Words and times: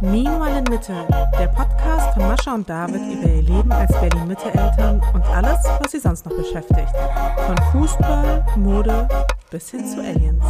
Meanwhile 0.00 0.58
in 0.58 0.64
Mitte, 0.64 0.94
der 1.38 1.48
Podcast 1.48 2.14
von 2.14 2.26
Mascha 2.26 2.54
und 2.54 2.68
David 2.68 3.00
über 3.12 3.28
ihr 3.28 3.42
Leben 3.42 3.70
als 3.70 3.92
Berlin-Mitte-Eltern 3.92 5.02
und 5.12 5.24
alles, 5.26 5.58
was 5.80 5.92
sie 5.92 5.98
sonst 5.98 6.26
noch 6.26 6.36
beschäftigt. 6.36 6.92
Von 7.46 7.56
Fußball, 7.72 8.44
Mode 8.56 9.08
bis 9.50 9.70
hin 9.70 9.86
zu 9.86 10.00
Aliens. 10.00 10.44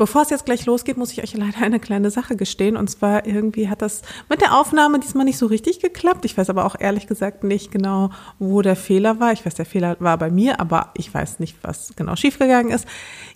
Bevor 0.00 0.22
es 0.22 0.30
jetzt 0.30 0.46
gleich 0.46 0.64
losgeht, 0.64 0.96
muss 0.96 1.12
ich 1.12 1.22
euch 1.22 1.34
leider 1.34 1.60
eine 1.60 1.78
kleine 1.78 2.10
Sache 2.10 2.34
gestehen. 2.34 2.78
Und 2.78 2.88
zwar 2.88 3.26
irgendwie 3.26 3.68
hat 3.68 3.82
das 3.82 4.00
mit 4.30 4.40
der 4.40 4.58
Aufnahme 4.58 4.98
diesmal 4.98 5.26
nicht 5.26 5.36
so 5.36 5.44
richtig 5.44 5.78
geklappt. 5.80 6.24
Ich 6.24 6.38
weiß 6.38 6.48
aber 6.48 6.64
auch 6.64 6.74
ehrlich 6.78 7.06
gesagt 7.06 7.44
nicht 7.44 7.70
genau, 7.70 8.08
wo 8.38 8.62
der 8.62 8.76
Fehler 8.76 9.20
war. 9.20 9.32
Ich 9.32 9.44
weiß, 9.44 9.56
der 9.56 9.66
Fehler 9.66 9.98
war 9.98 10.16
bei 10.16 10.30
mir, 10.30 10.58
aber 10.58 10.88
ich 10.94 11.12
weiß 11.12 11.38
nicht, 11.38 11.58
was 11.60 11.92
genau 11.96 12.16
schiefgegangen 12.16 12.72
ist. 12.72 12.86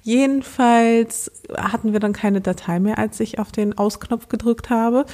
Jedenfalls 0.03 1.31
hatten 1.55 1.93
wir 1.93 2.01
dann 2.01 2.15
keine 2.15 2.41
Datei 2.41 2.81
mehr, 2.81 2.97
als 2.97 3.21
ich 3.21 3.39
auf 3.39 3.53
den 3.53 3.77
Ausknopf 3.77 4.29
gedrückt 4.29 4.71
habe. 4.71 5.05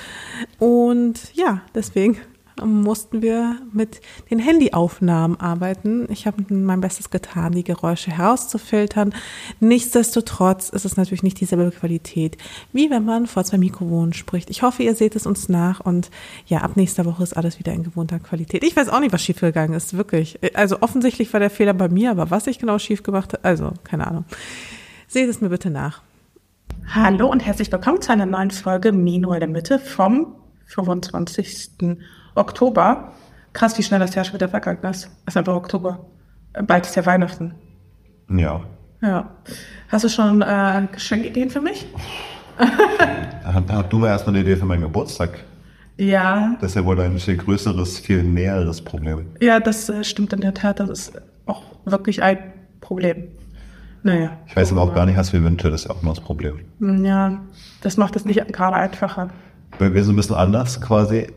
Und 0.60 1.34
ja, 1.34 1.62
deswegen 1.74 2.16
mussten 2.64 3.22
wir 3.22 3.58
mit 3.72 4.00
den 4.30 4.38
Handyaufnahmen 4.38 5.38
arbeiten. 5.38 6.06
Ich 6.10 6.26
habe 6.26 6.44
mein 6.52 6.80
Bestes 6.80 7.10
getan, 7.10 7.52
die 7.52 7.64
Geräusche 7.64 8.10
herauszufiltern. 8.10 9.14
Nichtsdestotrotz 9.60 10.68
ist 10.68 10.84
es 10.84 10.96
natürlich 10.96 11.22
nicht 11.22 11.40
dieselbe 11.40 11.70
Qualität, 11.70 12.36
wie 12.72 12.90
wenn 12.90 13.04
man 13.04 13.26
vor 13.26 13.44
zwei 13.44 13.58
Mikrofonen 13.58 14.12
spricht. 14.12 14.50
Ich 14.50 14.62
hoffe, 14.62 14.82
ihr 14.82 14.94
seht 14.94 15.16
es 15.16 15.26
uns 15.26 15.48
nach 15.48 15.80
und 15.80 16.10
ja, 16.46 16.58
ab 16.58 16.76
nächster 16.76 17.04
Woche 17.04 17.22
ist 17.22 17.36
alles 17.36 17.58
wieder 17.58 17.72
in 17.72 17.82
gewohnter 17.82 18.18
Qualität. 18.18 18.64
Ich 18.64 18.76
weiß 18.76 18.88
auch 18.88 19.00
nicht, 19.00 19.12
was 19.12 19.22
schiefgegangen 19.22 19.74
ist, 19.74 19.96
wirklich. 19.96 20.38
Also 20.54 20.80
offensichtlich 20.80 21.32
war 21.32 21.40
der 21.40 21.50
Fehler 21.50 21.74
bei 21.74 21.88
mir, 21.88 22.10
aber 22.10 22.30
was 22.30 22.46
ich 22.46 22.58
genau 22.58 22.78
schief 22.78 23.02
gemacht 23.02 23.32
habe, 23.32 23.44
also 23.44 23.72
keine 23.84 24.06
Ahnung. 24.06 24.24
Seht 25.08 25.28
es 25.28 25.40
mir 25.40 25.48
bitte 25.48 25.70
nach. 25.70 26.02
Hallo 26.92 27.30
und 27.30 27.44
herzlich 27.44 27.70
willkommen 27.70 28.00
zu 28.02 28.12
einer 28.12 28.26
neuen 28.26 28.50
Folge 28.50 28.92
Mino 28.92 29.32
in 29.32 29.40
der 29.40 29.48
Mitte 29.48 29.78
vom 29.78 30.34
25. 30.66 31.98
Oktober. 32.34 33.12
Krass, 33.52 33.76
wie 33.78 33.82
schnell 33.82 34.00
das 34.00 34.14
Jahr 34.14 34.24
schon 34.24 34.34
wieder 34.34 34.48
vergangen 34.48 34.82
ist. 34.84 35.10
Es 35.26 35.34
ist 35.34 35.36
einfach 35.36 35.54
Oktober. 35.54 36.06
Bald 36.66 36.86
ist 36.86 36.96
ja 36.96 37.04
Weihnachten. 37.06 37.54
Ja. 38.28 38.60
Ja. 39.02 39.30
Hast 39.88 40.04
du 40.04 40.08
schon 40.08 40.42
äh, 40.42 40.86
Geschenkideen 40.92 41.50
für 41.50 41.60
mich? 41.60 41.86
Hast 43.44 43.92
du 43.92 43.98
mir 43.98 44.08
erstmal 44.08 44.36
eine 44.36 44.44
Idee 44.44 44.56
für 44.56 44.66
meinen 44.66 44.82
Geburtstag? 44.82 45.40
Ja. 45.96 46.56
Das 46.60 46.70
ist 46.70 46.76
ja 46.76 46.84
wohl 46.84 47.00
ein 47.00 47.18
viel 47.18 47.36
größeres, 47.36 47.98
viel 47.98 48.22
näheres 48.22 48.80
Problem. 48.82 49.26
Ja, 49.40 49.60
das 49.60 49.88
äh, 49.88 50.04
stimmt 50.04 50.32
in 50.32 50.40
der 50.40 50.54
Tat. 50.54 50.80
Das 50.80 50.88
ist 50.88 51.12
auch 51.46 51.62
wirklich 51.84 52.22
ein 52.22 52.38
Problem. 52.80 53.28
Naja. 54.02 54.38
Ich 54.46 54.56
weiß 54.56 54.72
aber 54.72 54.82
auch 54.82 54.94
gar 54.94 55.04
nicht, 55.04 55.18
was 55.18 55.32
wir 55.32 55.42
wünschen. 55.42 55.70
Das 55.70 55.82
ist 55.82 55.88
ja 55.88 55.94
auch 55.94 56.02
immer 56.02 56.12
das 56.14 56.20
Problem. 56.20 56.60
Ja, 57.04 57.40
das 57.82 57.96
macht 57.96 58.16
es 58.16 58.24
nicht 58.24 58.40
gerade 58.52 58.76
einfacher. 58.76 59.30
Bei 59.78 59.88
mir 59.88 60.04
so 60.04 60.12
ein 60.12 60.16
bisschen 60.16 60.36
anders 60.36 60.80
quasi. 60.80 61.28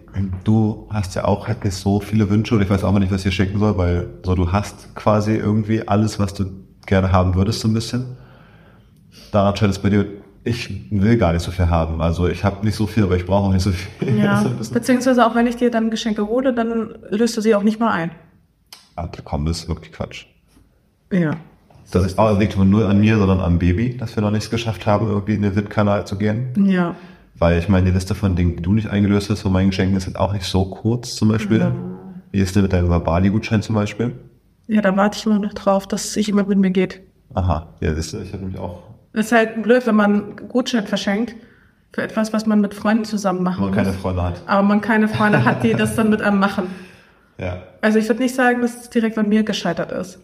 Du 0.43 0.87
hast 0.89 1.15
ja 1.15 1.25
auch 1.25 1.47
halt 1.47 1.63
nicht 1.63 1.75
so 1.75 1.99
viele 1.99 2.29
Wünsche 2.29 2.55
und 2.55 2.61
ich 2.61 2.69
weiß 2.69 2.83
auch 2.83 2.97
nicht, 2.99 3.11
was 3.11 3.19
ich 3.19 3.23
dir 3.23 3.31
schicken 3.31 3.59
soll, 3.59 3.77
weil 3.77 4.07
so 4.23 4.35
du 4.35 4.51
hast 4.51 4.95
quasi 4.95 5.35
irgendwie 5.35 5.87
alles, 5.87 6.19
was 6.19 6.33
du 6.33 6.45
gerne 6.85 7.11
haben 7.11 7.35
würdest, 7.35 7.61
so 7.61 7.67
ein 7.67 7.73
bisschen. 7.73 8.17
Daran 9.31 9.55
scheint 9.55 9.71
es 9.71 9.79
bei 9.79 9.89
dir, 9.89 10.05
ich 10.43 10.91
will 10.91 11.17
gar 11.17 11.33
nicht 11.33 11.43
so 11.43 11.51
viel 11.51 11.69
haben. 11.69 12.01
Also 12.01 12.27
ich 12.27 12.43
habe 12.43 12.65
nicht 12.65 12.75
so 12.75 12.85
viel, 12.85 13.03
aber 13.03 13.15
ich 13.15 13.25
brauche 13.25 13.47
auch 13.47 13.53
nicht 13.53 13.63
so 13.63 13.71
viel. 13.71 14.17
Ja, 14.17 14.43
beziehungsweise 14.73 15.25
auch 15.25 15.35
wenn 15.35 15.47
ich 15.47 15.55
dir 15.55 15.71
dann 15.71 15.89
Geschenke 15.89 16.27
hole, 16.27 16.53
dann 16.53 16.95
löst 17.09 17.37
du 17.37 17.41
sie 17.41 17.55
auch 17.55 17.63
nicht 17.63 17.79
mal 17.79 17.91
ein. 17.91 18.11
Ah, 18.95 19.07
komm, 19.23 19.45
das 19.45 19.61
ist 19.61 19.67
wirklich 19.69 19.91
Quatsch. 19.91 20.25
Ja. 21.11 21.31
Das 21.91 22.05
ist 22.05 22.17
auch 22.17 22.37
liegt 22.39 22.57
nur 22.57 22.89
an 22.89 22.99
mir, 22.99 23.17
sondern 23.17 23.39
am 23.39 23.59
Baby, 23.59 23.95
dass 23.97 24.15
wir 24.15 24.21
noch 24.21 24.31
nichts 24.31 24.49
geschafft 24.49 24.85
haben, 24.85 25.07
irgendwie 25.07 25.35
in 25.35 25.43
den 25.43 25.55
WIT-Kanal 25.55 26.05
zu 26.07 26.17
gehen. 26.17 26.65
Ja. 26.65 26.95
Weil 27.43 27.59
ich 27.59 27.67
meine, 27.67 27.87
die 27.87 27.91
Liste 27.91 28.15
von 28.15 28.37
Dingen, 28.37 28.55
die 28.55 28.63
du 28.63 28.71
nicht 28.71 28.87
eingelöst 28.87 29.29
hast 29.29 29.41
von 29.41 29.51
meinen 29.51 29.71
Geschenken, 29.71 29.97
ist 29.97 30.05
halt 30.05 30.15
auch 30.15 30.31
nicht 30.31 30.45
so 30.45 30.63
kurz 30.63 31.13
zum 31.15 31.27
Beispiel. 31.27 31.59
Ja. 31.59 31.75
Wie 32.31 32.39
ist 32.39 32.55
denn 32.55 32.61
mit 32.61 32.71
deinem 32.71 33.03
Bali-Gutschein 33.03 33.61
zum 33.61 33.75
Beispiel? 33.75 34.17
Ja, 34.67 34.81
da 34.81 34.95
warte 34.95 35.17
ich 35.17 35.25
immer 35.25 35.39
noch 35.39 35.53
drauf, 35.53 35.85
dass 35.85 36.13
sich 36.13 36.29
immer 36.29 36.45
mit 36.45 36.57
mir 36.57 36.69
geht. 36.69 37.01
Aha, 37.33 37.67
ja, 37.81 37.93
siehst 37.95 38.13
du, 38.13 38.19
ich 38.21 38.31
habe 38.31 38.43
nämlich 38.43 38.57
auch. 38.61 38.83
Es 39.11 39.25
ist 39.25 39.31
halt 39.33 39.61
blöd, 39.61 39.85
wenn 39.85 39.95
man 39.95 40.13
einen 40.13 40.47
Gutschein 40.47 40.87
verschenkt 40.87 41.35
für 41.91 42.01
etwas, 42.01 42.31
was 42.31 42.45
man 42.45 42.61
mit 42.61 42.73
Freunden 42.73 43.03
zusammen 43.03 43.43
machen 43.43 43.59
man 43.59 43.71
muss. 43.71 43.77
keine 43.77 43.91
Freunde 43.91 44.23
hat. 44.23 44.41
Aber 44.45 44.63
man 44.63 44.79
keine 44.79 45.09
Freunde 45.09 45.43
hat, 45.43 45.63
die 45.65 45.73
das 45.77 45.97
dann 45.97 46.09
mit 46.09 46.21
einem 46.21 46.39
machen. 46.39 46.67
Ja. 47.37 47.61
Also 47.81 47.99
ich 47.99 48.07
würde 48.07 48.21
nicht 48.21 48.35
sagen, 48.35 48.61
dass 48.61 48.83
es 48.83 48.89
direkt 48.89 49.17
an 49.17 49.27
mir 49.27 49.43
gescheitert 49.43 49.91
ist. 49.91 50.17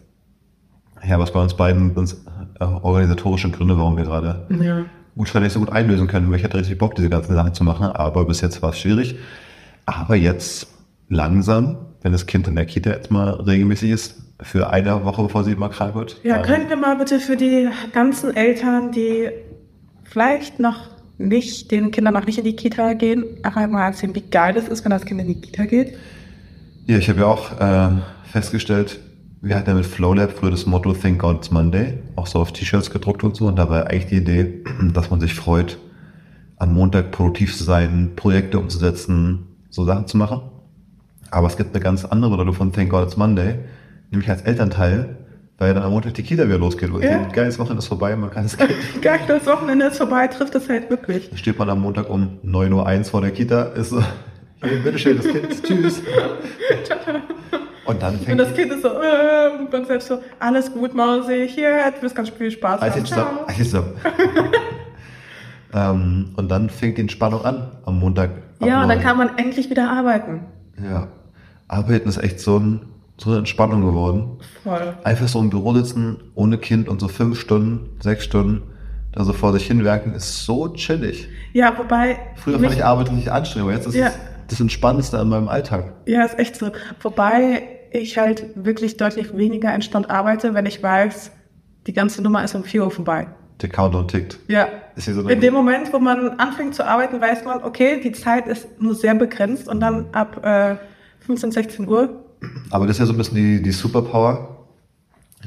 Ja, 1.06 1.20
was 1.20 1.34
bei 1.34 1.42
uns 1.42 1.54
beiden 1.54 1.94
sind 1.96 2.16
äh, 2.62 2.64
organisatorische 2.64 3.52
Gründe, 3.52 3.78
warum 3.78 3.98
wir 3.98 4.06
gerade 4.06 4.48
Ja. 4.58 4.86
Gutscheine 5.20 5.48
nicht 5.48 5.54
so 5.54 5.60
gut 5.60 5.70
einlösen 5.70 6.08
können, 6.08 6.34
ich 6.34 6.46
hatte 6.46 6.58
richtig 6.58 6.78
Bock, 6.78 6.96
diese 6.96 7.10
ganzen 7.10 7.36
Sachen 7.36 7.54
zu 7.54 7.66
machen, 7.66 7.88
aber 7.88 8.24
bis 8.24 8.40
jetzt 8.40 8.62
war 8.62 8.70
es 8.70 8.80
schwierig. 8.80 9.18
Aber 9.86 10.16
jetzt 10.16 10.68
langsam, 11.10 11.76
wenn 12.02 12.14
das 12.14 12.26
Kind 12.26 12.48
in 12.48 12.56
der 12.56 12.66
Kita 12.66 12.92
jetzt 12.92 13.12
mal 13.12 13.32
regelmäßig 13.32 13.90
ist, 13.92 14.16
für 14.42 14.70
eine 14.70 15.04
Woche, 15.04 15.24
bevor 15.24 15.44
sie 15.44 15.56
mal 15.56 15.68
krank 15.68 15.94
wird. 15.96 16.22
Ja, 16.24 16.42
können 16.42 16.70
wir 16.70 16.78
mal 16.78 16.96
bitte 16.96 17.20
für 17.20 17.36
die 17.36 17.68
ganzen 17.92 18.34
Eltern, 18.34 18.94
die 18.94 19.30
vielleicht 20.06 20.62
noch 20.62 20.88
nicht, 21.18 21.70
den 21.70 21.92
Kindern 21.92 22.14
noch 22.14 22.26
nicht 22.26 22.38
in 22.38 22.46
die 22.46 22.56
Kita 22.56 22.94
gehen, 22.94 23.26
einmal 23.44 23.90
erzählen, 23.90 24.16
wie 24.16 24.22
geil 24.22 24.56
es 24.56 24.70
ist, 24.70 24.86
wenn 24.86 24.92
das 24.92 25.04
Kind 25.04 25.20
in 25.20 25.28
die 25.28 25.42
Kita 25.42 25.66
geht. 25.66 25.98
Ja, 26.86 26.98
ich 26.98 27.10
habe 27.10 27.20
ja 27.20 27.26
auch 27.26 27.52
ähm, 27.60 28.04
festgestellt, 28.32 29.02
wir 29.42 29.56
hatten 29.56 29.70
ja 29.70 29.76
mit 29.76 29.86
FlowLab 29.86 30.32
früher 30.32 30.52
das 30.52 30.66
Motto 30.66 30.94
Think 30.94 31.20
God 31.20 31.38
It's 31.38 31.52
Monday, 31.52 32.00
auch 32.16 32.28
so 32.28 32.40
auf 32.40 32.52
T-Shirts 32.52 32.92
gedruckt 32.92 33.24
und 33.24 33.36
so. 33.36 33.48
Und 33.48 33.56
da 33.58 33.70
war 33.70 33.88
eigentlich 33.88 34.08
die 34.08 34.18
Idee, 34.18 34.64
dass 34.94 35.10
man 35.10 35.20
sich 35.22 35.34
freut, 35.34 35.78
am 36.58 36.74
Montag 36.74 37.12
produktiv 37.12 37.56
zu 37.56 37.64
sein, 37.64 38.12
Projekte 38.16 38.60
umzusetzen, 38.60 39.48
so 39.70 39.86
Sachen 39.86 40.08
zu 40.08 40.18
machen. 40.18 40.42
Aber 41.32 41.48
es 41.48 41.56
gibt 41.56 41.74
eine 41.74 41.82
ganz 41.84 42.04
andere 42.06 42.32
Bedeutung 42.32 42.54
von 42.54 42.74
Thank 42.74 42.90
God 42.90 43.06
It's 43.06 43.16
Monday, 43.18 43.56
nämlich 44.12 44.30
als 44.30 44.42
Elternteil, 44.42 45.16
weil 45.58 45.74
dann 45.74 45.84
am 45.84 45.92
Montag 45.92 46.16
die 46.16 46.24
Kita 46.24 46.46
wieder 46.46 46.58
losgeht. 46.58 46.90
Und 46.90 47.04
Ja. 47.04 47.24
geiles 47.32 47.58
Wochenende 47.60 47.80
ist 47.80 47.88
vorbei, 47.88 48.16
man 48.16 48.32
kann 48.32 48.46
es 48.46 48.58
Geil, 48.58 49.20
das 49.28 49.46
Wochenende 49.46 49.86
ist 49.86 49.98
vorbei, 49.98 50.28
trifft 50.28 50.56
es 50.56 50.68
halt 50.68 50.90
wirklich. 50.90 51.30
Dann 51.30 51.38
steht 51.38 51.58
man 51.60 51.70
am 51.70 51.80
Montag 51.82 52.10
um 52.10 52.40
9.01 52.44 53.00
Uhr 53.00 53.04
vor 53.06 53.22
der 53.22 53.32
Kita, 53.32 53.64
ist 53.64 53.90
so, 53.92 54.02
hey, 54.62 54.80
bitteschön, 54.80 55.16
das 55.18 55.28
Kind, 55.28 55.64
tschüss. 55.64 56.02
Und 57.90 58.02
dann 58.02 58.16
Und 58.16 58.24
fängt 58.24 58.40
das 58.40 58.54
Kind 58.54 58.72
ist 58.72 58.82
so, 58.84 58.90
äh, 58.90 59.58
und 59.60 59.72
man 59.72 59.86
selbst 59.86 60.08
so, 60.08 60.20
alles 60.40 60.72
gut, 60.72 60.94
Mausi, 60.94 61.48
hier, 61.48 61.92
du 61.96 62.02
wirst 62.04 62.16
ganz 62.16 62.30
viel 62.30 62.52
Spaß 62.52 62.82
haben. 62.82 63.06
zusammen. 63.06 63.40
Alles 63.48 63.58
zusammen. 63.72 63.94
ähm, 65.74 66.30
und 66.36 66.50
dann 66.50 66.70
fängt 66.70 66.98
die 66.98 67.02
Entspannung 67.02 67.44
an 67.46 67.72
am 67.86 68.00
Montag. 68.00 68.32
Ja, 68.62 68.84
und 68.84 68.90
dann 68.90 69.00
kann 69.02 69.18
man 69.18 69.38
endlich 69.38 69.70
wieder 69.70 69.90
arbeiten. 69.90 70.42
Ja. 70.84 71.08
Arbeiten 71.68 72.10
ist 72.10 72.18
echt 72.18 72.40
so, 72.40 72.58
ein, 72.58 72.82
so 73.18 73.30
eine 73.30 73.40
Entspannung 73.40 73.82
geworden. 73.82 74.38
Voll. 74.64 74.94
Einfach 75.04 75.28
so 75.28 75.40
im 75.40 75.50
Büro 75.50 75.74
sitzen, 75.74 76.18
ohne 76.36 76.58
Kind 76.58 76.90
und 76.90 77.00
so 77.00 77.08
fünf 77.08 77.40
Stunden, 77.40 77.90
sechs 78.02 78.24
Stunden, 78.24 78.64
da 79.14 79.24
so 79.24 79.34
vor 79.34 79.54
sich 79.54 79.66
hinwerken, 79.68 80.14
ist 80.14 80.46
so 80.46 80.68
chillig. 80.70 81.28
Ja, 81.54 81.74
wobei. 81.78 82.18
Früher 82.36 82.60
fand 82.60 82.74
ich 82.74 82.84
Arbeit 82.84 83.10
richtig 83.12 83.32
anstrengend, 83.32 83.70
aber 83.70 83.78
jetzt 83.78 83.88
ist 83.88 83.96
Ja. 83.96 84.08
es 84.08 84.14
das 84.50 84.60
Entspannendste 84.60 85.18
an 85.20 85.30
meinem 85.30 85.48
Alltag. 85.48 85.94
Ja, 86.06 86.24
ist 86.24 86.38
echt 86.40 86.56
so. 86.56 86.72
Wobei 87.02 87.79
ich 87.92 88.18
halt 88.18 88.46
wirklich 88.56 88.98
deutlich 88.98 89.36
weniger 89.36 89.74
entspannt 89.74 90.10
arbeite, 90.10 90.54
wenn 90.54 90.66
ich 90.66 90.82
weiß, 90.82 91.32
die 91.88 91.94
ganze 91.94 92.22
Nummer 92.22 92.44
ist 92.44 92.56
um 92.56 92.64
4 92.64 92.84
Uhr 92.84 92.92
vorbei. 92.92 93.28
Der 93.62 93.70
Countdown 93.70 94.08
tickt. 94.08 94.40
Ja. 94.48 94.68
So 94.96 95.28
In 95.28 95.42
dem 95.42 95.54
Moment, 95.54 95.92
wo 95.92 96.00
man 96.00 96.30
anfängt 96.40 96.76
zu 96.76 96.86
arbeiten, 96.86 97.20
weiß 97.20 97.44
man, 97.46 97.64
okay, 97.64 98.00
die 98.02 98.12
Zeit 98.12 98.48
ist 98.48 98.82
nur 98.82 98.96
sehr 98.96 99.16
begrenzt 99.16 99.68
und 99.68 99.80
dann 99.80 100.08
ab 100.14 100.44
äh, 100.46 100.76
15, 101.26 101.52
16 101.52 101.88
Uhr. 101.88 102.24
Aber 102.70 102.88
das 102.88 102.96
ist 102.96 103.00
ja 103.00 103.06
so 103.06 103.14
ein 103.14 103.18
bisschen 103.18 103.36
die, 103.36 103.62
die 103.62 103.72
Superpower. 103.72 104.68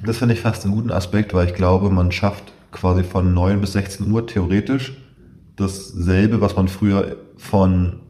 Das 0.04 0.18
finde 0.18 0.34
ich 0.34 0.40
fast 0.40 0.64
einen 0.64 0.74
guten 0.74 0.90
Aspekt, 0.90 1.32
weil 1.34 1.46
ich 1.46 1.54
glaube, 1.54 1.90
man 1.90 2.12
schafft 2.12 2.52
quasi 2.70 3.02
von 3.02 3.32
9 3.34 3.60
bis 3.60 3.72
16 3.72 4.10
Uhr 4.10 4.26
theoretisch 4.26 4.96
dasselbe, 5.56 6.40
was 6.40 6.56
man 6.56 6.68
früher 6.68 7.16
von, 7.36 8.00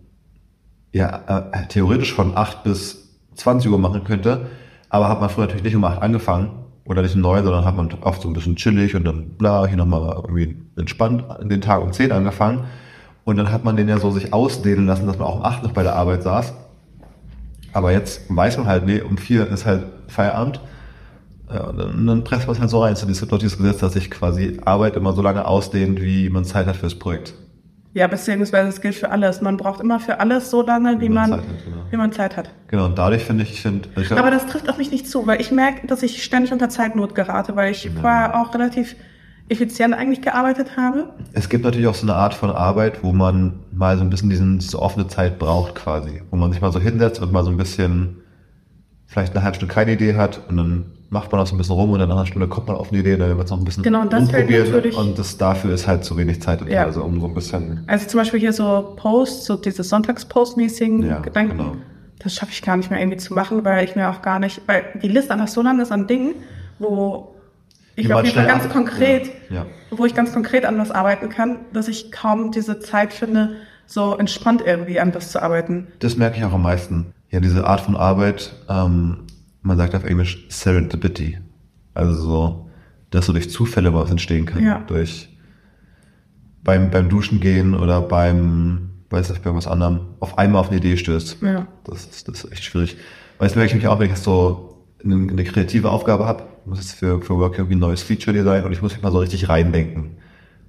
ja, 0.92 1.50
äh, 1.52 1.66
theoretisch 1.68 2.14
von 2.14 2.36
8 2.36 2.64
bis 2.64 3.01
20 3.34 3.70
Uhr 3.70 3.78
machen 3.78 4.04
könnte. 4.04 4.46
Aber 4.88 5.08
hat 5.08 5.20
man 5.20 5.30
früher 5.30 5.44
natürlich 5.44 5.64
nicht 5.64 5.76
um 5.76 5.84
8 5.84 6.02
angefangen 6.02 6.50
oder 6.84 7.02
nicht 7.02 7.14
um 7.14 7.22
9, 7.22 7.44
sondern 7.44 7.64
hat 7.64 7.76
man 7.76 7.88
oft 8.02 8.22
so 8.22 8.28
ein 8.28 8.34
bisschen 8.34 8.56
chillig 8.56 8.94
und 8.94 9.04
dann 9.04 9.30
bla, 9.38 9.66
hier 9.66 9.76
nochmal 9.76 10.14
irgendwie 10.16 10.56
entspannt 10.76 11.24
an 11.28 11.48
den 11.48 11.60
Tag 11.60 11.82
um 11.82 11.92
10 11.92 12.12
angefangen. 12.12 12.64
Und 13.24 13.36
dann 13.36 13.52
hat 13.52 13.64
man 13.64 13.76
den 13.76 13.88
ja 13.88 13.98
so 13.98 14.10
sich 14.10 14.32
ausdehnen 14.32 14.86
lassen, 14.86 15.06
dass 15.06 15.18
man 15.18 15.28
auch 15.28 15.36
um 15.36 15.44
8 15.44 15.62
noch 15.62 15.72
bei 15.72 15.82
der 15.82 15.94
Arbeit 15.96 16.22
saß. 16.22 16.52
Aber 17.72 17.92
jetzt 17.92 18.22
weiß 18.28 18.58
man 18.58 18.66
halt, 18.66 18.84
nee, 18.84 19.00
um 19.00 19.16
vier 19.16 19.46
ist 19.48 19.64
halt 19.64 19.84
Feierabend. 20.08 20.60
Und 21.48 22.06
dann, 22.06 22.24
presst 22.24 22.46
man 22.46 22.54
es 22.54 22.60
halt 22.60 22.70
so 22.70 22.82
rein. 22.82 22.94
Es 22.94 23.06
gibt 23.06 23.32
doch 23.32 23.38
dieses 23.38 23.58
Gesetz, 23.58 23.78
dass 23.78 23.92
sich 23.92 24.10
quasi 24.10 24.58
Arbeit 24.64 24.96
immer 24.96 25.12
so 25.12 25.22
lange 25.22 25.46
ausdehnt, 25.46 26.00
wie 26.00 26.30
man 26.30 26.44
Zeit 26.44 26.66
hat 26.66 26.76
fürs 26.76 26.94
Projekt. 26.94 27.34
Ja, 27.94 28.06
beziehungsweise 28.06 28.70
es 28.70 28.80
gilt 28.80 28.94
für 28.94 29.10
alles. 29.10 29.42
Man 29.42 29.58
braucht 29.58 29.80
immer 29.80 30.00
für 30.00 30.18
alles 30.18 30.50
so 30.50 30.62
lange, 30.62 30.98
wie, 30.98 31.04
Wie 31.04 31.08
man 31.10 31.30
man, 31.30 31.40
Zeit 31.40 31.48
hat, 31.48 31.64
genau. 31.64 31.76
wie 31.90 31.96
man 31.96 32.12
Zeit 32.12 32.36
hat. 32.38 32.50
Genau, 32.68 32.86
und 32.86 32.96
dadurch 32.96 33.24
finde 33.24 33.42
ich, 33.42 33.52
ich 33.52 33.60
finde, 33.60 33.88
ich 33.96 34.06
glaub, 34.06 34.18
Aber 34.18 34.30
das 34.30 34.46
trifft 34.46 34.70
auf 34.70 34.78
mich 34.78 34.90
nicht 34.90 35.06
zu, 35.06 35.26
weil 35.26 35.40
ich 35.40 35.50
merke, 35.50 35.86
dass 35.86 36.02
ich 36.02 36.22
ständig 36.22 36.52
unter 36.52 36.70
Zeitnot 36.70 37.14
gerate, 37.14 37.54
weil 37.54 37.70
ich 37.70 37.90
vorher 38.00 38.40
auch 38.40 38.54
relativ 38.54 38.96
effizient 39.48 39.92
eigentlich 39.92 40.22
gearbeitet 40.22 40.76
habe. 40.78 41.10
Es 41.34 41.50
gibt 41.50 41.64
natürlich 41.64 41.86
auch 41.86 41.94
so 41.94 42.06
eine 42.06 42.14
Art 42.14 42.32
von 42.32 42.50
Arbeit, 42.50 43.02
wo 43.02 43.12
man 43.12 43.60
mal 43.72 43.98
so 43.98 44.04
ein 44.04 44.08
bisschen 44.08 44.30
diesen, 44.30 44.58
diese 44.58 44.80
offene 44.80 45.06
Zeit 45.08 45.38
braucht 45.38 45.74
quasi. 45.74 46.22
Wo 46.30 46.36
man 46.36 46.52
sich 46.52 46.62
mal 46.62 46.72
so 46.72 46.80
hinsetzt 46.80 47.20
und 47.20 47.32
mal 47.32 47.44
so 47.44 47.50
ein 47.50 47.58
bisschen 47.58 48.22
vielleicht 49.06 49.34
eine 49.34 49.44
halbe 49.44 49.56
Stunde 49.56 49.74
keine 49.74 49.92
Idee 49.92 50.14
hat 50.16 50.40
und 50.48 50.56
dann 50.56 50.86
macht 51.12 51.30
man 51.30 51.40
auch 51.42 51.46
so 51.46 51.54
ein 51.54 51.58
bisschen 51.58 51.74
rum 51.74 51.90
und 51.90 51.98
dann 51.98 52.08
nach 52.08 52.16
einer 52.16 52.26
Stunde 52.26 52.48
kommt 52.48 52.66
man 52.68 52.76
auf 52.76 52.90
eine 52.90 53.00
Idee, 53.00 53.16
dann 53.16 53.36
wird 53.36 53.44
es 53.44 53.50
noch 53.50 53.58
ein 53.58 53.64
bisschen 53.64 53.82
Genau, 53.82 54.00
und 54.00 54.12
das 54.12 54.22
umprobiert 54.24 54.66
natürlich- 54.68 54.96
und 54.96 55.18
das 55.18 55.36
dafür 55.36 55.72
ist 55.74 55.86
halt 55.86 56.04
zu 56.04 56.16
wenig 56.16 56.40
Zeit 56.42 56.66
Ja. 56.68 56.84
also 56.84 57.02
um 57.04 57.20
so 57.20 57.26
ein 57.26 57.34
bisschen 57.34 57.84
Also 57.86 58.08
zum 58.08 58.18
Beispiel 58.18 58.40
hier 58.40 58.52
so 58.52 58.94
Posts, 58.96 59.44
so 59.44 59.56
diese 59.56 59.82
Sonntagspost-mäßigen 59.82 61.06
Ja, 61.06 61.18
Gedanken. 61.20 61.58
genau. 61.58 61.76
Das 62.18 62.34
schaffe 62.34 62.52
ich 62.52 62.62
gar 62.62 62.76
nicht 62.76 62.90
mehr 62.90 63.00
irgendwie 63.00 63.18
zu 63.18 63.34
machen, 63.34 63.64
weil 63.64 63.84
ich 63.84 63.94
mir 63.96 64.08
auch 64.08 64.22
gar 64.22 64.38
nicht, 64.38 64.62
weil 64.66 64.84
die 65.02 65.08
Liste 65.08 65.32
einfach 65.32 65.48
so 65.48 65.60
lang 65.60 65.80
ist 65.80 65.92
an 65.92 66.06
Dingen, 66.06 66.34
wo 66.78 67.34
ich 67.96 68.12
auf 68.12 68.24
jeden 68.24 68.34
Fall 68.34 68.46
ganz 68.46 68.64
ab- 68.64 68.72
konkret, 68.72 69.30
ja. 69.50 69.66
wo 69.90 70.06
ich 70.06 70.14
ganz 70.14 70.32
konkret 70.32 70.64
an 70.64 70.78
was 70.78 70.90
arbeiten 70.90 71.28
kann, 71.28 71.58
dass 71.74 71.88
ich 71.88 72.10
kaum 72.10 72.52
diese 72.52 72.80
Zeit 72.80 73.12
finde, 73.12 73.50
so 73.86 74.16
entspannt 74.16 74.62
irgendwie 74.64 74.98
an 75.00 75.14
was 75.14 75.30
zu 75.32 75.42
arbeiten. 75.42 75.88
Das 75.98 76.16
merke 76.16 76.38
ich 76.38 76.44
auch 76.44 76.52
am 76.54 76.62
meisten. 76.62 77.12
Ja, 77.30 77.40
diese 77.40 77.66
Art 77.66 77.80
von 77.82 77.96
Arbeit, 77.96 78.52
ähm, 78.70 79.18
man 79.62 79.76
sagt 79.76 79.94
auf 79.94 80.04
Englisch 80.04 80.46
Serendipity. 80.48 81.38
Also 81.94 82.14
so, 82.14 82.70
dass 83.10 83.26
so 83.26 83.32
durch 83.32 83.50
Zufälle 83.50 83.94
was 83.94 84.10
entstehen 84.10 84.46
kann. 84.46 84.64
Ja. 84.64 84.80
Durch 84.86 85.28
beim, 86.64 86.90
beim 86.90 87.08
Duschen 87.08 87.40
gehen 87.40 87.74
oder 87.74 88.00
beim, 88.00 88.90
weiß 89.10 89.30
nicht, 89.30 89.42
bei 89.42 89.48
irgendwas 89.48 89.70
anderem, 89.70 90.00
auf 90.20 90.38
einmal 90.38 90.60
auf 90.60 90.68
eine 90.68 90.78
Idee 90.78 90.96
stößt. 90.96 91.38
Ja. 91.42 91.66
Das 91.84 92.06
ist, 92.06 92.28
das 92.28 92.44
ist 92.44 92.52
echt 92.52 92.64
schwierig. 92.64 92.96
Weil 93.38 93.48
das 93.48 93.56
merke 93.56 93.70
ich 93.70 93.74
mich 93.74 93.88
auch, 93.88 93.98
wenn 93.98 94.06
ich 94.06 94.12
jetzt 94.12 94.24
so 94.24 94.86
eine, 95.04 95.14
eine 95.14 95.44
kreative 95.44 95.90
Aufgabe 95.90 96.26
habe, 96.26 96.44
ich 96.62 96.66
muss 96.66 96.78
jetzt 96.78 96.92
für, 96.92 97.20
für 97.20 97.36
Work 97.38 97.58
irgendwie 97.58 97.74
ein 97.74 97.80
neues 97.80 98.02
Feature 98.02 98.36
design 98.36 98.64
und 98.64 98.72
ich 98.72 98.82
muss 98.82 98.92
mich 98.92 99.02
mal 99.02 99.12
so 99.12 99.18
richtig 99.18 99.48
reindenken. 99.48 100.16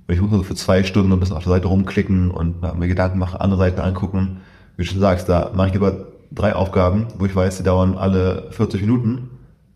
Und 0.08 0.14
ich 0.14 0.20
muss 0.20 0.32
so 0.32 0.44
für 0.44 0.56
zwei 0.56 0.84
Stunden 0.84 1.12
ein 1.12 1.20
bisschen 1.20 1.38
auf 1.38 1.44
der 1.44 1.54
Seite 1.54 1.68
rumklicken 1.68 2.32
und 2.32 2.62
mir 2.62 2.88
Gedanken 2.88 3.20
machen, 3.20 3.40
andere 3.40 3.60
Seiten 3.60 3.80
angucken. 3.80 4.42
Wie 4.76 4.84
du 4.84 4.90
schon 4.90 5.00
sagst, 5.00 5.30
da 5.30 5.52
mache 5.56 5.68
ich 5.68 5.74
lieber 5.74 6.13
drei 6.34 6.54
Aufgaben, 6.56 7.08
wo 7.18 7.26
ich 7.26 7.36
weiß, 7.36 7.58
die 7.58 7.64
dauern 7.64 7.96
alle 7.98 8.48
40 8.52 8.82
Minuten. 8.82 9.30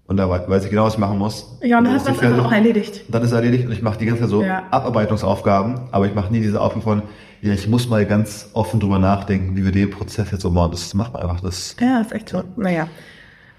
Und 0.08 0.16
da 0.18 0.30
wei- 0.30 0.48
weiß 0.48 0.64
ich 0.64 0.70
genau, 0.70 0.86
was 0.86 0.94
ich 0.94 1.00
machen 1.00 1.18
muss. 1.18 1.58
Ja, 1.62 1.80
und 1.80 1.84
dann 1.84 1.94
hast 1.96 2.08
du 2.08 2.14
das 2.14 2.22
einfach 2.22 2.46
auch 2.46 2.52
erledigt. 2.52 3.04
dann 3.10 3.24
ist 3.24 3.34
erledigt 3.34 3.66
und 3.66 3.74
ich 3.74 3.82
mache 3.82 3.98
die 4.00 4.06
ganze 4.06 4.22
Zeit 4.22 4.30
so 4.30 4.42
Ja. 4.42 4.64
Abarbeitungsaufgaben, 4.72 5.82
aber 5.92 6.06
ich 6.08 6.16
mache 6.16 6.32
nie 6.32 6.40
diese 6.40 6.62
Aufgaben 6.62 6.82
von, 6.82 7.02
ja, 7.42 7.54
ich 7.54 7.68
muss 7.68 7.90
mal 7.90 8.06
ganz 8.06 8.50
offen 8.54 8.80
drüber 8.80 9.00
nachdenken, 9.00 9.56
wie 9.58 9.66
wir 9.66 9.72
den 9.74 9.90
Prozess 9.90 10.32
jetzt 10.32 10.42
so 10.42 10.50
machen. 10.50 10.72
Das 10.72 10.94
macht 10.94 11.14
man 11.14 11.24
einfach. 11.24 11.42
Das, 11.42 11.76
Ja, 11.80 12.00
ist 12.02 12.12
echt 12.14 12.30
so. 12.30 12.44
Naja. 12.56 12.88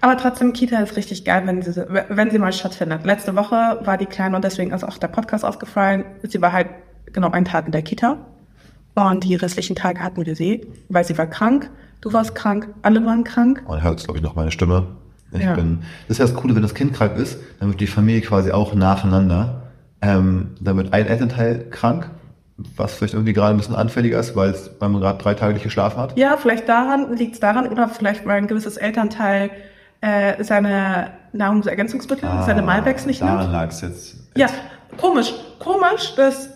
Aber 0.01 0.17
trotzdem, 0.17 0.53
Kita 0.53 0.77
ist 0.79 0.95
richtig 0.95 1.23
geil, 1.25 1.43
wenn 1.45 1.61
sie, 1.61 1.75
wenn 2.09 2.31
sie 2.31 2.39
mal 2.39 2.51
stattfindet. 2.53 3.05
Letzte 3.05 3.35
Woche 3.35 3.79
war 3.83 3.97
die 3.97 4.05
Kleine 4.05 4.35
und 4.35 4.43
deswegen 4.43 4.71
ist 4.71 4.83
auch 4.83 4.97
der 4.97 5.09
Podcast 5.09 5.45
ausgefallen. 5.45 6.03
Sie 6.23 6.41
war 6.41 6.51
halt 6.53 6.67
genau 7.13 7.29
einen 7.31 7.45
Tag 7.45 7.65
in 7.67 7.71
der 7.73 7.81
Kita. 7.83 8.17
Und 8.95 9.23
die 9.23 9.35
restlichen 9.35 9.75
Tage 9.75 9.99
hatten 10.01 10.25
wir 10.25 10.35
sie, 10.35 10.65
weil 10.89 11.03
sie 11.03 11.17
war 11.17 11.27
krank. 11.27 11.69
Du 12.01 12.13
warst 12.13 12.33
krank, 12.35 12.69
alle 12.81 13.05
waren 13.05 13.23
krank. 13.23 13.63
man 13.67 13.83
hört, 13.83 14.03
glaube 14.03 14.17
ich, 14.17 14.23
noch 14.23 14.35
meine 14.35 14.51
Stimme. 14.51 14.87
Ich 15.31 15.41
Ja. 15.43 15.53
bin, 15.53 15.81
das 16.07 16.17
ist 16.17 16.19
ja 16.19 16.25
das 16.25 16.33
Coole, 16.33 16.55
wenn 16.55 16.61
das 16.63 16.73
Kind 16.73 16.93
krank 16.93 17.15
ist, 17.17 17.37
dann 17.59 17.69
wird 17.69 17.79
die 17.81 17.87
Familie 17.87 18.21
quasi 18.21 18.51
auch 18.51 18.73
nacheinander. 18.73 19.63
Ähm, 20.01 20.51
dann 20.59 20.77
wird 20.77 20.93
ein 20.93 21.05
Elternteil 21.05 21.69
krank, 21.69 22.09
was 22.75 22.95
vielleicht 22.95 23.13
irgendwie 23.13 23.33
gerade 23.33 23.53
ein 23.53 23.57
bisschen 23.57 23.75
anfälliger 23.75 24.19
ist, 24.19 24.35
weil, 24.35 24.49
es, 24.51 24.71
man 24.79 24.93
gerade 24.99 25.21
drei 25.21 25.33
Tage 25.33 25.53
nicht 25.53 25.63
geschlafen 25.63 25.99
hat. 25.99 26.17
Ja, 26.17 26.37
vielleicht 26.37 26.67
daran 26.67 27.15
liegt 27.15 27.35
es 27.35 27.39
daran, 27.39 27.67
oder 27.67 27.89
vielleicht 27.89 28.25
weil 28.25 28.37
ein 28.37 28.47
gewisses 28.47 28.77
Elternteil 28.77 29.51
äh, 30.01 30.43
seine 30.43 31.11
Nahrungsergänzungsmittel, 31.33 32.29
seine 32.45 32.61
Malbecs 32.61 33.05
nicht 33.05 33.21
nimmt. 33.21 33.33
Daran 33.33 33.51
lag 33.51 33.67
es 33.69 33.81
jetzt. 33.81 34.15
Ja, 34.35 34.47
komisch. 34.97 35.33
Komisch, 35.59 36.15
dass 36.15 36.49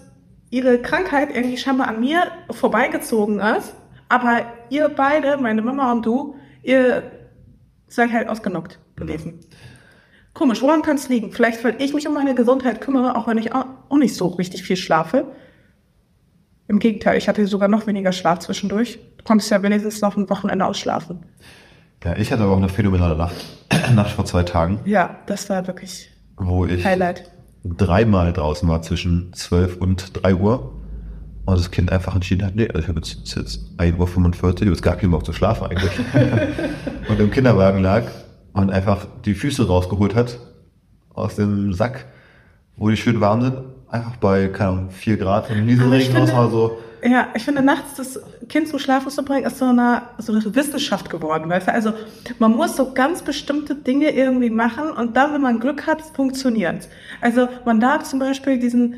ihre 0.49 0.79
Krankheit 0.79 1.29
irgendwie 1.33 1.57
scheinbar 1.57 1.89
an 1.89 1.99
mir 1.99 2.23
vorbeigezogen 2.51 3.39
ist. 3.39 3.73
Aber 4.09 4.41
ihr 4.69 4.89
beide, 4.89 5.37
meine 5.37 5.61
Mama 5.61 5.91
und 5.91 6.05
du, 6.05 6.35
ihr 6.61 7.03
seid 7.87 8.11
halt 8.11 8.27
ausgenockt 8.29 8.79
gewesen. 8.95 9.39
Komisch, 10.33 10.61
woran 10.61 10.81
kann 10.81 10.95
es 10.95 11.09
liegen? 11.09 11.31
Vielleicht, 11.31 11.63
weil 11.63 11.75
ich 11.79 11.93
mich 11.93 12.07
um 12.07 12.13
meine 12.15 12.33
Gesundheit 12.35 12.81
kümmere, 12.81 13.15
auch 13.15 13.27
wenn 13.27 13.37
ich 13.37 13.53
auch 13.53 13.65
auch 13.89 13.97
nicht 13.97 14.15
so 14.15 14.27
richtig 14.27 14.63
viel 14.63 14.77
schlafe. 14.77 15.27
Im 16.67 16.79
Gegenteil, 16.79 17.17
ich 17.17 17.27
hatte 17.27 17.45
sogar 17.45 17.67
noch 17.67 17.85
weniger 17.87 18.11
Schlaf 18.11 18.39
zwischendurch. 18.39 18.97
Du 19.17 19.23
konntest 19.23 19.51
ja 19.51 19.61
wenigstens 19.61 20.01
noch 20.01 20.17
ein 20.17 20.29
Wochenende 20.29 20.65
ausschlafen. 20.65 21.19
Ja, 22.03 22.15
ich 22.17 22.31
hatte 22.31 22.43
aber 22.43 22.53
auch 22.53 22.57
eine 22.57 22.69
phänomenale 22.69 23.15
Nacht, 23.15 23.35
Nacht 23.95 24.11
vor 24.11 24.25
zwei 24.25 24.43
Tagen, 24.43 24.79
Ja, 24.85 25.17
das 25.27 25.49
war 25.49 25.67
wirklich 25.67 26.09
wo 26.37 26.65
ich 26.65 26.83
Highlight. 26.83 27.31
dreimal 27.63 28.33
draußen 28.33 28.67
war 28.67 28.81
zwischen 28.81 29.31
12 29.33 29.77
und 29.77 30.23
3 30.23 30.35
Uhr 30.35 30.71
und 31.45 31.57
das 31.57 31.71
Kind 31.71 31.91
einfach 31.91 32.15
entschieden 32.15 32.45
hat, 32.45 32.55
nee, 32.55 32.67
also 32.67 32.79
ich 32.79 32.87
habe 32.87 32.99
jetzt, 32.99 33.23
ist 33.23 33.35
jetzt 33.35 33.61
1 33.77 33.99
Uhr 33.99 34.07
45, 34.07 34.67
jetzt 34.67 34.81
gar 34.81 34.95
keinen 34.95 35.11
Bock 35.11 35.25
zu 35.25 35.33
schlafen 35.33 35.67
eigentlich. 35.67 35.91
und 37.09 37.19
im 37.19 37.31
Kinderwagen 37.31 37.81
lag 37.81 38.03
und 38.53 38.71
einfach 38.71 39.05
die 39.25 39.33
Füße 39.33 39.67
rausgeholt 39.67 40.15
hat 40.15 40.39
aus 41.13 41.35
dem 41.35 41.73
Sack, 41.73 42.05
wo 42.77 42.89
die 42.89 42.97
schön 42.97 43.19
warm 43.19 43.41
sind, 43.41 43.57
einfach 43.89 44.15
bei, 44.17 44.47
keine 44.47 44.69
Ahnung, 44.69 44.89
4 44.89 45.17
Grad 45.17 45.49
ich 45.49 45.57
Nieselregen 45.57 46.15
raus, 46.15 46.33
war 46.33 46.49
so, 46.49 46.77
Ja, 47.03 47.27
ich 47.35 47.43
finde, 47.43 47.61
nachts 47.61 47.95
das 47.97 48.19
Kind 48.47 48.69
zum 48.69 48.79
Schlafen 48.79 49.11
zu 49.11 49.23
bringen, 49.23 49.45
ist 49.45 49.57
so 49.57 49.65
eine, 49.65 50.03
so 50.19 50.31
eine 50.31 50.55
Wissenschaft 50.55 51.09
geworden, 51.09 51.49
weißt 51.49 51.67
du? 51.67 51.73
Also, 51.73 51.93
man 52.39 52.51
muss 52.51 52.77
so 52.77 52.93
ganz 52.93 53.21
bestimmte 53.21 53.75
Dinge 53.75 54.11
irgendwie 54.11 54.49
machen 54.49 54.89
und 54.89 55.17
dann, 55.17 55.33
wenn 55.33 55.41
man 55.41 55.59
Glück 55.59 55.85
hat, 55.85 56.01
funktioniert. 56.01 56.87
Also, 57.19 57.49
man 57.65 57.81
darf 57.81 58.03
zum 58.03 58.19
Beispiel 58.19 58.57
diesen 58.57 58.95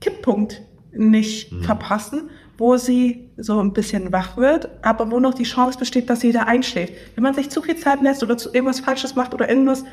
Kipppunkt 0.00 0.60
nicht 0.96 1.52
verpassen, 1.62 2.30
wo 2.56 2.76
sie 2.76 3.30
so 3.36 3.60
ein 3.60 3.72
bisschen 3.72 4.12
wach 4.12 4.36
wird, 4.36 4.68
aber 4.82 5.10
wo 5.10 5.18
noch 5.18 5.34
die 5.34 5.44
Chance 5.44 5.78
besteht, 5.78 6.08
dass 6.08 6.20
sie 6.20 6.28
wieder 6.28 6.46
einschläft. 6.46 6.92
Wenn 7.14 7.24
man 7.24 7.34
sich 7.34 7.50
zu 7.50 7.62
viel 7.62 7.76
Zeit 7.76 8.00
lässt 8.00 8.22
oder 8.22 8.36
irgendwas 8.52 8.80
Falsches 8.80 9.16
macht 9.16 9.34
oder 9.34 9.48
irgendwas, 9.48 9.84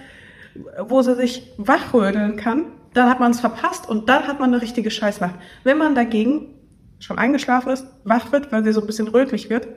wo 0.79 1.01
sie 1.01 1.15
sich 1.15 1.51
wachrödeln 1.57 2.35
kann, 2.35 2.65
dann 2.93 3.09
hat 3.09 3.19
man 3.19 3.31
es 3.31 3.39
verpasst 3.39 3.89
und 3.89 4.09
dann 4.09 4.27
hat 4.27 4.39
man 4.39 4.53
eine 4.53 4.61
richtige 4.61 4.91
Scheißnacht. 4.91 5.35
Wenn 5.63 5.77
man 5.77 5.95
dagegen 5.95 6.53
schon 6.99 7.17
eingeschlafen 7.17 7.71
ist, 7.71 7.85
wach 8.03 8.31
wird, 8.31 8.51
weil 8.51 8.63
sie 8.63 8.73
so 8.73 8.81
ein 8.81 8.87
bisschen 8.87 9.07
rötlich 9.07 9.49
wird 9.49 9.67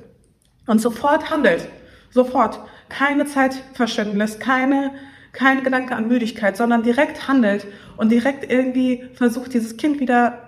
und 0.66 0.80
sofort 0.80 1.30
handelt, 1.30 1.68
sofort, 2.10 2.60
keine 2.88 3.24
Zeit 3.24 3.54
verschwenden 3.72 4.18
lässt, 4.18 4.40
keine, 4.40 4.90
keine 5.32 5.62
Gedanke 5.62 5.94
an 5.94 6.08
Müdigkeit, 6.08 6.56
sondern 6.56 6.82
direkt 6.82 7.28
handelt 7.28 7.66
und 7.96 8.10
direkt 8.12 8.50
irgendwie 8.50 9.04
versucht, 9.14 9.54
dieses 9.54 9.76
Kind 9.76 10.00
wieder 10.00 10.43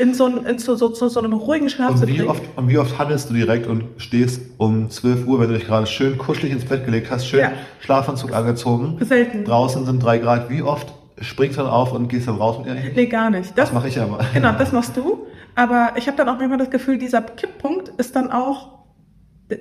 in 0.00 0.14
so, 0.14 0.24
ein- 0.26 0.46
in 0.46 0.58
so, 0.58 0.74
so, 0.76 0.94
so, 0.94 1.08
so 1.08 1.20
einen 1.20 1.32
ruhigen 1.34 1.68
Schlaf 1.68 1.94
zu 1.96 2.02
Und 2.02 2.08
wie 2.08 2.16
bringen. 2.16 2.28
oft, 2.30 2.42
und 2.56 2.68
wie 2.68 2.78
oft 2.78 2.98
handelst 2.98 3.28
du 3.30 3.34
direkt 3.34 3.66
und 3.66 3.84
stehst 3.98 4.40
um 4.58 4.88
12 4.90 5.26
Uhr, 5.26 5.40
wenn 5.40 5.48
du 5.48 5.54
dich 5.54 5.66
gerade 5.66 5.86
schön 5.86 6.16
kuschelig 6.18 6.52
ins 6.52 6.64
Bett 6.64 6.84
gelegt 6.86 7.10
hast, 7.10 7.26
schön 7.26 7.40
Ja. 7.40 7.52
Schlafanzug 7.80 8.32
angezogen. 8.34 8.96
Selten. 9.04 9.44
Draußen 9.44 9.84
sind 9.84 10.02
drei 10.02 10.18
Grad. 10.18 10.48
Wie 10.50 10.62
oft 10.62 10.92
springst 11.20 11.58
du 11.58 11.62
dann 11.62 11.70
auf 11.70 11.92
und 11.92 12.08
gehst 12.08 12.26
dann 12.28 12.36
raus 12.36 12.58
mit 12.58 12.68
ihr? 12.68 12.92
Nee, 12.94 13.06
gar 13.06 13.28
nicht. 13.30 13.56
Das 13.58 13.72
mache 13.72 13.88
ich 13.88 14.00
aber. 14.00 14.20
Genau, 14.32 14.52
das 14.52 14.72
machst 14.78 14.96
du. 14.96 15.26
Aber 15.54 15.92
ich 15.96 16.06
habe 16.06 16.16
dann 16.16 16.28
auch 16.28 16.38
manchmal 16.38 16.58
das 16.58 16.70
Gefühl, 16.70 16.96
dieser 16.96 17.20
Kipppunkt 17.20 17.88
ist 17.98 18.16
dann 18.16 18.30
auch, 18.32 18.78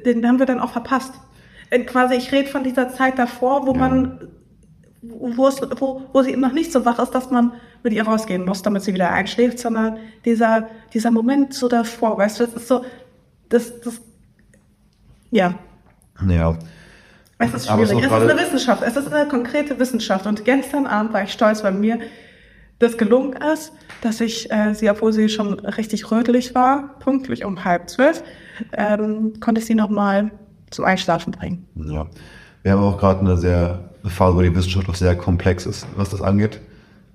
den 0.06 0.26
haben 0.28 0.40
wir 0.40 0.46
dann 0.46 0.60
auch 0.60 0.70
verpasst. 0.72 1.14
Äh, 1.70 1.80
Quasi, 1.80 2.16
ich 2.16 2.32
rede 2.32 2.48
von 2.48 2.64
dieser 2.64 2.90
Zeit 2.90 3.20
davor, 3.20 3.68
wo 3.68 3.74
Ja. 3.74 3.78
man, 3.80 4.20
wo, 5.02 5.48
es, 5.48 5.62
wo, 5.80 6.02
wo 6.12 6.22
sie 6.22 6.36
noch 6.36 6.52
nicht 6.52 6.72
so 6.72 6.86
wach 6.86 7.00
ist, 7.00 7.12
dass 7.12 7.32
man 7.32 7.54
mit 7.84 7.94
ihr 7.94 8.04
rausgehen 8.04 8.46
muss, 8.46 8.62
damit 8.62 8.84
sie 8.84 8.94
wieder 8.94 9.12
einschläft, 9.12 9.60
sondern 9.60 9.98
dieser, 10.26 10.68
dieser 10.94 11.12
Moment 11.12 11.54
so 11.54 11.68
davor, 11.68 12.18
weißt 12.18 12.40
du, 12.40 12.46
das 12.46 12.56
ist 12.56 12.68
so, 12.68 12.84
das, 13.48 13.80
das, 13.82 14.02
ja, 15.32 15.56
Ja. 16.28 16.58
es 17.38 17.48
ist 17.50 17.56
es 17.56 17.68
schwierig. 17.68 17.92
auch 17.94 18.00
Es 18.00 18.06
ist 18.06 18.12
eine 18.12 18.38
Wissenschaft. 18.38 18.84
Es 18.84 18.96
ist 18.98 19.12
eine 19.12 19.30
konkrete 19.30 19.80
Wissenschaft. 19.80 20.26
Und 20.26 20.44
gestern 20.44 20.86
Abend 20.86 21.14
war 21.14 21.24
ich 21.24 21.32
stolz, 21.32 21.64
weil 21.64 21.74
mir 21.74 22.00
das 22.80 22.98
gelungen 22.98 23.34
ist, 23.54 23.74
dass 24.02 24.22
ich 24.22 24.52
äh, 24.52 24.74
sie, 24.74 24.90
obwohl 24.90 25.14
sie 25.14 25.30
schon 25.30 25.60
richtig 25.60 26.12
rötlich 26.12 26.56
war, 26.56 27.00
pünktlich 27.00 27.46
um 27.46 27.64
halb 27.64 27.90
zwölf, 27.90 28.24
ähm, 28.74 29.34
konnte 29.40 29.60
ich 29.60 29.68
sie 29.68 29.76
nochmal 29.76 30.32
zum 30.72 30.86
Einschlafen 30.86 31.32
bringen. 31.32 31.66
ja. 31.76 32.08
Wir 32.64 32.74
haben 32.74 32.84
auch 32.84 32.98
gerade 32.98 33.22
eine 33.22 33.38
sehr 33.38 33.80
eine 34.02 34.12
Phase, 34.12 34.36
wo 34.38 34.42
die 34.42 34.56
Wissenschaft 34.56 34.90
auch 34.90 34.96
sehr 34.96 35.16
komplex 35.16 35.66
ist, 35.66 35.86
was 35.96 36.10
das 36.10 36.22
angeht. 36.22 36.60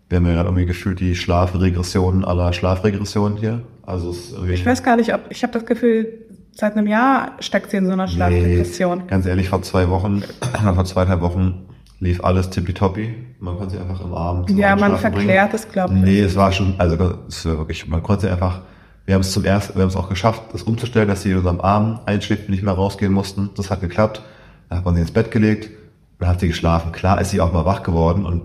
Wir 0.08 0.18
haben 0.18 0.26
ja 0.26 0.32
gerade 0.32 0.48
irgendwie 0.48 0.66
gefühlt 0.66 1.00
die 1.00 1.16
Schlafregressionen 1.16 2.24
aller 2.24 2.52
Schlafregressionen 2.52 3.38
hier. 3.38 3.62
Also 3.82 4.10
es 4.10 4.32
ist 4.32 4.36
Ich 4.48 4.66
weiß 4.66 4.82
gar 4.82 4.96
nicht, 4.96 5.14
ob 5.14 5.22
ich 5.30 5.42
habe 5.42 5.52
das 5.52 5.64
Gefühl, 5.64 6.26
seit 6.52 6.76
einem 6.76 6.86
Jahr 6.86 7.32
steckt 7.40 7.70
sie 7.70 7.78
in 7.78 7.86
so 7.86 7.92
einer 7.92 8.06
Schlafdepression. 8.06 8.98
Nee, 8.98 9.04
ganz 9.08 9.26
ehrlich, 9.26 9.48
vor 9.48 9.62
zwei 9.62 9.88
Wochen, 9.88 10.22
vor 10.74 10.84
zweieinhalb 10.84 11.20
Wochen 11.22 11.66
lief 12.00 12.22
alles 12.22 12.50
tippitoppi. 12.50 13.14
Man 13.40 13.56
konnte 13.56 13.74
sie 13.74 13.80
einfach 13.80 14.04
im 14.04 14.12
Abend 14.14 14.50
Ja, 14.50 14.76
man 14.76 14.98
verklärt 14.98 15.50
bringen. 15.50 15.64
es, 15.66 15.68
glaub 15.68 15.90
ich. 15.90 15.96
Nee, 15.96 16.20
es 16.20 16.36
war 16.36 16.52
schon, 16.52 16.74
also 16.78 16.96
es 17.28 17.46
war 17.46 17.58
wirklich, 17.58 17.88
man 17.88 18.02
konnte 18.02 18.26
sie 18.26 18.32
einfach, 18.32 18.60
wir 19.06 19.14
haben 19.14 19.22
es 19.22 19.32
zum 19.32 19.44
ersten, 19.44 19.74
wir 19.74 19.82
haben 19.82 19.88
es 19.88 19.96
auch 19.96 20.08
geschafft, 20.08 20.42
das 20.52 20.62
umzustellen, 20.62 21.08
dass 21.08 21.22
sie 21.22 21.30
in 21.30 21.38
unserem 21.38 21.60
Arm 21.60 22.00
einschläft 22.04 22.44
und 22.44 22.50
nicht 22.50 22.62
mehr 22.62 22.74
rausgehen 22.74 23.12
mussten. 23.12 23.50
Das 23.56 23.70
hat 23.70 23.80
geklappt. 23.80 24.22
Hat 24.70 24.84
man 24.84 24.94
sie 24.94 25.00
ins 25.00 25.10
Bett 25.10 25.30
gelegt, 25.30 25.70
dann 26.18 26.28
hat 26.28 26.40
sie 26.40 26.48
geschlafen. 26.48 26.92
Klar 26.92 27.20
ist 27.20 27.30
sie 27.30 27.40
auch 27.40 27.52
mal 27.52 27.64
wach 27.64 27.82
geworden 27.82 28.24
und 28.24 28.42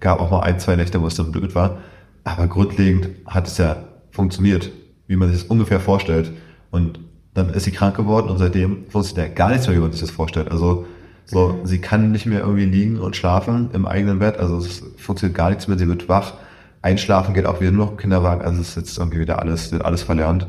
gab 0.00 0.20
auch 0.20 0.30
mal 0.30 0.40
ein, 0.40 0.58
zwei 0.58 0.76
Nächte, 0.76 1.00
wo 1.00 1.06
es 1.06 1.14
dann 1.14 1.32
blöd 1.32 1.54
war. 1.54 1.78
Aber 2.24 2.46
grundlegend 2.46 3.08
hat 3.26 3.46
es 3.46 3.58
ja 3.58 3.76
funktioniert, 4.10 4.70
wie 5.06 5.16
man 5.16 5.30
sich 5.30 5.42
das 5.42 5.50
ungefähr 5.50 5.80
vorstellt. 5.80 6.32
Und 6.70 7.00
dann 7.34 7.50
ist 7.50 7.64
sie 7.64 7.72
krank 7.72 7.96
geworden 7.96 8.28
und 8.28 8.38
seitdem 8.38 8.84
funktioniert 8.88 9.28
ja 9.28 9.34
gar 9.34 9.50
nichts 9.50 9.66
mehr, 9.66 9.76
wie 9.76 9.80
man 9.80 9.92
sich 9.92 10.00
das 10.00 10.10
vorstellt. 10.10 10.50
Also 10.50 10.86
so, 11.26 11.60
sie 11.64 11.80
kann 11.80 12.12
nicht 12.12 12.26
mehr 12.26 12.40
irgendwie 12.40 12.66
liegen 12.66 12.98
und 12.98 13.16
schlafen 13.16 13.70
im 13.72 13.86
eigenen 13.86 14.18
Bett. 14.18 14.38
Also 14.38 14.58
es 14.58 14.82
funktioniert 14.96 15.36
gar 15.36 15.50
nichts 15.50 15.66
mehr. 15.68 15.78
Sie 15.78 15.88
wird 15.88 16.08
wach. 16.08 16.34
Einschlafen 16.82 17.34
geht 17.34 17.46
auch 17.46 17.60
wieder 17.60 17.70
nur 17.70 17.86
noch 17.86 17.92
im 17.92 17.98
Kinderwagen. 17.98 18.42
Also 18.42 18.60
es 18.60 18.70
ist 18.70 18.76
jetzt 18.76 18.98
irgendwie 18.98 19.20
wieder 19.20 19.40
alles, 19.40 19.72
wird 19.72 19.84
alles 19.84 20.02
verlernt. 20.02 20.46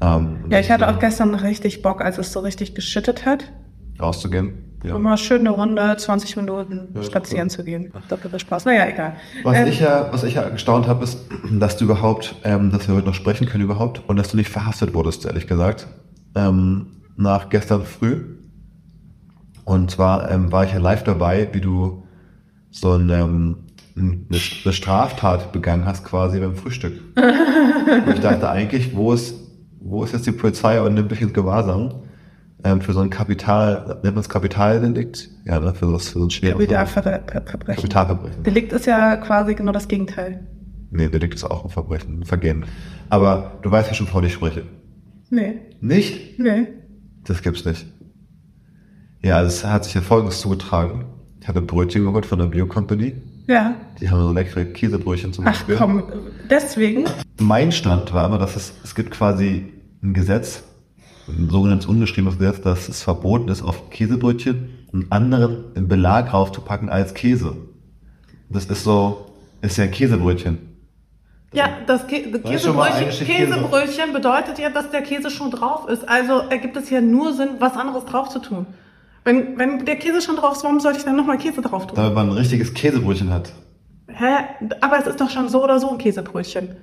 Ähm, 0.00 0.38
ja, 0.50 0.58
ich 0.58 0.70
hatte 0.70 0.88
auch 0.88 0.98
gestern 0.98 1.34
richtig 1.34 1.82
Bock, 1.82 2.00
als 2.02 2.18
es 2.18 2.32
so 2.32 2.40
richtig 2.40 2.74
geschüttet 2.74 3.24
hat. 3.24 3.52
Rauszugehen. 4.02 4.72
Ja. 4.84 4.98
Mal 4.98 5.16
schön 5.16 5.40
eine 5.40 5.50
Runde, 5.50 5.96
20 5.96 6.36
Minuten 6.36 6.88
ja, 6.94 7.02
spazieren 7.04 7.44
cool. 7.46 7.50
zu 7.50 7.64
gehen. 7.64 7.90
Macht 7.94 8.10
doppelt 8.10 8.40
Spaß. 8.40 8.64
Naja, 8.64 8.88
egal. 8.88 9.14
Was 9.44 9.56
ähm, 9.56 9.68
ich 9.68 9.80
ja, 9.80 10.08
was 10.10 10.24
ich 10.24 10.34
ja 10.34 10.48
gestaunt 10.48 10.88
habe, 10.88 11.04
ist, 11.04 11.18
dass 11.52 11.76
du 11.76 11.84
überhaupt, 11.84 12.34
ähm, 12.42 12.72
dass 12.72 12.88
wir 12.88 12.96
heute 12.96 13.06
noch 13.06 13.14
sprechen 13.14 13.46
können 13.46 13.62
überhaupt 13.62 14.02
und 14.08 14.16
dass 14.16 14.32
du 14.32 14.36
nicht 14.36 14.50
verhaftet 14.50 14.92
wurdest, 14.92 15.24
ehrlich 15.24 15.46
gesagt. 15.46 15.86
Ähm, 16.34 16.86
nach 17.16 17.48
gestern 17.48 17.84
früh. 17.84 18.24
Und 19.64 19.92
zwar 19.92 20.30
ähm, 20.30 20.50
war 20.50 20.64
ich 20.64 20.72
ja 20.72 20.78
live 20.78 21.04
dabei, 21.04 21.48
wie 21.52 21.60
du 21.60 22.02
so 22.70 22.94
ein, 22.94 23.08
ähm, 23.10 23.56
eine 23.96 24.72
Straftat 24.72 25.52
begangen 25.52 25.84
hast, 25.84 26.04
quasi 26.04 26.40
beim 26.40 26.56
Frühstück. 26.56 27.00
und 28.06 28.14
ich 28.14 28.20
dachte 28.20 28.48
eigentlich, 28.48 28.96
wo 28.96 29.12
ist, 29.12 29.34
wo 29.80 30.02
ist 30.02 30.12
jetzt 30.12 30.26
die 30.26 30.32
Polizei 30.32 30.80
und 30.80 30.94
nimmt 30.94 31.12
dich 31.12 31.20
ins 31.20 31.34
Gewahrsam? 31.34 32.02
Ähm, 32.64 32.80
für 32.80 32.92
so 32.92 33.00
ein 33.00 33.10
Kapital, 33.10 34.00
nennt 34.02 34.14
man 34.14 34.18
es 34.18 34.28
Kapitaldelikt? 34.28 35.30
Ja, 35.44 35.58
ne, 35.60 35.74
für, 35.74 35.86
so, 35.86 35.98
für 35.98 36.18
so 36.18 36.24
ein 36.24 36.30
schweres 36.30 36.54
Kapitalverbrechen. 36.54 37.76
Kapitalverbrechen. 37.76 38.42
Delikt 38.42 38.72
ist 38.72 38.86
ja 38.86 39.16
quasi 39.16 39.54
genau 39.54 39.72
das 39.72 39.88
Gegenteil. 39.88 40.46
Nee, 40.90 41.08
Delikt 41.08 41.34
ist 41.34 41.44
auch 41.44 41.64
ein 41.64 41.70
Verbrechen, 41.70 42.20
ein 42.20 42.24
Vergehen. 42.24 42.64
Aber 43.08 43.58
du 43.62 43.70
weißt 43.70 43.88
ja 43.88 43.94
schon, 43.94 44.06
wovon 44.06 44.24
ich 44.24 44.34
spreche. 44.34 44.64
Nee. 45.30 45.54
Nicht? 45.80 46.38
Nee. 46.38 46.68
Das 47.24 47.42
gibt's 47.42 47.64
nicht. 47.64 47.86
Ja, 49.22 49.40
es 49.42 49.64
hat 49.64 49.84
sich 49.84 49.94
ja 49.94 50.00
Folgendes 50.00 50.40
zugetragen. 50.40 51.06
Ich 51.40 51.48
hatte 51.48 51.62
Brötchen 51.62 52.04
geholt 52.04 52.26
von 52.26 52.38
der 52.38 52.46
Bio-Company. 52.46 53.14
Ja. 53.48 53.74
Die 54.00 54.10
haben 54.10 54.20
so 54.20 54.32
leckere 54.32 54.64
Käsebrötchen 54.66 55.32
zum 55.32 55.46
Ach, 55.46 55.50
Beispiel. 55.50 55.74
Ach 55.76 55.80
komm, 55.80 56.02
deswegen? 56.50 57.04
Mein 57.40 57.72
Stand 57.72 58.12
war 58.12 58.26
immer, 58.26 58.38
dass 58.38 58.56
es, 58.56 58.72
es 58.84 58.94
gibt 58.94 59.10
quasi 59.10 59.72
ein 60.02 60.12
Gesetz, 60.14 60.64
ein 61.28 61.48
sogenanntes 61.50 61.86
ungeschriebenes 61.86 62.38
Gesetz, 62.38 62.60
dass 62.60 62.88
es 62.88 63.02
verboten 63.02 63.48
ist, 63.48 63.62
auf 63.62 63.90
Käsebrötchen 63.90 64.86
einen 64.92 65.10
anderen 65.10 65.88
Belag 65.88 66.32
raufzupacken 66.32 66.88
als 66.88 67.14
Käse. 67.14 67.56
Das 68.50 68.66
ist 68.66 68.84
so, 68.84 69.26
ist 69.62 69.78
ja 69.78 69.84
ein 69.84 69.90
Käsebrötchen. 69.90 70.58
Ja, 71.52 71.68
das 71.86 72.06
Kä 72.06 72.22
Käsebrötchen, 72.22 73.26
Käsebrötchen 73.26 74.12
bedeutet 74.12 74.58
ja, 74.58 74.70
dass 74.70 74.90
der 74.90 75.02
Käse 75.02 75.30
schon 75.30 75.50
drauf 75.50 75.88
ist. 75.88 76.08
Also 76.08 76.38
ergibt 76.48 76.76
es 76.76 76.88
ja 76.90 77.00
nur 77.00 77.34
Sinn, 77.34 77.50
was 77.58 77.74
anderes 77.74 78.04
drauf 78.06 78.30
zu 78.30 78.38
tun. 78.38 78.66
Wenn, 79.24 79.58
wenn 79.58 79.84
der 79.84 79.96
Käse 79.96 80.22
schon 80.22 80.36
drauf 80.36 80.56
ist, 80.56 80.64
warum 80.64 80.80
sollte 80.80 80.98
ich 80.98 81.04
dann 81.04 81.16
nochmal 81.16 81.38
Käse 81.38 81.60
drauf 81.60 81.86
tun? 81.86 81.94
Damit 81.94 82.14
man 82.14 82.30
ein 82.30 82.36
richtiges 82.36 82.72
Käsebrötchen 82.72 83.30
hat. 83.30 83.52
Hä? 84.08 84.34
Aber 84.80 84.98
es 84.98 85.06
ist 85.06 85.20
doch 85.20 85.30
schon 85.30 85.48
so 85.48 85.62
oder 85.62 85.78
so 85.78 85.90
ein 85.90 85.98
Käsebrötchen. 85.98 86.76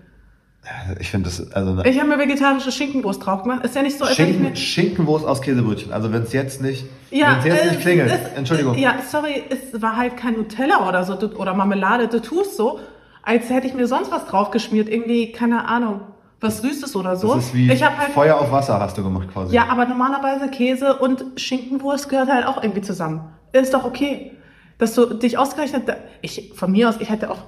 Ich 0.99 1.09
finde 1.09 1.29
das, 1.29 1.51
also. 1.53 1.83
Ich 1.83 1.99
habe 1.99 2.09
mir 2.09 2.19
vegetarische 2.19 2.71
Schinkenwurst 2.71 3.25
drauf 3.25 3.43
gemacht. 3.43 3.63
Ist 3.63 3.75
ja 3.75 3.81
nicht 3.81 3.97
so, 3.97 4.05
als 4.05 4.15
Schinken, 4.15 4.35
ich 4.35 4.49
mir 4.51 4.55
Schinkenwurst 4.55 5.25
aus 5.25 5.41
Käsebrötchen. 5.41 5.91
Also 5.91 6.11
wenn 6.11 6.23
es 6.23 6.33
jetzt 6.33 6.61
nicht, 6.61 6.85
ja, 7.11 7.31
wenn 7.31 7.39
es 7.39 7.45
jetzt 7.45 7.63
äh, 7.63 7.69
nicht 7.69 7.81
klingelt. 7.81 8.11
Es, 8.11 8.37
Entschuldigung. 8.37 8.77
Ja, 8.77 8.95
sorry, 9.09 9.43
es 9.49 9.81
war 9.81 9.97
halt 9.97 10.17
kein 10.17 10.33
Nutella 10.33 10.87
oder 10.87 11.03
so 11.03 11.13
oder 11.37 11.53
Marmelade. 11.53 12.07
Du 12.07 12.21
tust 12.21 12.57
so, 12.57 12.79
als 13.23 13.49
hätte 13.49 13.67
ich 13.67 13.73
mir 13.73 13.87
sonst 13.87 14.11
was 14.11 14.25
draufgeschmiert. 14.25 14.89
Irgendwie, 14.89 15.31
keine 15.31 15.67
Ahnung, 15.67 16.01
was 16.41 16.61
Süßes 16.61 16.95
oder 16.95 17.15
so. 17.15 17.35
Das 17.35 17.45
ist 17.45 17.53
wie 17.53 17.71
ich 17.71 17.81
halt, 17.81 18.11
Feuer 18.13 18.37
auf 18.37 18.51
Wasser 18.51 18.79
hast 18.79 18.97
du 18.97 19.03
gemacht 19.03 19.29
quasi. 19.31 19.55
Ja, 19.55 19.67
aber 19.69 19.85
normalerweise 19.85 20.49
Käse 20.49 20.97
und 20.97 21.23
Schinkenwurst 21.37 22.09
gehört 22.09 22.29
halt 22.29 22.45
auch 22.45 22.61
irgendwie 22.61 22.81
zusammen. 22.81 23.21
Ist 23.53 23.73
doch 23.73 23.85
okay, 23.85 24.33
dass 24.77 24.93
du 24.93 25.05
dich 25.13 25.37
ausgerechnet. 25.37 25.83
Ich 26.21 26.51
von 26.53 26.71
mir 26.71 26.89
aus, 26.89 26.95
ich 26.99 27.09
hätte 27.09 27.31
auch 27.31 27.43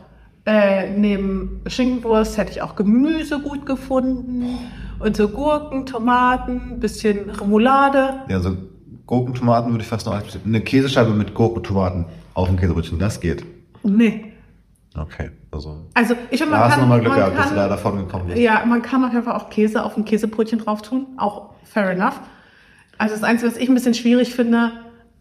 äh, 0.45 0.89
neben 0.91 1.61
Schinkenwurst 1.67 2.37
hätte 2.37 2.51
ich 2.51 2.61
auch 2.61 2.75
Gemüse 2.75 3.39
gut 3.39 3.65
gefunden 3.65 4.57
und 4.99 5.15
so 5.15 5.29
Gurken, 5.29 5.85
Tomaten, 5.85 6.79
bisschen 6.79 7.29
Remoulade. 7.29 8.21
Ja, 8.27 8.39
so 8.39 8.57
Gurken, 9.05 9.33
Tomaten 9.33 9.71
würde 9.71 9.83
ich 9.83 9.87
fast 9.89 10.05
noch 10.05 10.19
eine 10.45 10.61
Käsescheibe 10.61 11.11
mit 11.11 11.33
Gurken, 11.33 11.63
Tomaten 11.63 12.05
auf 12.33 12.47
dem 12.47 12.57
Käsebrötchen, 12.57 12.97
das 12.97 13.19
geht. 13.19 13.45
Nee. 13.83 14.33
Okay, 14.97 15.31
also. 15.51 15.85
Also 15.93 16.15
ich 16.29 16.39
finde, 16.39 16.51
man 16.51 16.61
da 16.61 16.61
kann, 16.61 16.69
hast 16.69 16.77
du 16.77 16.81
nochmal 16.81 17.01
Glück 17.01 17.15
gehabt, 17.15 17.37
dass 17.37 17.49
du 17.49 17.55
da 17.55 17.67
davon 17.67 17.97
gekommen 17.97 18.27
bist. 18.27 18.39
Ja, 18.39 18.63
man 18.65 18.81
kann 18.81 19.03
auf 19.03 19.13
jeden 19.13 19.23
Fall 19.23 19.35
auch 19.35 19.49
Käse 19.49 19.83
auf 19.83 19.95
ein 19.95 20.05
Käsebrötchen 20.05 20.59
drauf 20.59 20.81
tun, 20.81 21.07
auch 21.17 21.51
fair 21.63 21.91
enough. 21.91 22.19
Also 22.97 23.15
das 23.15 23.23
Einzige, 23.23 23.51
was 23.51 23.57
ich 23.57 23.69
ein 23.69 23.73
bisschen 23.73 23.93
schwierig 23.93 24.35
finde, 24.35 24.71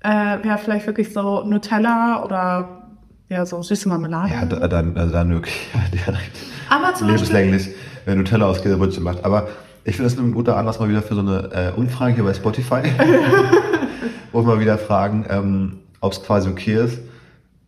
äh, 0.00 0.43
wäre 0.43 0.59
vielleicht 0.59 0.87
wirklich 0.87 1.12
so 1.12 1.45
Nutella 1.45 2.25
oder 2.25 2.79
ja, 3.30 3.46
so 3.46 3.62
süße 3.62 3.88
Marmelade. 3.88 4.32
Ja, 4.32 4.44
dann, 4.44 4.96
also 4.96 5.12
dann 5.12 5.30
wirklich 5.30 5.54
Aber 6.68 6.94
zum 6.94 7.06
lebenslänglich, 7.06 7.66
Beispiel, 7.66 7.76
wenn 8.04 8.18
Nutella 8.18 8.46
aus 8.46 8.60
Käsebrötchen 8.60 9.04
macht. 9.04 9.25
Aber 9.25 9.49
ich 9.84 9.96
finde 9.96 10.10
das 10.10 10.18
ein 10.18 10.32
guter 10.32 10.56
Anlass 10.56 10.80
mal 10.80 10.88
wieder 10.88 11.00
für 11.00 11.14
so 11.14 11.20
eine 11.20 11.49
äh, 11.52 11.78
Umfrage 11.78 12.14
hier 12.14 12.25
bei 12.25 12.34
Spotify, 12.34 12.82
wo 14.32 14.40
wir 14.40 14.54
mal 14.54 14.60
wieder 14.60 14.78
fragen, 14.78 15.26
ähm, 15.30 15.78
ob 16.00 16.12
es 16.12 16.22
quasi 16.22 16.50
okay 16.50 16.75
ist, 16.84 16.99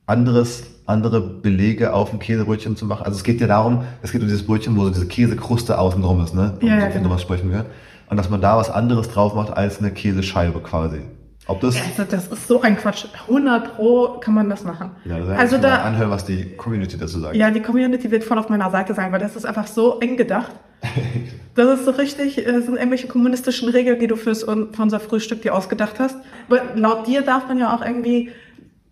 anderes, 0.06 0.64
andere 0.86 1.20
Belege 1.20 1.92
auf 1.92 2.10
dem 2.10 2.18
Käsebrötchen 2.18 2.76
zu 2.76 2.84
machen. 2.84 3.06
Also 3.06 3.16
es 3.16 3.22
geht 3.22 3.40
ja 3.40 3.46
darum, 3.46 3.84
es 4.02 4.10
geht 4.10 4.20
um 4.20 4.26
dieses 4.26 4.44
Brötchen, 4.44 4.76
wo 4.76 4.82
so 4.82 4.90
diese 4.90 5.06
Käsekruste 5.06 5.78
außen 5.78 6.02
drum 6.02 6.24
ist, 6.24 6.34
ne? 6.34 6.54
Um 6.60 6.66
ja, 6.66 6.80
so 6.80 6.86
ja, 6.86 6.88
genau. 6.88 7.16
sprechen 7.18 7.52
wir. 7.52 7.66
Und 8.10 8.16
dass 8.16 8.28
man 8.28 8.40
da 8.40 8.56
was 8.56 8.68
anderes 8.68 9.08
drauf 9.10 9.34
macht 9.34 9.56
als 9.56 9.78
eine 9.78 9.92
Käsescheibe 9.92 10.58
quasi. 10.60 11.02
Ob 11.46 11.60
das? 11.60 11.76
Also 11.76 12.04
das 12.04 12.28
ist 12.28 12.46
so 12.46 12.60
ein 12.62 12.76
Quatsch. 12.76 13.06
100 13.28 13.76
pro 13.76 14.20
kann 14.20 14.34
man 14.34 14.48
das 14.48 14.62
machen. 14.62 14.92
Ja, 15.04 15.18
das 15.18 15.38
also 15.38 15.58
da 15.58 15.82
anhören, 15.82 16.10
was 16.10 16.24
die 16.24 16.56
Community 16.56 16.96
dazu 16.96 17.18
sagt. 17.18 17.34
Ja, 17.34 17.50
die 17.50 17.60
Community 17.60 18.10
wird 18.10 18.22
voll 18.22 18.38
auf 18.38 18.48
meiner 18.48 18.70
Seite 18.70 18.94
sein, 18.94 19.10
weil 19.10 19.18
das 19.18 19.34
ist 19.34 19.44
einfach 19.44 19.66
so 19.66 19.98
eng 19.98 20.16
gedacht. 20.16 20.52
das 21.54 21.80
ist 21.80 21.84
so 21.84 21.90
richtig, 21.92 22.36
das 22.36 22.44
äh, 22.44 22.60
sind 22.62 22.76
irgendwelche 22.76 23.08
kommunistischen 23.08 23.68
Regeln, 23.68 23.98
die 23.98 24.06
du 24.06 24.16
fürs, 24.16 24.44
für 24.44 24.68
unser 24.78 25.00
Frühstück 25.00 25.42
dir 25.42 25.54
ausgedacht 25.54 25.98
hast. 25.98 26.16
Aber 26.48 26.62
laut 26.76 27.08
dir 27.08 27.22
darf 27.22 27.48
man 27.48 27.58
ja 27.58 27.74
auch 27.74 27.84
irgendwie 27.84 28.30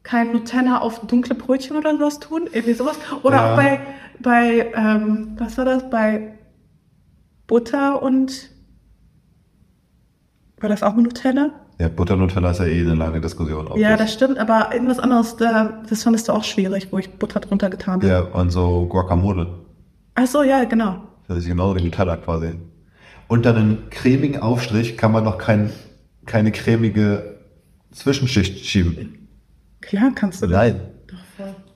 kein 0.03 0.33
Nutella 0.33 0.79
auf 0.79 1.07
dunkle 1.07 1.37
Brötchen 1.37 1.77
oder 1.77 1.93
sowas 1.93 2.19
tun, 2.19 2.49
irgendwie 2.53 2.75
sowas. 2.75 2.99
Oder 3.23 3.37
ja. 3.37 3.53
auch 3.53 3.57
bei, 3.57 3.81
bei 4.19 4.73
ähm, 4.75 5.37
was 5.39 5.57
war 5.57 5.65
das, 5.65 5.89
bei 5.89 6.35
Butter 7.47 8.03
und 8.03 8.51
war 10.59 10.69
das 10.69 10.83
auch 10.83 10.95
mit 10.95 11.05
Nutella? 11.05 11.53
Ja, 11.81 11.89
Butter-Nutella 11.89 12.51
ist 12.51 12.59
ja 12.59 12.67
eh 12.67 12.83
eine 12.83 12.95
lange 12.95 13.23
Diskussion. 13.23 13.71
Ja, 13.77 13.97
das 13.97 14.13
stimmt, 14.13 14.37
aber 14.39 14.69
irgendwas 14.71 14.99
anderes, 14.99 15.37
das 15.39 16.03
fandest 16.03 16.29
du 16.29 16.33
auch 16.33 16.45
schwierig, 16.45 16.89
wo 16.91 16.99
ich 16.99 17.11
Butter 17.11 17.41
drunter 17.41 17.71
getan 17.71 17.95
habe. 17.95 18.07
Ja, 18.07 18.21
und 18.21 18.51
so 18.51 18.85
Guacamole. 18.85 19.47
Ach 20.15 20.27
so, 20.27 20.43
ja, 20.43 20.65
genau. 20.65 21.01
Das 21.27 21.39
ist 21.39 21.47
genau 21.47 21.75
wie 21.75 21.83
Nutella 21.83 22.19
quasi. 22.19 22.51
Und 23.29 23.47
dann 23.47 23.57
einen 23.57 23.89
cremigen 23.89 24.43
Aufstrich 24.43 24.99
kann 24.99 25.11
man 25.11 25.25
noch 25.25 25.39
kein, 25.39 25.71
keine 26.27 26.53
cremige 26.53 27.39
Zwischenschicht 27.93 28.67
schieben. 28.67 29.29
Klar 29.81 30.11
kannst 30.15 30.43
du 30.43 30.49
das. 30.49 30.59
Nein. 30.59 30.81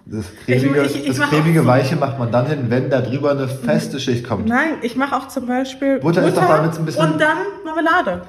Das 0.05 0.27
cremige, 0.45 0.83
ich, 0.83 0.97
ich, 0.97 1.09
ich 1.09 1.17
das 1.17 1.31
cremige 1.31 1.65
Weiche 1.65 1.97
macht 1.97 2.19
man 2.19 2.31
dann 2.31 2.47
hin, 2.47 2.67
wenn 2.69 2.91
da 2.91 3.01
drüber 3.01 3.31
eine 3.31 3.49
feste 3.49 3.99
Schicht 3.99 4.29
kommt. 4.29 4.47
Nein, 4.47 4.75
ich 4.83 4.97
mache 4.97 5.17
auch 5.17 5.29
zum 5.29 5.47
Beispiel 5.47 5.99
Butter, 5.99 6.21
Butter 6.21 6.29
ist 6.29 6.37
doch 6.37 6.47
damit 6.47 6.79
ein 6.79 6.85
bisschen 6.85 7.13
und 7.13 7.19
dann 7.19 7.39
Marmelade 7.65 8.21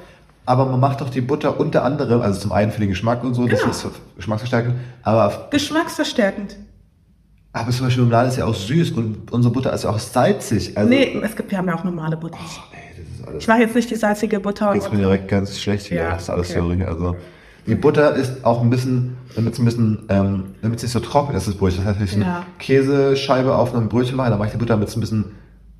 aber 0.45 0.65
man 0.65 0.79
macht 0.79 1.01
doch 1.01 1.09
die 1.09 1.21
Butter 1.21 1.59
unter 1.59 1.83
anderem, 1.83 2.21
also 2.21 2.39
zum 2.39 2.51
einen 2.51 2.71
für 2.71 2.79
den 2.79 2.89
Geschmack 2.89 3.23
und 3.23 3.33
so, 3.33 3.45
genau. 3.45 3.57
das 3.65 3.83
ist 3.83 3.91
geschmacksverstärkend, 4.15 4.75
aber... 5.03 5.47
Geschmacksverstärkend. 5.51 6.57
Aber 7.53 7.71
zum 7.71 7.85
Beispiel 7.85 8.03
Marmelade 8.03 8.29
ist 8.29 8.37
ja 8.37 8.45
auch 8.45 8.55
süß 8.55 8.91
und 8.91 9.31
unsere 9.31 9.53
Butter 9.53 9.71
ist 9.73 9.85
ja 9.85 9.89
auch 9.89 9.99
salzig. 9.99 10.77
Also 10.77 10.89
nee, 10.89 11.17
es 11.23 11.35
gibt, 11.35 11.51
wir 11.51 11.57
haben 11.57 11.67
ja 11.67 11.75
auch 11.75 11.83
normale 11.83 12.17
Butter. 12.17 12.37
Oh, 12.37 12.63
nee, 12.73 13.01
das 13.01 13.19
ist 13.19 13.27
alles 13.27 13.43
ich 13.43 13.47
war 13.47 13.59
jetzt 13.59 13.75
nicht 13.75 13.89
die 13.89 13.95
salzige 13.95 14.39
Butter. 14.39 14.73
Jetzt 14.75 14.89
bin 14.89 14.99
ich 14.99 15.05
direkt 15.05 15.27
ganz 15.29 15.59
schlecht 15.59 15.87
hier, 15.87 15.97
ja, 15.97 16.09
das 16.11 16.23
ist 16.23 16.29
alles 16.29 16.55
okay. 16.55 16.77
so, 16.79 16.85
also... 16.85 17.15
Die 17.67 17.73
Butter 17.75 18.15
ist 18.15 18.45
auch 18.45 18.61
ein 18.61 18.69
bisschen, 18.69 19.17
damit 19.35 19.53
es 19.53 19.59
ein 19.59 19.65
bisschen, 19.65 20.05
ähm, 20.09 20.43
damit 20.61 20.77
es 20.77 20.83
nicht 20.83 20.91
so 20.91 20.99
trocken 20.99 21.35
ist, 21.35 21.47
das 21.47 21.55
Brötchen. 21.55 21.83
Das 21.83 21.95
heißt, 21.95 21.99
wenn 21.99 22.21
ich 22.21 22.27
ja. 22.27 22.35
eine 22.35 22.45
Käsescheibe 22.59 23.55
auf 23.55 23.73
einem 23.73 23.89
Brötchen 23.89 24.15
mache, 24.15 24.29
dann 24.29 24.37
mache 24.37 24.49
ich 24.49 24.53
die 24.53 24.59
Butter, 24.59 24.75
damit 24.75 24.89
es 24.89 24.95
ein 24.95 24.99
bisschen, 24.99 25.25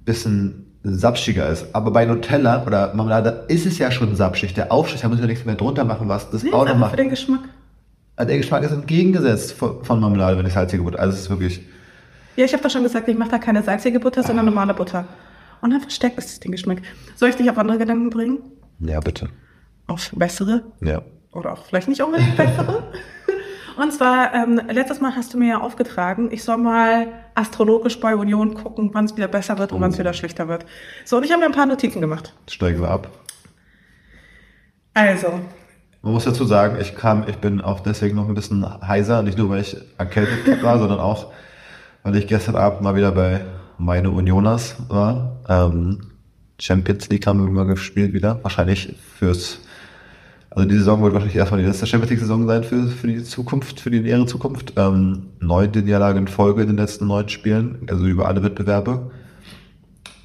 bisschen 0.04 0.65
sapschiger 0.86 1.50
ist. 1.50 1.66
Aber 1.74 1.92
bei 1.92 2.06
Nutella 2.06 2.64
oder 2.66 2.94
Marmelade 2.94 3.46
ist 3.48 3.66
es 3.66 3.78
ja 3.78 3.92
schon 3.92 4.16
sapschig. 4.16 4.54
Der 4.54 4.72
Aufstrich, 4.72 5.02
da 5.02 5.10
müssen 5.10 5.22
wir 5.22 5.28
nichts 5.28 5.46
mehr 5.46 5.56
drunter 5.56 5.84
machen, 5.84 6.08
was 6.08 6.30
das 6.30 6.44
nee, 6.44 6.54
auch 6.54 6.66
noch 6.66 6.78
macht. 6.78 6.92
für 6.92 6.98
den 6.98 7.10
Geschmack. 7.10 7.42
Also 8.16 8.30
der 8.30 8.38
Geschmack 8.38 8.64
ist 8.64 8.72
entgegengesetzt 8.72 9.54
von 9.54 10.00
Marmelade, 10.00 10.38
wenn 10.38 10.46
ich 10.46 10.54
salzige 10.54 10.84
Butter. 10.84 11.00
Also 11.00 11.14
es 11.14 11.22
ist 11.22 11.30
wirklich. 11.30 11.62
Ja, 12.36 12.46
ich 12.46 12.54
habe 12.54 12.64
doch 12.64 12.70
schon 12.70 12.84
gesagt, 12.84 13.08
ich 13.08 13.18
mache 13.18 13.32
da 13.32 13.38
keine 13.38 13.64
salzige 13.64 14.00
Butter, 14.00 14.24
sondern 14.24 14.46
normale 14.46 14.74
Butter. 14.74 15.06
Und 15.62 15.72
dann 15.72 15.82
verstärkt 15.82 16.18
es 16.18 16.40
den 16.40 16.52
Geschmack. 16.52 16.82
Soll 17.16 17.30
ich 17.30 17.36
dich 17.36 17.50
auf 17.50 17.58
andere 17.58 17.78
Gedanken 17.78 18.10
bringen? 18.10 18.40
Ja, 18.80 19.00
bitte. 19.00 19.30
Auf 19.88 20.12
bessere? 20.14 20.64
Ja. 20.82 21.02
Oder 21.32 21.54
auch 21.54 21.66
vielleicht 21.66 21.88
nicht 21.88 22.02
unbedingt 22.02 22.38
bessere? 22.38 22.84
Und 23.78 23.92
zwar, 23.92 24.34
ähm, 24.34 24.62
letztes 24.70 25.02
Mal 25.02 25.16
hast 25.16 25.34
du 25.34 25.38
mir 25.38 25.50
ja 25.50 25.62
aufgetragen, 25.62 26.30
ich 26.32 26.44
soll 26.44 26.58
mal 26.58 27.08
astrologisch 27.36 28.00
bei 28.00 28.16
Union 28.16 28.54
gucken, 28.56 28.92
wann 28.94 29.06
es 29.06 29.18
wieder 29.18 29.28
besser 29.28 29.58
wird 29.58 29.72
und 29.74 29.82
wann 29.82 29.92
es 29.92 30.00
wieder 30.00 30.14
schlechter 30.14 30.48
wird. 30.48 30.66
So, 31.04 31.18
und 31.18 31.24
ich 31.24 31.32
habe 31.32 31.42
mir 31.42 31.48
ein 31.48 31.52
paar 31.52 31.66
Notizen 31.66 32.00
gemacht. 32.00 32.34
Steigen 32.50 32.82
wir 32.82 32.90
ab. 32.90 33.10
Also, 34.94 35.42
Man 36.02 36.14
muss 36.14 36.24
dazu 36.24 36.46
sagen, 36.46 36.78
ich 36.80 36.96
kam, 36.96 37.26
ich 37.28 37.38
bin 37.38 37.60
auch 37.60 37.82
deswegen 37.82 38.16
noch 38.16 38.30
ein 38.30 38.36
bisschen 38.36 38.66
heiser, 38.88 39.22
nicht 39.24 39.38
nur 39.38 39.50
weil 39.50 39.62
ich 39.62 39.76
erkältet 39.98 40.64
war, 40.64 40.80
sondern 40.80 41.00
auch, 41.00 41.34
weil 42.04 42.16
ich 42.16 42.28
gestern 42.28 42.56
Abend 42.56 42.82
mal 42.82 42.96
wieder 42.96 43.12
bei 43.12 43.42
meine 43.78 44.12
Unioners 44.12 44.78
war. 44.88 45.38
Ähm, 45.50 46.12
Champions 46.60 47.10
League 47.10 47.28
haben 47.28 47.44
wir 47.44 47.52
mal 47.52 47.66
gespielt 47.66 48.14
wieder. 48.14 48.40
Wahrscheinlich 48.44 48.96
fürs, 49.18 49.60
also 50.56 50.70
die 50.70 50.78
Saison 50.78 51.04
wird 51.04 51.14
wahrscheinlich 51.14 51.36
erstmal 51.36 51.60
die 51.60 51.68
letzte 51.68 51.86
Champions 51.86 52.12
League 52.12 52.20
Saison 52.22 52.48
sein 52.48 52.64
für, 52.64 52.88
für 52.88 53.08
die 53.08 53.22
Zukunft, 53.24 53.82
für 53.82 53.92
die 53.92 54.00
nähere 54.00 54.26
Zukunft. 54.26 54.74
Ähm, 54.78 55.28
neunte 55.42 55.82
Niederlage 55.82 56.18
in 56.18 56.30
Folge 56.30 56.62
in 56.62 56.68
den 56.68 56.78
letzten 56.78 57.08
neun 57.08 57.28
Spielen, 57.28 57.80
also 57.90 58.06
über 58.06 58.28
alle 58.28 58.42
Wettbewerbe. 58.42 59.12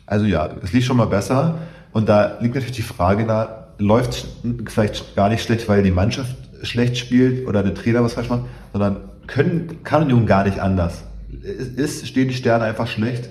Also 0.06 0.26
ja, 0.26 0.49
es 0.62 0.72
lief 0.72 0.84
schon 0.84 0.99
mal 0.99 1.06
besser. 1.06 1.58
Und 1.92 2.08
da 2.08 2.38
liegt 2.40 2.54
natürlich 2.54 2.76
die 2.76 2.82
Frage 2.82 3.25
nahe, 3.26 3.66
läuft 3.78 4.28
vielleicht 4.66 5.16
gar 5.16 5.28
nicht 5.28 5.42
schlecht, 5.42 5.68
weil 5.68 5.82
die 5.82 5.90
Mannschaft 5.90 6.37
schlecht 6.62 6.96
spielt 6.96 7.49
oder 7.49 7.64
der 7.64 7.75
Trainer 7.75 8.04
was 8.04 8.14
falsch 8.14 8.28
macht, 8.28 8.42
sondern 8.72 8.99
können, 9.26 9.82
kann 9.82 10.02
Union 10.02 10.26
gar 10.26 10.44
nicht 10.44 10.60
anders. 10.60 11.02
Ist, 11.42 11.76
ist, 11.76 12.06
stehen 12.06 12.28
die 12.28 12.34
Sterne 12.34 12.64
einfach 12.64 12.87
schlecht? 12.87 13.30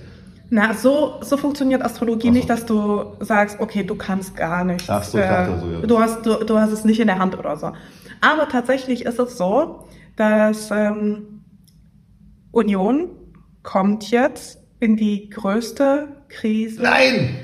Na, 0.50 0.74
so, 0.74 1.20
so 1.22 1.38
funktioniert 1.38 1.82
Astrologie 1.84 2.28
so. 2.28 2.34
nicht, 2.34 2.50
dass 2.50 2.66
du 2.66 3.16
sagst, 3.20 3.60
okay, 3.60 3.84
du 3.84 3.96
kannst 3.96 4.36
gar 4.36 4.64
nichts. 4.64 4.90
Ach 4.90 5.04
so, 5.04 5.18
ich 5.18 5.24
dachte 5.26 5.60
so, 5.60 5.72
ja. 5.72 5.80
du, 5.82 6.00
hast, 6.00 6.26
du, 6.26 6.44
du 6.44 6.58
hast 6.58 6.72
es 6.72 6.86
nicht 6.86 7.00
in 7.00 7.08
der 7.08 7.20
Hand 7.20 7.38
oder 7.38 7.56
so. 7.58 7.72
Aber 8.22 8.50
tatsächlich 8.50 9.06
ist 9.06 9.20
es 9.20 9.38
so, 9.38 9.88
dass 10.16 10.72
ähm, 10.72 11.44
Union 12.52 13.10
kommt 13.64 14.10
jetzt 14.12 14.60
in 14.80 14.98
die 14.98 15.30
größte 15.30 16.08
Krise. 16.30 16.82
Nein! 16.82 17.38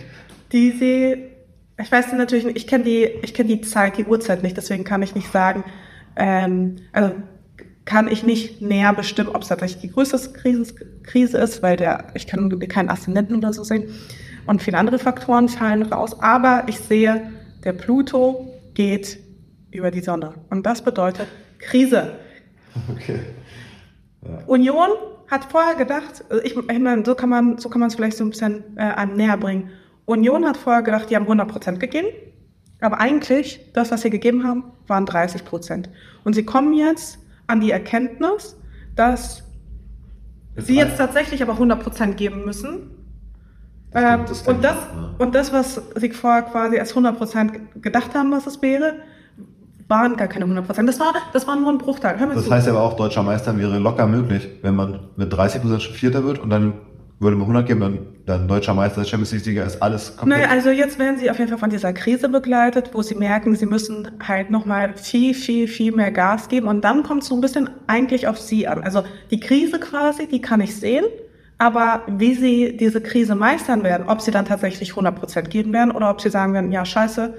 die 0.55 0.71
sie, 0.71 1.31
ich 1.77 1.91
weiß 1.91 2.13
natürlich 2.13 2.45
nicht, 2.45 2.57
ich 2.57 2.67
kenne 2.67 2.83
die, 2.83 3.03
ich 3.21 3.33
kenne 3.33 3.49
die 3.49 3.61
Zeit, 3.61 3.97
die 3.97 4.05
Uhrzeit 4.05 4.43
nicht, 4.43 4.55
deswegen 4.55 4.83
kann 4.83 5.01
ich 5.01 5.15
nicht 5.15 5.31
sagen, 5.31 5.63
ähm, 6.15 6.77
also 6.93 7.11
kann 7.85 8.07
ich 8.07 8.23
nicht 8.23 8.61
näher 8.61 8.93
bestimmen, 8.93 9.29
ob 9.29 9.43
es 9.43 9.49
tatsächlich 9.49 9.81
die 9.81 9.91
größte 9.91 10.33
Krise, 11.03 11.37
ist, 11.37 11.63
weil 11.63 11.77
der, 11.77 12.07
ich 12.15 12.27
kann 12.27 12.59
keinen 12.67 12.89
Aszendenten 12.89 13.37
oder 13.37 13.53
so 13.53 13.63
sehen 13.63 13.85
und 14.47 14.61
viele 14.61 14.77
andere 14.77 14.99
Faktoren 14.99 15.47
fallen 15.49 15.83
raus, 15.83 16.19
aber 16.19 16.63
ich 16.67 16.79
sehe, 16.79 17.31
der 17.63 17.73
Pluto 17.73 18.51
geht 18.73 19.19
über 19.71 19.91
die 19.91 20.01
Sonne 20.01 20.33
und 20.49 20.65
das 20.65 20.81
bedeutet 20.81 21.27
Krise. 21.59 22.13
Okay. 22.91 23.19
Union 24.47 24.89
hat 25.29 25.45
vorher 25.45 25.75
gedacht, 25.75 26.23
ich, 26.43 26.55
ich 26.57 26.79
meine, 26.79 27.03
so 27.05 27.15
kann 27.15 27.29
man, 27.29 27.57
so 27.59 27.69
kann 27.69 27.79
man 27.79 27.89
es 27.89 27.95
vielleicht 27.95 28.17
so 28.17 28.23
ein 28.23 28.31
bisschen 28.31 28.63
äh, 28.75 28.81
einem 28.81 29.15
näher 29.15 29.37
bringen. 29.37 29.69
Union 30.05 30.45
hat 30.45 30.57
vorher 30.57 30.83
gedacht, 30.83 31.09
die 31.09 31.15
haben 31.15 31.23
100 31.23 31.47
Prozent 31.47 31.79
gegeben, 31.79 32.07
aber 32.81 32.99
eigentlich 32.99 33.59
das, 33.73 33.91
was 33.91 34.01
sie 34.01 34.09
gegeben 34.09 34.43
haben, 34.43 34.63
waren 34.87 35.05
30 35.05 35.45
Prozent. 35.45 35.89
Und 36.23 36.33
sie 36.33 36.43
kommen 36.43 36.73
jetzt 36.73 37.19
an 37.47 37.59
die 37.61 37.71
Erkenntnis, 37.71 38.57
dass 38.95 39.43
sie 40.55 40.75
jetzt 40.75 40.97
tatsächlich 40.97 41.41
aber 41.41 41.53
100 41.53 41.81
Prozent 41.81 42.17
geben 42.17 42.45
müssen. 42.45 42.91
Das 43.91 44.03
Ähm, 44.03 44.25
das 44.27 44.41
und, 44.43 44.63
das, 44.63 44.75
ja. 44.75 45.15
und 45.17 45.35
das, 45.35 45.53
was 45.53 45.81
sie 45.95 46.09
vorher 46.09 46.43
quasi 46.43 46.79
als 46.79 46.89
100 46.89 47.17
Prozent 47.17 47.81
gedacht 47.81 48.13
haben, 48.13 48.31
was 48.31 48.47
es 48.47 48.61
wäre, 48.61 48.95
waren 49.87 50.15
gar 50.15 50.27
keine 50.27 50.45
100 50.45 50.65
Prozent. 50.65 50.89
Das 50.89 50.99
war, 50.99 51.13
das 51.33 51.47
war 51.47 51.55
nur 51.55 51.71
ein 51.71 51.77
Bruchteil. 51.77 52.17
Das 52.17 52.45
zu. 52.45 52.51
heißt 52.51 52.67
aber 52.67 52.81
auch, 52.81 52.95
deutscher 52.95 53.23
Meister 53.23 53.57
wäre 53.57 53.77
locker 53.77 54.07
möglich, 54.07 54.49
wenn 54.61 54.75
man 54.75 54.99
mit 55.15 55.33
30% 55.33 55.79
schon 55.79 55.95
Vierter 55.95 56.23
wird 56.23 56.39
und 56.39 56.49
dann 56.49 56.73
würde 57.19 57.37
man 57.37 57.43
100 57.43 57.67
geben, 57.67 57.79
dann, 57.79 57.99
dann 58.25 58.47
deutscher 58.47 58.73
Meister, 58.73 59.03
Champions 59.05 59.31
League-Sieger 59.31 59.65
ist 59.65 59.81
alles 59.81 60.17
komplett. 60.17 60.39
Naja, 60.39 60.51
also 60.51 60.69
jetzt 60.69 60.99
werden 60.99 61.17
sie 61.17 61.29
auf 61.29 61.37
jeden 61.37 61.49
Fall 61.49 61.57
von 61.57 61.69
dieser 61.69 61.93
Krise 61.93 62.27
begleitet, 62.27 62.89
wo 62.93 63.01
sie 63.01 63.15
merken, 63.15 63.55
sie 63.55 63.65
müssen 63.65 64.11
halt 64.21 64.51
nochmal 64.51 64.95
viel, 64.97 65.33
viel, 65.33 65.67
viel 65.67 65.93
mehr 65.93 66.11
Gas 66.11 66.49
geben. 66.49 66.67
Und 66.67 66.83
dann 66.83 67.03
kommt 67.03 67.23
es 67.23 67.29
so 67.29 67.35
ein 67.35 67.41
bisschen 67.41 67.69
eigentlich 67.87 68.27
auf 68.27 68.39
sie 68.39 68.67
an. 68.67 68.83
Also 68.83 69.03
die 69.31 69.39
Krise 69.39 69.79
quasi, 69.79 70.27
die 70.27 70.41
kann 70.41 70.59
ich 70.59 70.75
sehen. 70.75 71.05
Aber 71.57 72.01
wie 72.07 72.33
sie 72.33 72.75
diese 72.75 72.99
Krise 72.99 73.33
meistern 73.33 73.83
werden, 73.83 74.09
ob 74.09 74.19
sie 74.19 74.31
dann 74.31 74.45
tatsächlich 74.45 74.91
100% 74.91 75.43
geben 75.43 75.71
werden 75.71 75.91
oder 75.91 76.09
ob 76.09 76.19
sie 76.19 76.29
sagen 76.29 76.53
werden, 76.53 76.71
ja, 76.73 76.83
scheiße, 76.83 77.33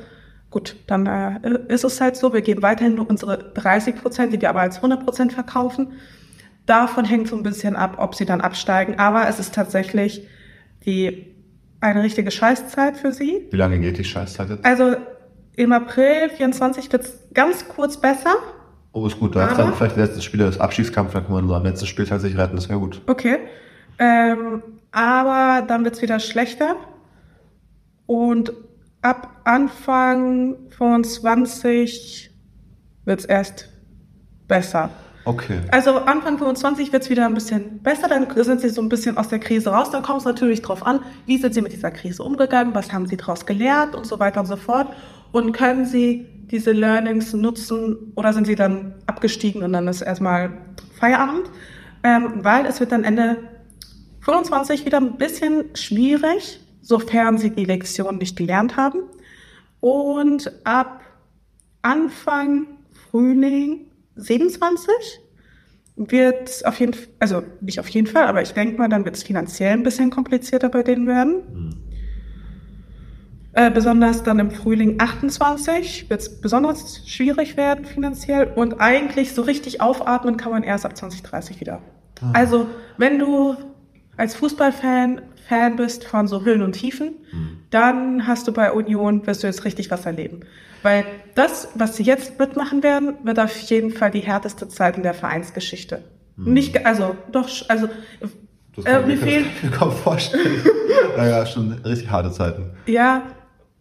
gut, 0.51 0.77
dann 0.87 1.07
äh, 1.07 1.39
ist 1.69 1.85
es 1.85 2.01
halt 2.01 2.17
so, 2.17 2.33
wir 2.33 2.41
geben 2.41 2.63
weiterhin 2.63 2.95
nur 2.95 3.11
unsere 3.11 3.53
30%, 3.53 4.29
die 4.29 4.41
wir 4.41 4.49
aber 4.49 4.61
als 4.61 4.81
100% 4.81 5.33
verkaufen. 5.33 5.93
Davon 6.67 7.05
hängt 7.05 7.29
so 7.29 7.37
ein 7.37 7.43
bisschen 7.43 7.77
ab, 7.77 7.97
ob 7.99 8.15
sie 8.15 8.27
dann 8.27 8.41
absteigen. 8.41 8.99
Aber 8.99 9.29
es 9.29 9.39
ist 9.39 9.55
tatsächlich 9.55 10.27
die, 10.85 11.35
eine 11.81 12.03
richtige 12.03 12.31
Scheißzeit 12.31 12.97
für 12.97 13.13
sie. 13.13 13.47
Wie 13.51 13.57
lange 13.57 13.79
geht 13.79 13.99
die 13.99 14.05
Scheißzeit 14.05 14.51
jetzt? 14.51 14.65
Also 14.65 14.97
im 15.55 15.73
April 15.73 16.29
24 16.29 16.93
wird 16.93 17.05
es 17.05 17.19
ganz 17.33 17.67
kurz 17.69 18.01
besser. 18.01 18.35
Oh, 18.93 19.07
ist 19.07 19.19
gut, 19.19 19.37
da 19.37 19.49
ist 19.49 19.59
dann 19.59 19.75
vielleicht 19.75 19.97
der 19.97 20.07
letzte 20.07 20.23
Spiel, 20.23 20.41
das 20.41 20.59
Abschiedskampf, 20.59 21.13
dann 21.13 21.25
kann 21.25 21.33
man 21.33 21.47
so 21.47 21.55
am 21.55 21.65
letzten 21.65 21.87
Spiel 21.87 22.07
tatsächlich 22.07 22.41
retten, 22.41 22.57
das 22.57 22.69
wäre 22.69 22.79
gut. 22.79 23.03
Okay. 23.07 23.39
Ähm, 23.99 24.63
aber 24.91 25.67
dann 25.67 25.85
wird 25.85 25.97
es 25.97 26.03
wieder 26.03 26.19
schlechter. 26.19 26.77
Und 28.07 28.53
ab 29.03 29.41
Anfang 29.45 30.57
25 30.71 32.31
wird 33.05 33.21
es 33.21 33.25
erst 33.27 33.69
besser. 34.49 34.91
Okay. 35.27 35.61
Also 35.73 35.97
Anfang 35.97 36.39
25 36.39 36.93
wird 36.93 37.03
es 37.03 37.11
wieder 37.11 37.27
ein 37.27 37.35
bisschen 37.35 37.81
besser, 37.83 38.07
dann 38.07 38.29
sind 38.33 38.61
sie 38.61 38.69
so 38.69 38.81
ein 38.81 38.89
bisschen 38.89 39.19
aus 39.19 39.29
der 39.29 39.41
Krise 39.41 39.71
raus. 39.71 39.91
Dann 39.91 40.05
kommt 40.05 40.21
es 40.21 40.25
natürlich 40.25 40.63
drauf 40.63 40.87
an, 40.87 41.01
wie 41.27 41.37
sind 41.37 41.53
sie 41.53 41.63
mit 41.63 41.73
dieser 41.73 41.91
Krise 41.91 42.23
umgegangen, 42.23 42.73
was 42.77 42.93
haben 42.93 43.07
sie 43.07 43.17
daraus 43.17 43.45
gelernt 43.45 43.97
und 43.97 44.07
so 44.07 44.21
weiter 44.21 44.39
und 44.39 44.47
so 44.47 44.55
fort. 44.55 44.87
Und 45.33 45.51
können 45.51 45.85
sie 45.85 46.27
diese 46.49 46.71
Learnings 46.71 47.33
nutzen 47.33 48.13
oder 48.15 48.33
sind 48.33 48.47
sie 48.47 48.55
dann 48.55 48.95
abgestiegen 49.07 49.65
und 49.65 49.73
dann 49.73 49.89
ist 49.89 50.01
erstmal 50.01 50.53
Feierabend? 51.01 51.51
Ähm, 52.05 52.45
weil 52.45 52.65
es 52.65 52.79
wird 52.79 52.93
dann 52.93 53.03
Ende 53.03 53.39
25 54.21 54.87
wieder 54.87 54.99
ein 54.99 55.17
bisschen 55.17 55.75
schwierig, 55.75 56.61
sofern 56.83 57.37
sie 57.37 57.51
die 57.51 57.65
Lektion 57.65 58.19
nicht 58.19 58.37
gelernt 58.37 58.77
haben. 58.77 59.01
Und 59.81 60.53
ab 60.63 61.01
Anfang 61.83 62.69
Frühling 63.11 63.87
27 64.17 64.93
wird 65.97 66.67
auf 66.67 66.79
jeden 66.79 66.93
Fall, 66.93 67.09
also 67.19 67.43
nicht 67.61 67.81
auf 67.81 67.89
jeden 67.89 68.07
Fall, 68.07 68.27
aber 68.27 68.43
ich 68.43 68.53
denke 68.53 68.77
mal, 68.79 68.89
dann 68.89 69.05
wird 69.05 69.17
es 69.17 69.23
finanziell 69.23 69.73
ein 69.73 69.83
bisschen 69.83 70.11
komplizierter 70.11 70.69
bei 70.69 70.83
denen 70.83 71.07
werden. 71.07 71.83
Äh, 73.53 73.71
besonders 73.71 74.23
dann 74.23 74.39
im 74.39 74.51
Frühling 74.51 74.97
28 74.99 76.11
wird 76.11 76.21
es 76.21 76.41
besonders 76.43 77.09
schwierig 77.09 77.57
werden 77.57 77.87
finanziell 77.87 78.53
und 78.55 78.81
eigentlich 78.81 79.33
so 79.33 79.41
richtig 79.41 79.81
aufatmen 79.81 80.37
kann 80.37 80.53
man 80.53 80.63
erst 80.63 80.85
ab 80.85 80.95
2030 80.95 81.61
wieder. 81.61 81.81
Also 82.35 82.67
wenn 82.99 83.19
du 83.19 83.57
als 84.19 84.35
Fußballfan 84.35 85.23
Fan 85.49 85.77
bist 85.77 86.05
von 86.05 86.27
so 86.29 86.45
Höhen 86.45 86.61
und 86.61 86.73
Tiefen, 86.73 87.15
dann 87.71 88.27
hast 88.27 88.47
du 88.49 88.53
bei 88.53 88.73
Union, 88.73 89.27
wirst 89.27 89.43
du 89.43 89.47
jetzt 89.47 89.65
richtig 89.65 89.91
was 89.91 90.07
erleben. 90.07 90.41
Weil 90.83 91.05
das, 91.35 91.69
was 91.75 91.97
sie 91.97 92.05
jetzt 92.05 92.39
mitmachen 92.39 92.83
werden, 92.83 93.15
wird 93.25 93.41
auf 93.41 93.57
jeden 93.63 93.91
Fall 93.91 94.11
die 94.11 94.21
härteste 94.21 94.69
Zeit 94.69 94.97
in 94.97 95.03
der 95.03 95.15
Vereinsgeschichte. 95.15 96.05
Nicht, 96.37 96.75
ge- 96.75 96.85
also 96.85 97.17
doch, 97.33 97.49
also 97.69 97.89
Das 98.77 98.85
äh, 98.85 98.91
kann 98.91 99.11
ich 99.11 99.21
mir 99.23 99.41
mir 99.63 99.71
kaum 99.73 99.91
vorstellen. 99.91 100.63
naja, 101.17 101.45
schon 101.47 101.73
richtig 101.85 102.11
harte 102.11 102.31
Zeiten. 102.31 102.71
ja, 102.87 103.23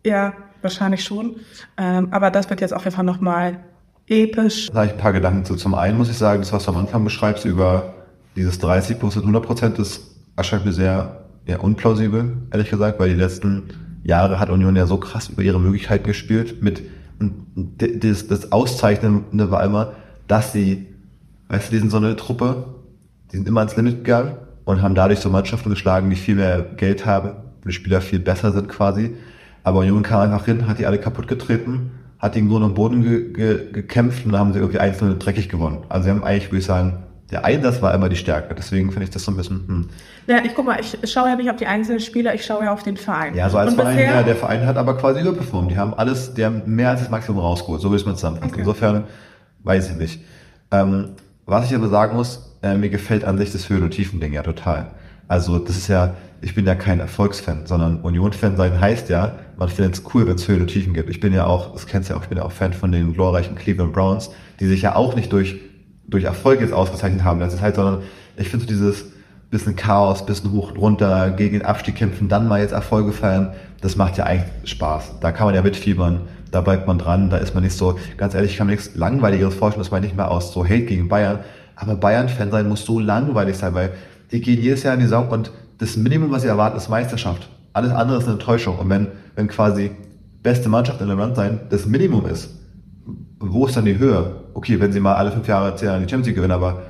ja, 0.06 0.34
wahrscheinlich 0.62 1.04
schon. 1.04 1.36
Ähm, 1.78 2.08
aber 2.12 2.32
das 2.32 2.50
wird 2.50 2.62
jetzt 2.62 2.74
auf 2.74 2.84
jeden 2.86 2.95
Fall 2.95 3.06
nochmal 3.06 3.60
episch. 4.08 4.67
Da 4.69 4.76
habe 4.76 4.86
ich 4.88 4.91
ein 4.93 4.98
paar 4.98 5.13
Gedanken 5.13 5.43
zu. 5.45 5.56
Zum 5.56 5.76
einen 5.76 5.98
muss 5.98 6.10
ich 6.10 6.17
sagen, 6.17 6.41
das, 6.41 6.54
was 6.54 6.65
du 6.65 6.71
am 6.71 6.78
Anfang 6.78 7.04
beschreibst 7.04 7.43
über 7.45 7.93
dieses 8.36 8.58
30 8.60 8.98
plus 9.00 9.17
100 9.17 9.43
Prozent, 9.45 9.80
das 9.80 10.00
erscheint 10.38 10.63
mir 10.65 10.71
sehr 10.74 11.25
ja, 11.47 11.60
unplausibel, 11.60 12.38
ehrlich 12.51 12.69
gesagt, 12.69 12.99
weil 12.99 13.10
die 13.10 13.15
letzten 13.15 13.63
Jahre 14.03 14.39
hat 14.39 14.49
Union 14.49 14.75
ja 14.75 14.86
so 14.86 14.97
krass 14.97 15.29
über 15.29 15.41
ihre 15.41 15.60
Möglichkeiten 15.60 16.05
gespielt. 16.05 16.62
Mit, 16.62 16.84
und 17.19 17.45
das, 17.77 18.27
das 18.27 18.51
Auszeichnende 18.51 19.51
war 19.51 19.63
immer, 19.63 19.93
dass 20.27 20.53
sie, 20.53 20.88
weißt 21.49 21.67
du, 21.67 21.71
die 21.71 21.79
sind 21.79 21.91
so 21.91 21.97
eine 21.97 22.15
Truppe, 22.15 22.65
die 23.31 23.38
sind 23.38 23.47
immer 23.47 23.62
ans 23.62 23.75
Limit 23.75 24.03
gegangen 24.03 24.36
und 24.65 24.81
haben 24.81 24.95
dadurch 24.95 25.19
so 25.19 25.29
Mannschaften 25.29 25.69
geschlagen, 25.69 26.10
die 26.10 26.15
viel 26.15 26.36
mehr 26.36 26.62
Geld 26.77 27.05
haben, 27.05 27.31
die 27.65 27.71
Spieler 27.71 28.01
viel 28.01 28.19
besser 28.19 28.51
sind 28.51 28.67
quasi. 28.67 29.15
Aber 29.63 29.79
Union 29.79 30.03
kam 30.03 30.21
einfach 30.21 30.45
hin, 30.45 30.67
hat 30.67 30.79
die 30.79 30.86
alle 30.86 30.99
kaputt 30.99 31.27
getreten, 31.27 31.91
hat 32.19 32.36
die 32.36 32.39
im 32.39 32.49
Grunde 32.49 32.67
am 32.67 32.73
Boden 32.73 33.01
ge 33.01 33.34
ge 33.34 33.71
gekämpft 33.71 34.25
und 34.25 34.38
haben 34.38 34.53
sie 34.53 34.60
irgendwie 34.60 34.79
einzelne 34.79 35.15
dreckig 35.15 35.49
gewonnen. 35.49 35.79
Also 35.89 36.05
sie 36.05 36.10
haben 36.12 36.23
eigentlich, 36.23 36.51
würde 36.51 36.60
ich 36.60 36.65
sagen, 36.65 37.05
der 37.32 37.44
Einsatz 37.46 37.82
war 37.82 37.94
immer 37.94 38.08
die 38.10 38.16
Stärke. 38.16 38.54
Deswegen 38.56 38.92
finde 38.92 39.06
ich 39.06 39.10
das 39.10 39.24
so 39.24 39.32
ein 39.32 39.38
bisschen, 39.38 39.64
hm. 39.68 39.90
Ja, 40.28 40.38
ich 40.44 40.54
guck 40.56 40.66
mal, 40.66 40.80
ich 40.80 40.98
schaue 41.12 41.30
ja 41.30 41.36
nicht 41.36 41.50
auf 41.50 41.56
die 41.58 41.66
einzelnen 41.68 42.00
Spieler, 42.00 42.34
ich 42.36 42.46
schaue 42.46 42.64
ja 42.66 42.74
auf 42.74 42.84
den 42.84 42.98
Verein. 42.98 43.36
Ja, 43.36 43.50
so 43.50 43.58
als 43.58 43.72
Und 43.72 43.78
Verein, 43.80 43.96
bisher- 43.98 44.16
ja, 44.16 44.24
der 44.24 44.36
Verein 44.36 44.66
hat 44.66 44.78
aber 44.78 44.96
quasi 44.98 45.22
überperformt. 45.22 45.72
Die 45.72 45.78
haben 45.78 45.94
alles, 45.94 46.34
die 46.34 46.46
haben 46.46 46.62
mehr 46.66 46.90
als 46.92 47.02
das 47.02 47.10
Maximum 47.10 47.40
rausgeholt. 47.42 47.82
So 47.82 47.90
will 47.90 47.96
ich 47.98 48.04
es 48.04 48.08
mal 48.08 48.16
zusammenfassen. 48.16 48.52
Okay. 48.52 48.60
Insofern 48.62 49.04
weiß 49.64 49.90
ich 49.92 49.96
nicht. 49.98 50.22
Ähm, 50.72 51.10
Was 51.48 51.70
ich 51.70 51.76
aber 51.76 51.90
sagen 51.90 52.16
muss, 52.16 52.56
äh, 52.64 52.76
mir 52.76 52.90
gefällt 52.90 53.24
an 53.24 53.38
sich 53.38 53.52
das 53.52 53.70
Höhen- 53.70 53.84
und 53.84 53.92
Tiefen-Ding 53.92 54.34
ja 54.34 54.42
total. 54.42 54.88
Also 55.28 55.60
das 55.60 55.78
ist 55.78 55.88
ja, 55.90 56.16
ich 56.42 56.56
bin 56.56 56.66
ja 56.66 56.74
kein 56.74 57.00
Erfolgsfan, 57.00 57.68
sondern 57.68 58.02
Union-Fan 58.02 58.58
sein 58.58 58.80
heißt 58.82 59.10
ja, 59.10 59.36
man 59.58 59.70
findet 59.70 59.94
es 59.96 60.04
cool, 60.14 60.26
wenn 60.28 60.36
es 60.36 60.48
Höhen 60.48 60.62
und 60.62 60.68
Tiefen 60.68 60.94
gibt. 60.96 61.08
Ich 61.12 61.20
bin 61.20 61.34
ja 61.34 61.46
auch, 61.46 61.74
das 61.74 61.86
kennst 61.86 62.10
du 62.10 62.14
ja 62.14 62.20
auch, 62.20 62.24
ich 62.24 62.30
bin 62.30 62.40
ja 62.40 62.44
auch 62.46 62.52
Fan 62.52 62.74
von 62.74 62.92
den 62.92 63.14
glorreichen 63.14 63.56
Cleveland 63.56 63.94
Browns, 63.94 64.32
die 64.60 64.66
sich 64.66 64.82
ja 64.82 64.96
auch 64.96 65.16
nicht 65.16 65.32
durch, 65.32 65.56
durch 66.08 66.24
Erfolg 66.24 66.62
jetzt 66.62 66.74
ausgezeichnet 66.74 67.24
haben, 67.24 67.39
das 67.39 67.54
ist 67.54 67.62
halt, 67.62 67.76
sondern 67.76 68.04
ich 68.38 68.50
finde 68.50 68.65
so 68.65 68.72
dieses 68.72 69.06
bisschen 69.50 69.76
Chaos, 69.76 70.26
bisschen 70.26 70.52
hoch 70.52 70.72
und 70.72 70.78
runter, 70.78 71.32
gegen 71.32 71.60
den 71.60 71.65
Abstieg 71.65 71.96
kämpfen, 71.96 72.28
dann 72.28 72.48
mal 72.48 72.62
jetzt 72.62 72.72
Erfolge 72.72 73.12
feiern, 73.12 73.54
das 73.82 73.96
macht 73.96 74.18
ja 74.18 74.26
eigentlich 74.26 74.70
Spaß. 74.70 75.20
Da 75.22 75.32
kann 75.32 75.46
man 75.46 75.56
ja 75.56 75.62
mitfiebern, 75.62 76.22
da 76.52 76.62
bleibt 76.62 76.88
man 76.88 76.98
dran, 76.98 77.30
da 77.30 77.38
ist 77.38 77.54
man 77.54 77.63
nicht 77.63 77.78
so, 77.78 77.98
ganz 78.18 78.34
ehrlich, 78.34 78.52
ich 78.52 78.58
kann 78.58 78.68
mir 78.68 78.74
nichts 78.74 78.96
Langweiligeres 78.96 79.54
vorstellen, 79.54 79.84
dass 79.84 79.91
man 79.91 80.02
nicht 80.02 80.15
mehr 80.15 80.32
aus 80.32 80.52
so 80.52 80.63
Hate 80.63 80.86
gegen 80.86 81.08
Bayern, 81.08 81.39
aber 81.76 81.96
Bayern-Fan 81.96 82.52
sein 82.52 82.68
muss 82.68 82.86
so 82.86 83.00
langweilig 83.00 83.58
sein, 83.58 83.74
weil 83.74 83.91
die 84.32 84.41
gehen 84.41 84.62
jedes 84.62 84.84
Jahr 84.84 84.94
in 84.94 85.00
die 85.00 85.06
Saison 85.06 85.30
und 85.30 85.52
das 85.78 85.98
Minimum, 85.98 86.32
was 86.32 86.41
sie 86.44 86.48
erwarten, 86.48 86.78
ist 86.78 86.89
Meisterschaft. 86.89 87.50
Alles 87.74 87.91
andere 87.91 88.20
ist 88.20 88.24
eine 88.24 88.34
Enttäuschung. 88.34 88.80
Und 88.80 88.89
wenn, 88.89 89.08
wenn 89.36 89.48
quasi 89.48 89.91
beste 90.41 90.70
Mannschaft 90.70 91.02
in 91.02 91.08
der 91.08 91.18
Land 91.18 91.36
sein 91.36 91.60
das 91.70 91.86
Minimum 91.86 92.26
ist, 92.26 92.50
wo 93.39 93.65
ist 93.65 93.76
dann 93.76 93.86
die 93.86 93.98
Höhe? 93.98 94.44
Okay, 94.56 94.80
wenn 94.80 94.94
sie 94.94 95.02
mal 95.02 95.15
alle 95.15 95.32
fünf 95.32 95.48
Jahre, 95.50 95.76
zehn 95.76 95.89
Jahre 95.89 96.00
die 96.00 96.10
Champions 96.10 96.28
League 96.28 96.38
gewinnen, 96.38 96.54
aber 96.54 96.84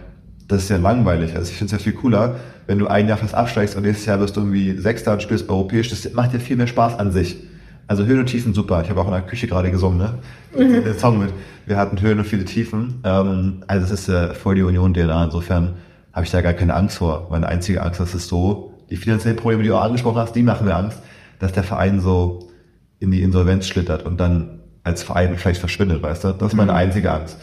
das 0.47 0.63
ist 0.63 0.69
ja 0.69 0.77
langweilig. 0.77 1.35
Also 1.35 1.49
ich 1.49 1.57
finde 1.57 1.73
es 1.75 1.81
ja 1.81 1.83
viel 1.83 1.99
cooler, 1.99 2.35
wenn 2.67 2.77
du 2.77 2.85
ein 2.85 3.07
Jahr 3.07 3.17
fast 3.17 3.33
absteigst 3.33 3.75
und 3.75 3.81
nächstes 3.81 4.05
Jahr 4.05 4.19
wirst 4.19 4.37
du 4.37 4.41
irgendwie 4.41 4.77
Sechster 4.77 5.13
und 5.13 5.23
spielst 5.23 5.49
europäisch. 5.49 5.89
Das 5.89 6.13
macht 6.13 6.31
ja 6.33 6.39
viel 6.39 6.57
mehr 6.57 6.67
Spaß 6.67 6.99
an 6.99 7.11
sich. 7.11 7.37
Also 7.87 8.05
Höhen 8.05 8.19
und 8.19 8.27
Tiefen 8.27 8.53
super. 8.53 8.83
Ich 8.83 8.89
habe 8.91 9.01
auch 9.01 9.07
in 9.07 9.13
der 9.13 9.23
Küche 9.23 9.47
gerade 9.47 9.71
gesungen, 9.71 9.97
ne? 9.97 10.13
Mhm. 10.55 10.83
Den 10.83 10.99
Song 10.99 11.17
mit. 11.17 11.33
Wir 11.65 11.77
hatten 11.77 11.99
Höhen 11.99 12.19
und 12.19 12.25
viele 12.25 12.45
Tiefen. 12.45 13.01
Ähm, 13.03 13.63
also 13.65 13.85
es 13.85 13.91
ist 14.01 14.09
äh, 14.09 14.35
voll 14.35 14.53
die 14.53 14.61
Union-DNA. 14.61 15.25
Insofern 15.25 15.73
habe 16.13 16.23
ich 16.23 16.31
da 16.31 16.41
gar 16.41 16.53
keine 16.53 16.75
Angst 16.75 16.97
vor. 16.97 17.27
Meine 17.31 17.47
einzige 17.47 17.81
Angst 17.81 17.99
das 17.99 18.13
ist 18.13 18.27
so, 18.27 18.73
die 18.91 18.97
finanziellen 18.97 19.37
Probleme, 19.37 19.63
die 19.63 19.69
du 19.69 19.75
auch 19.75 19.83
angesprochen 19.83 20.17
hast, 20.17 20.35
die 20.35 20.43
machen 20.43 20.67
mir 20.67 20.75
Angst, 20.75 20.99
dass 21.39 21.51
der 21.51 21.63
Verein 21.63 21.99
so 21.99 22.47
in 22.99 23.09
die 23.09 23.23
Insolvenz 23.23 23.67
schlittert 23.67 24.05
und 24.05 24.19
dann 24.19 24.59
als 24.83 25.01
Verein 25.01 25.35
vielleicht 25.35 25.59
verschwindet, 25.59 26.03
weißt 26.03 26.23
du? 26.23 26.31
Das 26.33 26.49
ist 26.49 26.55
meine 26.55 26.71
mhm. 26.71 26.77
einzige 26.77 27.11
Angst. 27.11 27.37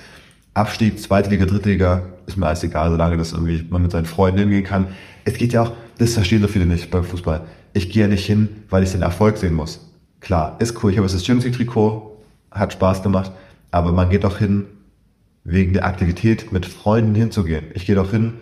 Abstieg, 0.55 1.01
zweite 1.01 1.31
Liga, 1.31 1.47
dritte 1.47 1.71
Liga, 1.71 2.03
ist 2.27 2.37
mir 2.37 2.47
alles 2.47 2.63
egal, 2.63 2.91
solange 2.91 3.17
das 3.17 3.33
irgendwie 3.33 3.67
man 3.71 3.81
mit 3.81 3.91
seinen 3.91 4.05
Freunden 4.05 4.41
hingehen 4.41 4.65
kann. 4.65 4.89
Es 5.25 5.35
geht 5.35 5.55
ja 5.55 5.63
auch, 5.63 5.73
das 5.97 6.13
verstehen 6.13 6.43
so 6.43 6.49
viele 6.49 6.67
nicht 6.67 6.91
beim 6.91 7.05
Fußball. 7.05 7.43
Ich 7.73 7.91
gehe 7.91 8.03
ja 8.03 8.09
nicht 8.09 8.27
hin, 8.27 8.49
weil 8.69 8.83
ich 8.83 8.93
den 8.93 9.01
Erfolg 9.01 9.39
sehen 9.39 9.55
muss. 9.55 9.81
Klar, 10.21 10.57
ist 10.61 10.83
cool, 10.83 10.93
ich 10.93 10.99
habe 10.99 11.09
das 11.09 11.25
Champions 11.25 11.45
League 11.45 11.57
Trikot, 11.57 12.23
hat 12.51 12.75
Spaß 12.75 13.03
gemacht, 13.03 13.33
aber 13.71 13.93
man 13.93 14.11
geht 14.11 14.25
doch 14.25 14.39
hin, 14.39 14.67
wegen 15.45 15.73
der 15.73 15.87
Aktivität 15.87 16.53
mit 16.53 16.67
Freunden 16.67 17.15
hinzugehen. 17.15 17.65
Ich 17.73 17.87
gehe 17.87 17.97
doch 17.97 18.11
hin, 18.11 18.35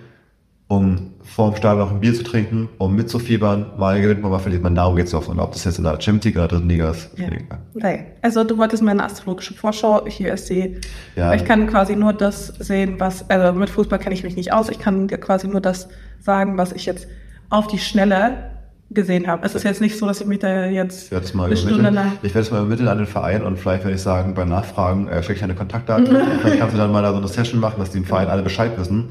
um 0.71 1.11
vor 1.25 1.51
dem 1.51 1.57
Stadion 1.57 1.81
noch 1.81 1.91
ein 1.91 1.99
Bier 1.99 2.15
zu 2.15 2.23
trinken, 2.23 2.69
um 2.79 2.95
mitzufiebern, 2.95 3.73
mal 3.77 4.01
gewinnt 4.01 4.23
man, 4.23 4.31
mal 4.31 4.39
verliert 4.39 4.63
man, 4.63 4.77
darum 4.77 4.95
geht's 4.95 5.11
doch. 5.11 5.27
Und 5.27 5.41
ob 5.41 5.51
das 5.51 5.65
jetzt 5.65 5.79
in 5.79 5.85
der 5.85 6.01
Champions 6.01 6.27
League 6.27 6.37
oder 6.37 6.47
dritten 6.47 6.69
Liga 6.69 6.91
ist. 6.93 7.11
Ja. 7.19 7.27
Okay. 7.75 8.05
Also 8.23 8.45
du 8.45 8.57
wolltest 8.57 8.81
meine 8.81 9.03
astrologische 9.03 9.53
Vorschau, 9.53 10.07
hier 10.07 10.33
ist 10.33 10.47
sie. 10.47 10.77
Ja. 11.17 11.35
Ich 11.35 11.45
kann 11.45 11.67
quasi 11.67 11.97
nur 11.97 12.13
das 12.13 12.47
sehen, 12.61 13.01
was, 13.01 13.29
also 13.29 13.59
mit 13.59 13.69
Fußball 13.69 13.99
kenne 13.99 14.15
ich 14.15 14.23
mich 14.23 14.37
nicht 14.37 14.53
aus, 14.53 14.69
ich 14.69 14.79
kann 14.79 15.09
dir 15.09 15.19
quasi 15.19 15.49
nur 15.49 15.61
das 15.61 15.89
sagen, 16.21 16.57
was 16.57 16.71
ich 16.71 16.87
jetzt 16.87 17.09
auf 17.49 17.67
die 17.67 17.79
Schnelle 17.79 18.51
gesehen 18.91 19.27
habe. 19.27 19.45
Es 19.45 19.57
ist 19.57 19.65
jetzt 19.65 19.81
nicht 19.81 19.99
so, 19.99 20.07
dass 20.07 20.21
ich 20.21 20.27
mich 20.29 20.39
da 20.39 20.67
jetzt 20.67 21.13
eine 21.13 21.57
Stunde 21.57 21.91
lang... 21.91 22.13
Ich 22.23 22.33
werde 22.33 22.47
es 22.47 22.51
mal 22.53 22.59
übermitteln 22.59 22.89
an 22.89 22.99
den 22.99 23.09
Verein 23.09 23.43
und 23.43 23.59
vielleicht 23.59 23.83
werde 23.83 23.97
ich 23.97 24.03
sagen, 24.03 24.35
bei 24.35 24.45
Nachfragen 24.45 25.09
äh, 25.09 25.21
schicke 25.25 25.39
ich 25.39 25.43
eine 25.43 25.57
Kontaktdaten. 25.57 26.07
vielleicht 26.41 26.61
kannst 26.61 26.75
du 26.75 26.79
dann 26.79 26.93
mal 26.93 27.03
da 27.03 27.11
so 27.11 27.17
eine 27.17 27.27
Session 27.27 27.59
machen, 27.59 27.81
dass 27.81 27.91
die 27.91 27.99
im 27.99 28.05
Verein 28.05 28.29
alle 28.29 28.43
Bescheid 28.43 28.79
wissen 28.79 29.09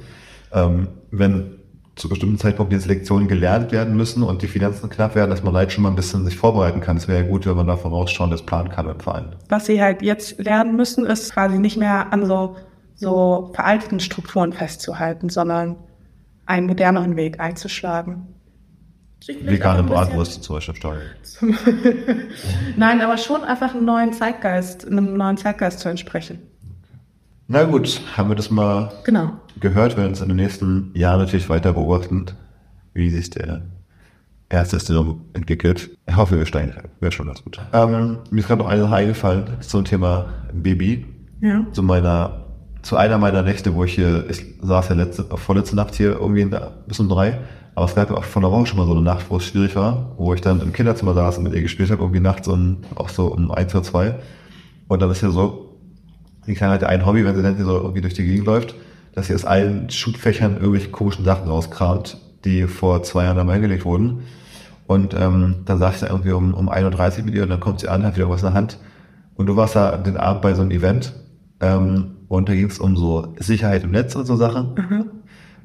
ähm, 0.54 0.90
wenn 1.12 1.60
zu 2.00 2.08
bestimmten 2.08 2.38
Zeitpunkten 2.38 2.78
jetzt 2.78 2.88
Lektionen 2.88 3.28
gelernt 3.28 3.72
werden 3.72 3.96
müssen 3.96 4.24
und 4.24 4.42
die 4.42 4.48
Finanzen 4.48 4.90
knapp 4.90 5.16
werden, 5.16 5.30
dass 5.30 5.44
man 5.44 5.54
halt 5.54 5.72
schon 5.72 5.84
mal 5.84 5.90
ein 5.90 5.96
bisschen 5.96 6.24
sich 6.26 6.38
vorbereiten 6.38 6.80
kann. 6.80 6.98
Es 6.98 7.08
wäre 7.08 7.24
ja 7.24 7.28
gut, 7.28 7.46
wenn 7.46 7.56
man 7.56 7.68
da 7.68 7.76
vorausschauend 7.76 8.32
das 8.32 8.42
planen 8.42 8.70
kann 8.70 8.88
im 8.88 9.00
Verein. 9.00 9.36
Was 9.50 9.66
sie 9.66 9.82
halt 9.82 10.02
jetzt 10.02 10.40
lernen 10.40 10.76
müssen, 10.76 11.06
ist 11.06 11.34
quasi 11.34 11.60
nicht 11.60 11.78
mehr 11.78 12.12
an 12.14 12.26
so, 12.26 12.56
so 12.96 13.52
veralteten 13.54 14.00
Strukturen 14.00 14.54
festzuhalten, 14.54 15.30
sondern 15.30 15.76
einen 16.46 16.68
moderneren 16.68 17.16
Weg 17.16 17.40
einzuschlagen. 17.40 18.28
Vegane 19.28 19.84
Bratwurst 19.84 20.44
zum 20.44 20.56
Beispiel. 20.56 21.02
Nein, 22.78 23.02
aber 23.02 23.18
schon 23.18 23.44
einfach 23.44 23.76
einen 23.76 23.84
neuen 23.84 24.14
Zeitgeist, 24.14 24.88
einem 24.88 25.18
neuen 25.18 25.36
Zeitgeist 25.36 25.80
zu 25.80 25.90
entsprechen. 25.90 26.40
Na 27.52 27.64
gut, 27.64 28.00
haben 28.16 28.30
wir 28.30 28.36
das 28.36 28.52
mal 28.52 28.92
genau. 29.04 29.32
gehört. 29.60 29.98
Werden 29.98 30.10
uns 30.10 30.22
in 30.22 30.28
den 30.28 30.38
nächsten 30.38 30.92
Jahren 30.94 31.18
natürlich 31.18 31.50
weiter 31.50 31.74
beobachten, 31.74 32.28
wie 32.94 33.10
sich 33.10 33.32
der 33.32 33.64
erste 34.50 34.80
Szenario 34.80 35.20
entwickelt. 35.34 35.90
Ich 36.08 36.16
hoffe, 36.16 36.38
wir 36.38 36.46
steigen. 36.46 36.76
Wäre 37.00 37.12
schon 37.12 37.26
ganz 37.26 37.44
gut. 37.44 37.60
Ähm, 37.74 38.20
mir 38.30 38.42
ist 38.42 38.48
gerade 38.48 38.62
noch 38.62 38.70
eine 38.70 38.84
Sache 38.84 38.94
eingefallen 38.94 39.46
zum 39.62 39.84
Thema 39.84 40.28
Baby. 40.54 41.08
Ja. 41.42 41.66
Zu 41.72 41.82
meiner, 41.82 42.46
zu 42.84 42.98
einer 42.98 43.18
meiner 43.18 43.42
Nächte, 43.42 43.74
wo 43.74 43.84
ich 43.84 43.96
hier, 43.96 44.30
ich 44.30 44.46
saß 44.62 44.90
ja 44.90 44.96
letzte, 44.96 45.24
vorletzte 45.36 45.76
Nacht 45.76 45.96
hier 45.96 46.20
irgendwie 46.20 46.56
bis 46.86 47.00
um 47.00 47.10
drei. 47.10 47.40
Aber 47.74 47.86
es 47.86 47.96
gab 47.96 48.12
auch 48.12 48.26
von 48.26 48.44
der 48.44 48.52
Woche 48.52 48.68
schon 48.68 48.78
mal 48.78 48.86
so 48.86 48.92
eine 48.92 49.02
Nacht, 49.02 49.26
wo 49.30 49.38
es 49.38 49.46
schwierig 49.46 49.76
war, 49.76 50.12
wo 50.18 50.36
ich 50.36 50.42
dann 50.42 50.62
im 50.62 50.72
Kinderzimmer 50.72 51.16
saß 51.16 51.40
und 51.40 51.46
mit 51.46 51.54
ihr 51.54 51.64
gespielt 51.64 51.90
habe, 51.90 52.04
irgendwie 52.04 52.20
nachts 52.20 52.48
und 52.48 52.82
auch 52.94 53.10
so 53.10 53.34
um 53.34 53.50
eins 53.50 53.74
oder 53.74 53.84
zwei. 53.84 54.20
Und 54.88 55.02
dann 55.02 55.10
ist 55.10 55.22
ja 55.22 55.32
so, 55.32 55.69
die 56.48 56.54
Kleine 56.54 56.74
hat 56.74 56.82
ja 56.82 56.88
ein 56.88 57.06
Hobby, 57.06 57.26
wenn 57.26 57.36
sie 57.36 57.44
dann 57.44 57.58
so 57.58 57.78
irgendwie 57.78 58.02
durch 58.02 58.14
die 58.14 58.26
Gegend 58.26 58.46
läuft, 58.46 58.76
dass 59.14 59.28
sie 59.28 59.36
aus 59.36 59.46
allen 59.46 59.90
Schubfächern 59.90 60.56
irgendwelche 60.56 60.90
komischen 60.90 61.26
Sachen 61.26 61.48
rauskramt, 61.48 62.18
die 62.46 62.68
vor 62.68 63.04
zwei 63.04 63.26
Jahren 63.26 63.40
einmal 63.40 63.56
hingelegt 63.56 63.86
wurden. 63.86 64.24
Und 64.88 65.14
ähm, 65.14 65.58
dann 65.66 65.78
saß 65.78 65.96
ich 65.96 66.02
da 66.02 66.08
irgendwie 66.08 66.32
um, 66.32 66.54
um 66.54 66.70
1.30 66.70 67.20
Uhr 67.20 67.26
mit 67.26 67.36
ihr 67.36 67.44
und 67.44 67.50
dann 67.50 67.60
kommt 67.60 67.80
sie 67.80 67.90
an, 67.90 68.04
hat 68.04 68.16
wieder 68.16 68.30
was 68.30 68.42
in 68.42 68.48
der 68.48 68.54
Hand. 68.56 68.80
Und 69.36 69.46
du 69.46 69.56
warst 69.56 69.76
da 69.76 69.98
den 69.98 70.18
Abend 70.18 70.42
bei 70.42 70.54
so 70.54 70.62
einem 70.62 70.72
Event 70.72 71.14
ähm, 71.60 72.18
und 72.28 72.50
da 72.50 72.54
ging 72.54 72.68
es 72.68 72.80
um 72.80 72.98
so 72.98 73.34
Sicherheit 73.38 73.84
im 73.84 73.92
Netz 73.92 74.16
und 74.16 74.26
so 74.26 74.36
Sachen. 74.36 74.74
Mhm. 74.76 75.06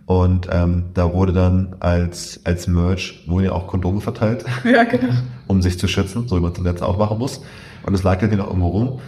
Und 0.07 0.49
ähm, 0.53 0.85
da 0.93 1.13
wurde 1.13 1.33
dann 1.33 1.77
als, 1.81 2.41
als 2.45 2.67
Merch, 2.67 3.25
wurden 3.27 3.47
ja 3.47 3.53
auch 3.53 3.67
Kondome 3.67 4.01
verteilt. 4.01 4.45
Ja, 4.65 4.85
genau. 4.85 5.15
um 5.47 5.63
sich 5.63 5.79
zu 5.79 5.89
schützen, 5.89 6.29
so 6.29 6.37
wie 6.37 6.41
man 6.41 6.53
es 6.53 6.59
im 6.59 6.65
Netz 6.65 6.83
auch 6.83 6.99
machen 6.99 7.19
muss. 7.19 7.41
Und 7.87 7.95
es 7.95 8.03
lag 8.03 8.21
ja 8.21 8.29
noch 8.29 8.49
irgendwo 8.49 8.69
rum. 8.69 9.01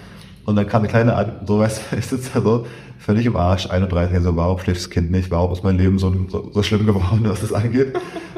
Und 0.47 0.55
dann 0.55 0.67
kam 0.69 0.83
eine 0.83 0.89
kleine 0.89 1.15
an, 1.15 1.33
so 1.45 1.59
weißt 1.59 1.83
du, 1.91 1.97
ich 1.97 2.07
sitze 2.07 2.31
da 2.35 2.41
so 2.41 2.67
völlig 2.99 3.27
im 3.27 3.37
Arsch, 3.37 3.69
31, 3.69 4.21
so, 4.23 4.37
warum 4.37 4.59
schläft 4.61 4.81
das 4.81 4.91
Kind 4.91 5.11
nicht, 5.11 5.31
warum 5.31 5.53
ist 5.53 5.65
mein 5.65 5.77
Leben 5.77 5.99
so, 5.99 6.15
so, 6.29 6.51
so 6.53 6.63
schlimm 6.63 6.87
geworden, 6.87 7.23
was 7.25 7.41
das 7.41 7.53
angeht. 7.53 7.95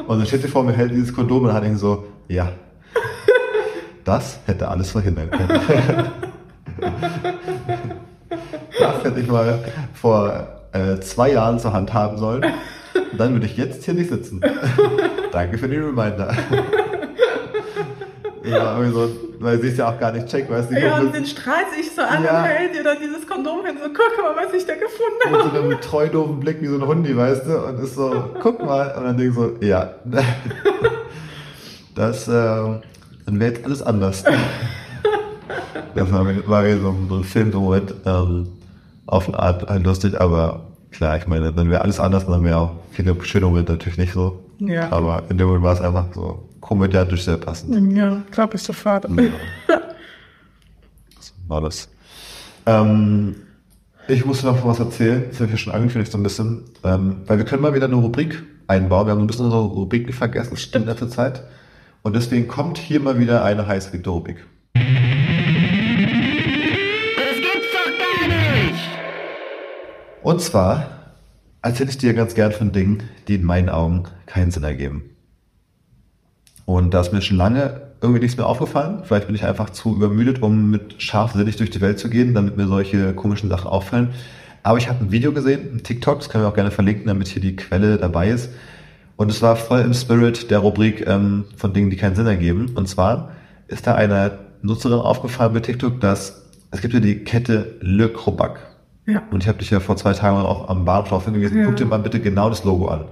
Und 0.07 0.19
dann 0.19 0.27
steht 0.27 0.43
sie 0.43 0.49
vor 0.49 0.65
mir, 0.65 0.73
hält 0.73 0.91
dieses 0.91 1.15
Kondom 1.15 1.45
und 1.45 1.53
hat 1.53 1.65
ihn 1.65 1.77
so, 1.77 2.07
ja, 2.29 2.51
das 4.05 4.41
hätte 4.47 4.69
alles 4.69 4.91
verhindern 4.91 5.31
können. 5.31 5.61
das 8.81 9.05
hätte 9.05 9.21
ich 9.21 9.29
mal 9.29 9.59
vor 9.93 10.49
äh, 10.73 10.99
zwei 11.01 11.33
Jahren 11.33 11.59
zur 11.59 11.75
Hand 11.75 11.93
haben 11.93 12.17
sollen. 12.17 12.47
Dann 13.19 13.35
würde 13.35 13.45
ich 13.45 13.59
jetzt 13.59 13.85
hier 13.85 13.93
nicht 13.93 14.09
sitzen. 14.09 14.41
Danke 15.33 15.59
für 15.59 15.69
den 15.69 15.85
Reminder. 15.85 16.35
Ja, 18.45 18.79
irgendwie 18.79 18.95
so 18.95 19.29
weil 19.41 19.61
sie 19.61 19.69
es 19.69 19.77
ja 19.77 19.91
auch 19.91 19.99
gar 19.99 20.13
nicht 20.13 20.27
checkt, 20.27 20.51
weißt 20.51 20.71
du. 20.71 20.81
Ja, 20.81 20.99
und 20.99 21.15
den 21.15 21.25
strahlt 21.25 21.71
sich 21.75 21.95
so 21.95 22.03
an 22.03 22.25
ja. 22.25 22.43
und 22.43 22.45
hält 22.49 22.75
dir 22.75 22.83
dann 22.83 22.97
dieses 23.01 23.27
Kondom 23.27 23.65
hin, 23.65 23.77
so, 23.83 23.89
guck 23.89 24.23
mal, 24.23 24.45
was 24.45 24.53
ich 24.53 24.67
da 24.67 24.75
gefunden 24.75 25.25
habe. 25.25 25.37
Und 25.37 25.55
so 25.55 25.63
einem 25.63 25.81
treu 25.81 26.09
doofen 26.09 26.41
Blick 26.41 26.61
wie 26.61 26.67
so 26.67 26.77
ein 26.77 26.87
Hundi, 26.87 27.17
weißt 27.17 27.47
du, 27.47 27.67
und 27.67 27.79
ist 27.79 27.95
so, 27.95 28.31
guck 28.41 28.65
mal, 28.65 28.95
und 28.97 29.05
dann 29.05 29.17
denke 29.17 29.31
ich 29.31 29.35
so, 29.35 29.65
ja, 29.65 29.91
das, 31.95 32.29
äh, 32.29 32.33
dann 32.33 33.41
wäre 33.41 33.53
jetzt 33.53 33.65
alles 33.65 33.83
anders. 33.83 34.25
das 35.95 36.13
war, 36.13 36.27
war 36.47 36.65
so, 36.65 36.97
so 37.09 37.17
ein 37.17 37.25
Filmmoment, 37.25 37.95
ähm, 38.07 38.49
auf 39.07 39.29
eine 39.29 39.39
Art 39.39 39.69
halt 39.69 39.85
lustig, 39.85 40.21
aber 40.21 40.67
klar, 40.91 41.17
ich 41.17 41.27
meine, 41.27 41.53
dann 41.53 41.71
wäre 41.71 41.83
alles 41.83 42.01
anders, 42.01 42.27
dann 42.27 42.45
wäre 42.45 42.57
auch 42.59 42.71
viele 42.91 43.15
schöne 43.25 43.47
Momente 43.47 43.73
natürlich 43.73 43.99
nicht 43.99 44.13
so. 44.13 44.41
Ja. 44.59 44.91
Aber 44.91 45.23
in 45.29 45.39
dem 45.39 45.47
Moment 45.47 45.65
war 45.65 45.75
es 45.75 45.81
einfach 45.81 46.07
so, 46.13 46.48
komödiantisch 46.69 47.25
sehr 47.25 47.39
passend. 47.39 47.97
Ja, 47.97 48.23
glaube 48.31 48.57
ich 48.57 48.63
sofort. 48.63 49.05
Ja. 49.09 49.31
so 51.19 51.33
war 51.49 51.63
das. 51.63 51.89
Ähm, 52.67 53.37
ich 54.07 54.27
musste 54.27 54.49
noch 54.49 54.63
was 54.67 54.79
erzählen, 54.79 55.25
das 55.31 55.37
habe 55.41 55.47
ich 55.47 55.53
ja 55.53 55.57
schon 55.57 55.73
angekündigt 55.73 56.13
so 56.13 56.19
ein 56.19 56.23
bisschen, 56.23 56.65
ähm, 56.85 57.23
weil 57.27 57.39
wir 57.39 57.47
können 57.47 57.63
mal 57.63 57.73
wieder 57.73 57.87
eine 57.87 57.95
Rubrik 57.95 58.43
einbauen. 58.67 59.07
Wir 59.07 59.13
haben 59.13 59.23
ein 59.23 59.27
bisschen 59.27 59.47
unsere 59.47 59.63
Rubriken 59.63 60.13
vergessen 60.13 60.59
Stimmt. 60.59 60.85
in 60.85 60.91
letzter 60.91 61.09
Zeit. 61.09 61.43
Und 62.03 62.15
deswegen 62.15 62.49
kommt 62.49 62.77
hier 62.77 63.01
mal 63.01 63.19
wieder 63.19 63.43
eine 63.45 63.67
heißgeliebte 63.67 64.11
Rubrik. 64.11 64.45
Das 64.75 64.83
gibt's 67.35 67.69
doch 67.73 67.93
gar 67.99 68.29
nicht! 68.29 68.89
Und 70.23 70.43
zwar 70.43 71.15
erzähle 71.63 71.89
ich 71.89 71.97
dir 71.97 72.13
ganz 72.13 72.35
gern 72.35 72.53
von 72.53 72.73
Dingen, 72.73 73.05
die 73.27 73.37
in 73.37 73.45
meinen 73.45 73.71
Augen 73.71 74.03
keinen 74.27 74.51
Sinn 74.51 74.65
ergeben. 74.65 75.15
Und 76.69 76.93
da 76.93 77.01
ist 77.01 77.15
mir 77.15 77.23
schon 77.23 77.39
lange 77.39 77.81
irgendwie 78.03 78.21
nichts 78.21 78.37
mehr 78.37 78.47
aufgefallen. 78.47 78.99
Vielleicht 79.05 79.27
bin 79.27 79.35
ich 79.35 79.43
einfach 79.47 79.71
zu 79.71 79.97
übermüdet, 79.97 80.43
um 80.43 80.71
mit 80.71 81.03
scharfsinnig 81.03 81.57
durch 81.57 81.71
die 81.71 81.81
Welt 81.81 81.99
zu 81.99 82.11
gehen, 82.11 82.35
damit 82.35 82.59
mir 82.59 82.67
solche 82.67 83.15
komischen 83.15 83.49
Sachen 83.49 83.69
auffallen. 83.69 84.11
Aber 84.63 84.77
ich 84.77 84.87
habe 84.87 85.03
ein 85.03 85.11
Video 85.11 85.33
gesehen, 85.33 85.77
ein 85.77 85.83
TikTok, 85.83 86.19
das 86.19 86.29
können 86.29 86.45
wir 86.45 86.49
auch 86.49 86.55
gerne 86.55 86.71
verlinken, 86.71 87.07
damit 87.07 87.29
hier 87.29 87.41
die 87.41 87.57
Quelle 87.57 87.97
dabei 87.97 88.29
ist. 88.29 88.51
Und 89.17 89.31
es 89.31 89.41
war 89.41 89.57
voll 89.57 89.81
im 89.81 89.95
Spirit 89.95 90.51
der 90.51 90.59
Rubrik 90.59 91.07
ähm, 91.07 91.47
von 91.57 91.73
Dingen, 91.73 91.89
die 91.89 91.97
keinen 91.97 92.17
Sinn 92.17 92.27
ergeben. 92.27 92.67
Und 92.75 92.87
zwar 92.87 93.31
ist 93.69 93.87
da 93.87 93.95
einer 93.95 94.33
Nutzerin 94.61 94.99
aufgefallen 94.99 95.55
bei 95.55 95.61
TikTok, 95.61 96.03
dass 96.03 96.51
es 96.71 96.83
gibt 96.83 96.93
ja 96.93 97.01
die 97.01 97.25
Kette 97.25 97.77
Le 97.81 98.11
Crobac. 98.11 98.59
Ja. 99.07 99.23
Und 99.31 99.43
ich 99.43 99.49
habe 99.49 99.57
dich 99.57 99.71
ja 99.71 99.81
vor 99.81 99.97
zwei 99.97 100.13
Tagen 100.13 100.37
auch 100.37 100.69
am 100.69 100.85
Bahnhof 100.85 101.09
darauf 101.09 101.25
hingewiesen, 101.25 101.61
Ja. 101.61 101.65
guck 101.65 101.77
dir 101.77 101.87
mal 101.87 101.99
bitte 101.99 102.21
genau 102.21 102.51
das 102.51 102.63
Logo 102.65 102.89
an. 102.89 103.07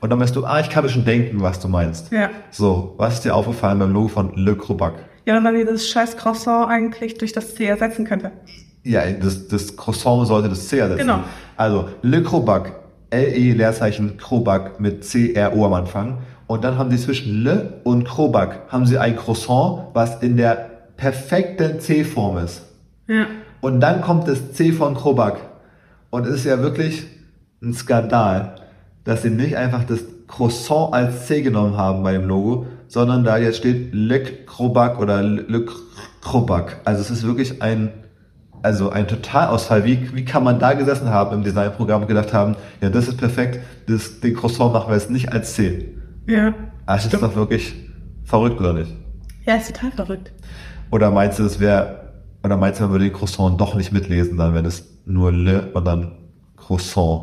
Und 0.00 0.10
dann 0.10 0.20
weißt 0.20 0.34
du, 0.36 0.44
ah, 0.44 0.60
ich 0.60 0.70
kann 0.70 0.84
mir 0.84 0.90
schon 0.90 1.04
denken, 1.04 1.42
was 1.42 1.60
du 1.60 1.68
meinst. 1.68 2.12
Ja. 2.12 2.30
So, 2.50 2.94
was 2.98 3.14
ist 3.14 3.24
dir 3.24 3.34
aufgefallen 3.34 3.78
beim 3.78 3.92
Logo 3.92 4.08
von 4.08 4.34
Le 4.36 4.56
Crobac? 4.56 4.94
Ja, 5.24 5.36
und 5.36 5.44
dann 5.44 5.54
dieses 5.54 5.88
scheiß 5.88 6.16
Croissant 6.16 6.68
eigentlich 6.68 7.18
durch 7.18 7.32
das 7.32 7.54
C 7.54 7.66
ersetzen 7.66 8.04
könnte. 8.04 8.30
Ja, 8.84 9.02
das, 9.10 9.48
das 9.48 9.76
Croissant 9.76 10.26
sollte 10.26 10.48
das 10.48 10.68
C 10.68 10.78
ersetzen. 10.78 11.00
Genau. 11.00 11.20
Also, 11.56 11.88
Le 12.02 12.22
Crobac, 12.22 12.72
L-E 13.10 13.52
Leerzeichen 13.52 14.16
Crobac 14.16 14.80
mit 14.80 15.04
C-R-O 15.04 15.66
am 15.66 15.74
Anfang. 15.74 16.18
Und 16.46 16.64
dann 16.64 16.78
haben 16.78 16.90
sie 16.90 16.96
zwischen 16.96 17.42
Le 17.42 17.80
und 17.84 18.04
Crobac 18.04 18.60
haben 18.68 18.86
sie 18.86 18.98
ein 18.98 19.16
Croissant, 19.16 19.88
was 19.92 20.22
in 20.22 20.36
der 20.36 20.70
perfekten 20.96 21.80
C-Form 21.80 22.38
ist. 22.38 22.62
Ja. 23.06 23.26
Und 23.60 23.80
dann 23.80 24.00
kommt 24.02 24.28
das 24.28 24.52
C 24.52 24.72
von 24.72 24.94
Krobak. 24.94 25.38
Und 26.10 26.26
es 26.26 26.36
ist 26.36 26.44
ja 26.44 26.60
wirklich 26.60 27.06
ein 27.62 27.74
Skandal, 27.74 28.54
dass 29.08 29.22
sie 29.22 29.30
nicht 29.30 29.56
einfach 29.56 29.84
das 29.84 30.00
Croissant 30.26 30.92
als 30.92 31.26
C 31.26 31.40
genommen 31.40 31.78
haben 31.78 32.02
bei 32.02 32.12
dem 32.12 32.28
Logo, 32.28 32.66
sondern 32.88 33.24
da 33.24 33.38
jetzt 33.38 33.56
steht 33.56 33.94
Le 33.94 34.20
Krobak 34.44 35.00
oder 35.00 35.22
Le 35.22 35.64
Krobak. 36.20 36.82
Also 36.84 37.00
es 37.00 37.08
ist 37.08 37.26
wirklich 37.26 37.62
ein, 37.62 37.88
also 38.60 38.90
ein 38.90 39.08
Totalausfall. 39.08 39.86
Wie, 39.86 40.14
wie 40.14 40.26
kann 40.26 40.44
man 40.44 40.58
da 40.58 40.74
gesessen 40.74 41.08
haben 41.08 41.34
im 41.34 41.42
Designprogramm 41.42 42.02
und 42.02 42.08
gedacht 42.08 42.34
haben, 42.34 42.56
ja, 42.82 42.90
das 42.90 43.08
ist 43.08 43.16
perfekt, 43.16 43.60
das, 43.86 44.20
den 44.20 44.36
Croissant 44.36 44.74
machen 44.74 44.90
wir 44.90 44.96
jetzt 44.96 45.10
nicht 45.10 45.32
als 45.32 45.54
C. 45.54 45.96
Ja. 46.26 46.48
Also 46.48 46.54
das 46.84 47.04
ist 47.04 47.08
Stimmt. 47.08 47.22
doch 47.22 47.34
wirklich 47.34 47.74
verrückt, 48.24 48.60
oder 48.60 48.74
nicht? 48.74 48.94
Ja, 49.46 49.54
ist 49.54 49.74
total 49.74 49.92
verrückt. 49.92 50.32
Oder 50.90 51.10
meinst 51.10 51.38
du, 51.38 51.44
es 51.44 51.58
wäre, 51.60 52.12
oder 52.44 52.58
meinst 52.58 52.78
du, 52.78 52.84
man 52.84 52.92
würde 52.92 53.06
den 53.06 53.14
Croissant 53.14 53.58
doch 53.58 53.74
nicht 53.74 53.90
mitlesen, 53.90 54.36
dann 54.36 54.52
wenn 54.52 54.66
es 54.66 54.86
nur 55.06 55.32
Le 55.32 55.70
und 55.72 55.86
dann 55.86 56.12
Croissant 56.58 57.22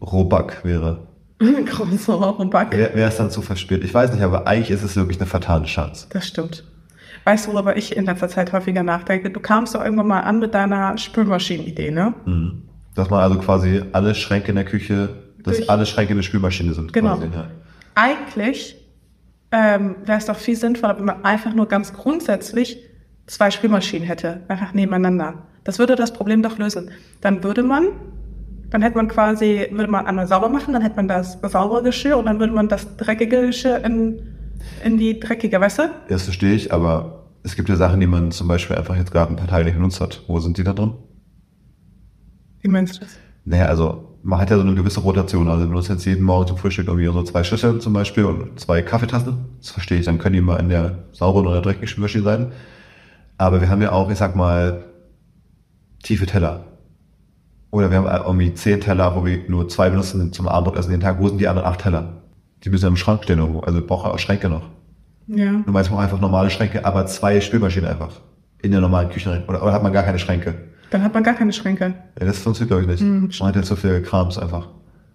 Roback 0.00 0.60
wäre? 0.62 1.05
Croissant 1.66 2.38
und 2.38 2.50
Back. 2.50 2.72
Wäre 2.72 3.08
es 3.08 3.16
dann 3.16 3.30
zu 3.30 3.42
verspielt? 3.42 3.84
Ich 3.84 3.92
weiß 3.92 4.12
nicht, 4.12 4.22
aber 4.22 4.46
eigentlich 4.46 4.70
ist 4.70 4.82
es 4.82 4.96
wirklich 4.96 5.18
eine 5.20 5.26
fatale 5.28 5.64
Chance. 5.64 6.06
Das 6.10 6.26
stimmt. 6.26 6.64
Weißt 7.24 7.46
du, 7.46 7.52
worüber 7.52 7.76
ich 7.76 7.96
in 7.96 8.06
letzter 8.06 8.28
Zeit 8.28 8.52
häufiger 8.52 8.82
nachdenke? 8.82 9.30
Du 9.30 9.40
kamst 9.40 9.74
doch 9.74 9.84
irgendwann 9.84 10.06
mal 10.06 10.20
an 10.20 10.38
mit 10.38 10.54
deiner 10.54 10.96
Spülmaschinenidee, 10.96 11.90
ne? 11.90 12.14
Mhm. 12.24 12.62
Dass 12.94 13.10
man 13.10 13.20
also 13.20 13.38
quasi 13.38 13.82
alle 13.92 14.14
Schränke 14.14 14.48
in 14.50 14.54
der 14.54 14.64
Küche, 14.64 15.10
dass 15.42 15.56
Durch- 15.58 15.68
alle 15.68 15.84
Schränke 15.86 16.12
eine 16.12 16.22
Spülmaschine 16.22 16.72
sind. 16.72 16.92
Genau. 16.92 17.16
Quasi, 17.16 17.26
ja. 17.34 17.46
Eigentlich 17.94 18.76
ähm, 19.52 19.96
wäre 20.04 20.18
es 20.18 20.26
doch 20.26 20.36
viel 20.36 20.56
sinnvoller, 20.56 20.96
wenn 20.98 21.04
man 21.04 21.24
einfach 21.24 21.52
nur 21.54 21.66
ganz 21.66 21.92
grundsätzlich 21.92 22.78
zwei 23.26 23.50
Spülmaschinen 23.50 24.06
hätte, 24.06 24.42
einfach 24.48 24.72
nebeneinander. 24.72 25.42
Das 25.64 25.78
würde 25.78 25.96
das 25.96 26.12
Problem 26.12 26.42
doch 26.42 26.58
lösen. 26.58 26.90
Dann 27.20 27.42
würde 27.42 27.62
man, 27.64 27.88
dann 28.70 28.82
hätte 28.82 28.96
man 28.96 29.08
quasi, 29.08 29.68
würde 29.70 29.90
man 29.90 30.06
einmal 30.06 30.26
sauber 30.26 30.48
machen, 30.48 30.72
dann 30.72 30.82
hätte 30.82 30.96
man 30.96 31.08
das 31.08 31.38
saubere 31.42 31.82
Geschirr 31.82 32.16
und 32.16 32.26
dann 32.26 32.40
würde 32.40 32.52
man 32.52 32.68
das 32.68 32.96
dreckige 32.96 33.46
Geschirr 33.46 33.84
in, 33.84 34.20
in 34.84 34.98
die 34.98 35.20
dreckige 35.20 35.60
Wäsche. 35.60 35.90
Das 36.08 36.24
verstehe 36.24 36.54
ich, 36.54 36.72
aber 36.72 37.26
es 37.42 37.54
gibt 37.54 37.68
ja 37.68 37.76
Sachen, 37.76 38.00
die 38.00 38.06
man 38.06 38.32
zum 38.32 38.48
Beispiel 38.48 38.76
einfach 38.76 38.96
jetzt 38.96 39.12
gerade 39.12 39.32
ein 39.32 39.36
paar 39.36 39.46
Tage 39.46 39.64
nicht 39.64 39.76
benutzt 39.76 40.00
hat. 40.00 40.22
Wo 40.26 40.40
sind 40.40 40.58
die 40.58 40.64
da 40.64 40.72
drin? 40.72 40.94
Wie 42.60 42.68
meinst 42.68 42.96
du 42.96 43.00
das? 43.00 43.16
Naja, 43.44 43.66
also 43.66 44.18
man 44.24 44.40
hat 44.40 44.50
ja 44.50 44.56
so 44.56 44.62
eine 44.62 44.74
gewisse 44.74 44.98
Rotation. 44.98 45.48
Also 45.48 45.62
wir 45.62 45.68
benutzen 45.68 45.92
jetzt 45.92 46.04
jeden 46.04 46.24
Morgen 46.24 46.48
zum 46.48 46.58
Frühstück 46.58 46.88
irgendwie 46.88 47.06
so 47.06 47.22
zwei 47.22 47.44
Schüsseln 47.44 47.80
zum 47.80 47.92
Beispiel 47.92 48.24
und 48.24 48.58
zwei 48.58 48.82
Kaffeetassen. 48.82 49.36
Das 49.60 49.70
verstehe 49.70 50.00
ich. 50.00 50.06
Dann 50.06 50.18
können 50.18 50.32
die 50.32 50.40
mal 50.40 50.56
in 50.56 50.68
der 50.68 51.04
sauberen 51.12 51.46
oder 51.46 51.62
dreckigen 51.62 51.86
Spülmaschine 51.86 52.24
sein. 52.24 52.52
Aber 53.38 53.60
wir 53.60 53.68
haben 53.68 53.82
ja 53.82 53.92
auch, 53.92 54.10
ich 54.10 54.18
sag 54.18 54.34
mal, 54.34 54.84
tiefe 56.02 56.26
Teller. 56.26 56.64
Oder 57.76 57.90
wir 57.90 57.98
haben 57.98 58.06
irgendwie 58.06 58.54
zehn 58.54 58.80
Teller, 58.80 59.14
wo 59.14 59.26
wir 59.26 59.40
nur 59.48 59.68
zwei 59.68 59.90
benutzen 59.90 60.32
zum 60.32 60.48
Abendessen 60.48 60.92
den 60.92 61.00
Tag. 61.00 61.20
Wo 61.20 61.28
sind 61.28 61.36
die 61.36 61.46
anderen 61.46 61.68
acht 61.68 61.82
Teller? 61.82 62.22
Die 62.64 62.70
müssen 62.70 62.86
im 62.86 62.96
Schrank 62.96 63.24
stehen 63.24 63.38
irgendwo. 63.38 63.60
Also 63.60 63.80
wir 63.80 63.86
brauchen 63.86 64.10
auch 64.10 64.18
Schränke 64.18 64.48
noch. 64.48 64.62
Ja. 65.26 65.52
Du 65.66 65.72
meinst 65.72 65.90
man 65.90 66.00
einfach 66.00 66.18
normale 66.18 66.48
Schränke, 66.48 66.86
aber 66.86 67.04
zwei 67.04 67.38
Spülmaschinen 67.38 67.90
einfach. 67.90 68.12
In 68.62 68.70
der 68.70 68.80
normalen 68.80 69.10
Küche. 69.10 69.44
Oder, 69.46 69.62
oder 69.62 69.74
hat 69.74 69.82
man 69.82 69.92
gar 69.92 70.04
keine 70.04 70.18
Schränke? 70.18 70.54
Dann 70.88 71.02
hat 71.02 71.12
man 71.12 71.22
gar 71.22 71.34
keine 71.34 71.52
Schränke. 71.52 71.92
Ja, 72.18 72.24
das 72.24 72.38
funktioniert 72.38 72.70
glaube 72.70 72.82
ich 72.84 72.88
nicht. 72.88 73.00
Hm, 73.00 73.30
man 73.40 73.48
hat 73.48 73.56
ja 73.56 73.62
zu 73.62 73.76
viel 73.76 74.00
Krams 74.00 74.38
einfach. 74.38 74.68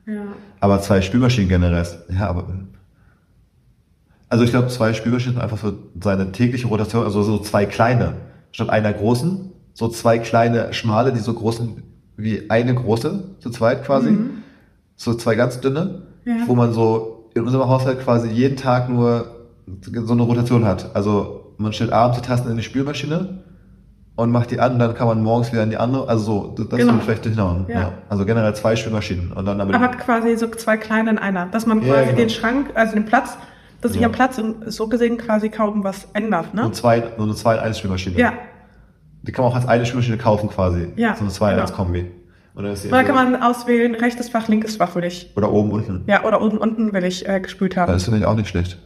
Ja. 0.05 0.21
Aber 0.59 0.79
zwei 0.81 1.01
Spülmaschinen 1.01 1.49
generell. 1.49 1.87
Ja, 2.09 2.29
aber. 2.29 2.47
Also 4.29 4.43
ich 4.43 4.51
glaube, 4.51 4.67
zwei 4.67 4.93
Spülmaschinen 4.93 5.33
sind 5.33 5.43
einfach 5.43 5.57
so 5.57 5.73
seine 5.99 6.31
tägliche 6.31 6.67
Rotation, 6.67 7.05
also 7.05 7.23
so 7.23 7.39
zwei 7.39 7.65
kleine. 7.65 8.17
Statt 8.51 8.69
einer 8.69 8.93
großen, 8.93 9.49
so 9.73 9.87
zwei 9.87 10.19
kleine 10.19 10.73
schmale, 10.73 11.11
die 11.11 11.19
so 11.19 11.33
groß 11.33 11.57
sind 11.57 11.90
wie 12.23 12.49
eine 12.49 12.73
große, 12.75 13.23
zu 13.39 13.49
zweit 13.49 13.83
quasi. 13.85 14.17
So 14.95 15.13
zwei 15.15 15.35
ganz 15.35 15.59
dünne, 15.61 16.03
Ja. 16.25 16.33
wo 16.47 16.55
man 16.55 16.73
so 16.73 17.29
in 17.33 17.43
unserem 17.43 17.67
Haushalt 17.67 18.01
quasi 18.01 18.29
jeden 18.29 18.57
Tag 18.57 18.89
nur 18.89 19.25
so 20.05 20.13
eine 20.13 20.21
Rotation 20.23 20.65
hat. 20.65 20.91
Also 20.95 21.53
man 21.57 21.73
stellt 21.73 21.91
abends 21.93 22.19
die 22.21 22.27
Tassen 22.27 22.49
in 22.51 22.57
die 22.57 22.63
Spülmaschine 22.63 23.39
und 24.15 24.31
macht 24.31 24.51
die 24.51 24.59
an, 24.59 24.77
dann 24.77 24.93
kann 24.93 25.07
man 25.07 25.23
morgens 25.23 25.51
wieder 25.51 25.63
in 25.63 25.69
die 25.69 25.77
andere. 25.77 26.07
Also 26.09 26.23
so, 26.25 26.65
das, 26.65 26.77
Genau. 26.79 26.93
würde 26.93 27.03
vielleicht 27.05 27.25
durchhauen. 27.25 27.65
Ja. 27.69 27.79
Ja. 27.79 27.91
Also 28.09 28.25
generell 28.25 28.53
zwei 28.55 28.75
Spülmaschinen 28.75 29.31
und 29.31 29.45
dann 29.45 29.61
aber 29.61 29.73
Aber 29.73 29.87
quasi 29.89 30.35
so 30.35 30.47
zwei 30.47 30.77
kleine 30.77 31.11
in 31.11 31.17
einer. 31.17 31.47
Dass 31.47 31.65
man 31.65 31.81
quasi 31.81 32.05
genau. 32.07 32.17
den 32.17 32.29
Schrank, 32.29 32.71
also 32.75 32.93
den 32.93 33.05
Platz, 33.05 33.37
dass 33.81 33.93
sich 33.93 34.01
Ja. 34.01 34.07
am 34.07 34.11
Platz 34.13 34.39
so 34.67 34.87
gesehen 34.87 35.17
quasi 35.17 35.49
kaum 35.49 35.83
was 35.83 36.07
ändert, 36.13 36.53
ne? 36.53 36.61
Nur 36.63 36.73
zwei, 36.73 37.01
nur 37.17 37.25
eine 37.27 37.35
zwei 37.35 37.73
Spülmaschine. 37.73 38.17
Ja. 38.19 38.33
Die 39.23 39.31
kann 39.31 39.43
man 39.43 39.51
auch 39.51 39.55
als 39.55 39.67
eine 39.67 39.85
Spülmaschine 39.85 40.17
kaufen 40.17 40.49
quasi. 40.49 40.87
Ja, 40.95 41.15
So 41.15 41.21
eine 41.21 41.29
zwei 41.31 41.51
genau. 41.51 41.61
als 41.61 41.73
Kombi. 41.73 42.11
Und 42.53 42.63
dann 42.63 42.73
ist 42.73 42.91
dann 42.91 43.05
kann 43.05 43.15
man 43.15 43.41
auswählen, 43.41 43.95
rechtes 43.95 44.29
Fach, 44.29 44.47
linkes 44.47 44.75
Fach 44.75 44.95
will 44.95 45.05
ich. 45.05 45.31
oder 45.35 45.51
oben, 45.51 45.71
unten. 45.71 46.03
Ja, 46.07 46.23
oder 46.25 46.41
unten, 46.41 46.57
unten 46.57 46.91
will 46.91 47.03
ich 47.05 47.27
äh, 47.27 47.39
gespült 47.39 47.77
haben. 47.77 47.91
Das 47.91 48.03
finde 48.03 48.19
ich 48.19 48.25
auch 48.25 48.35
nicht 48.35 48.49
schlecht. 48.49 48.77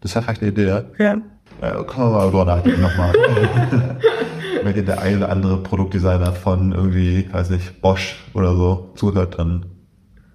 Das 0.00 0.14
wäre 0.14 0.24
vielleicht 0.24 0.42
eine 0.42 0.50
Idee, 0.50 0.66
ja. 0.66 0.84
Ja. 0.98 1.16
ja 1.60 1.82
kann 1.84 2.04
man 2.04 2.12
mal 2.12 2.30
drüber 2.30 2.44
nachdenken 2.44 2.80
nochmal. 2.80 3.12
Wenn 4.62 4.74
dir 4.74 4.84
der 4.84 5.00
eine 5.02 5.18
oder 5.18 5.28
andere 5.28 5.58
Produktdesigner 5.58 6.32
von 6.32 6.72
irgendwie, 6.72 7.28
weiß 7.32 7.50
nicht, 7.50 7.82
Bosch 7.82 8.16
oder 8.32 8.54
so 8.54 8.92
zuhört, 8.94 9.38
dann 9.38 9.66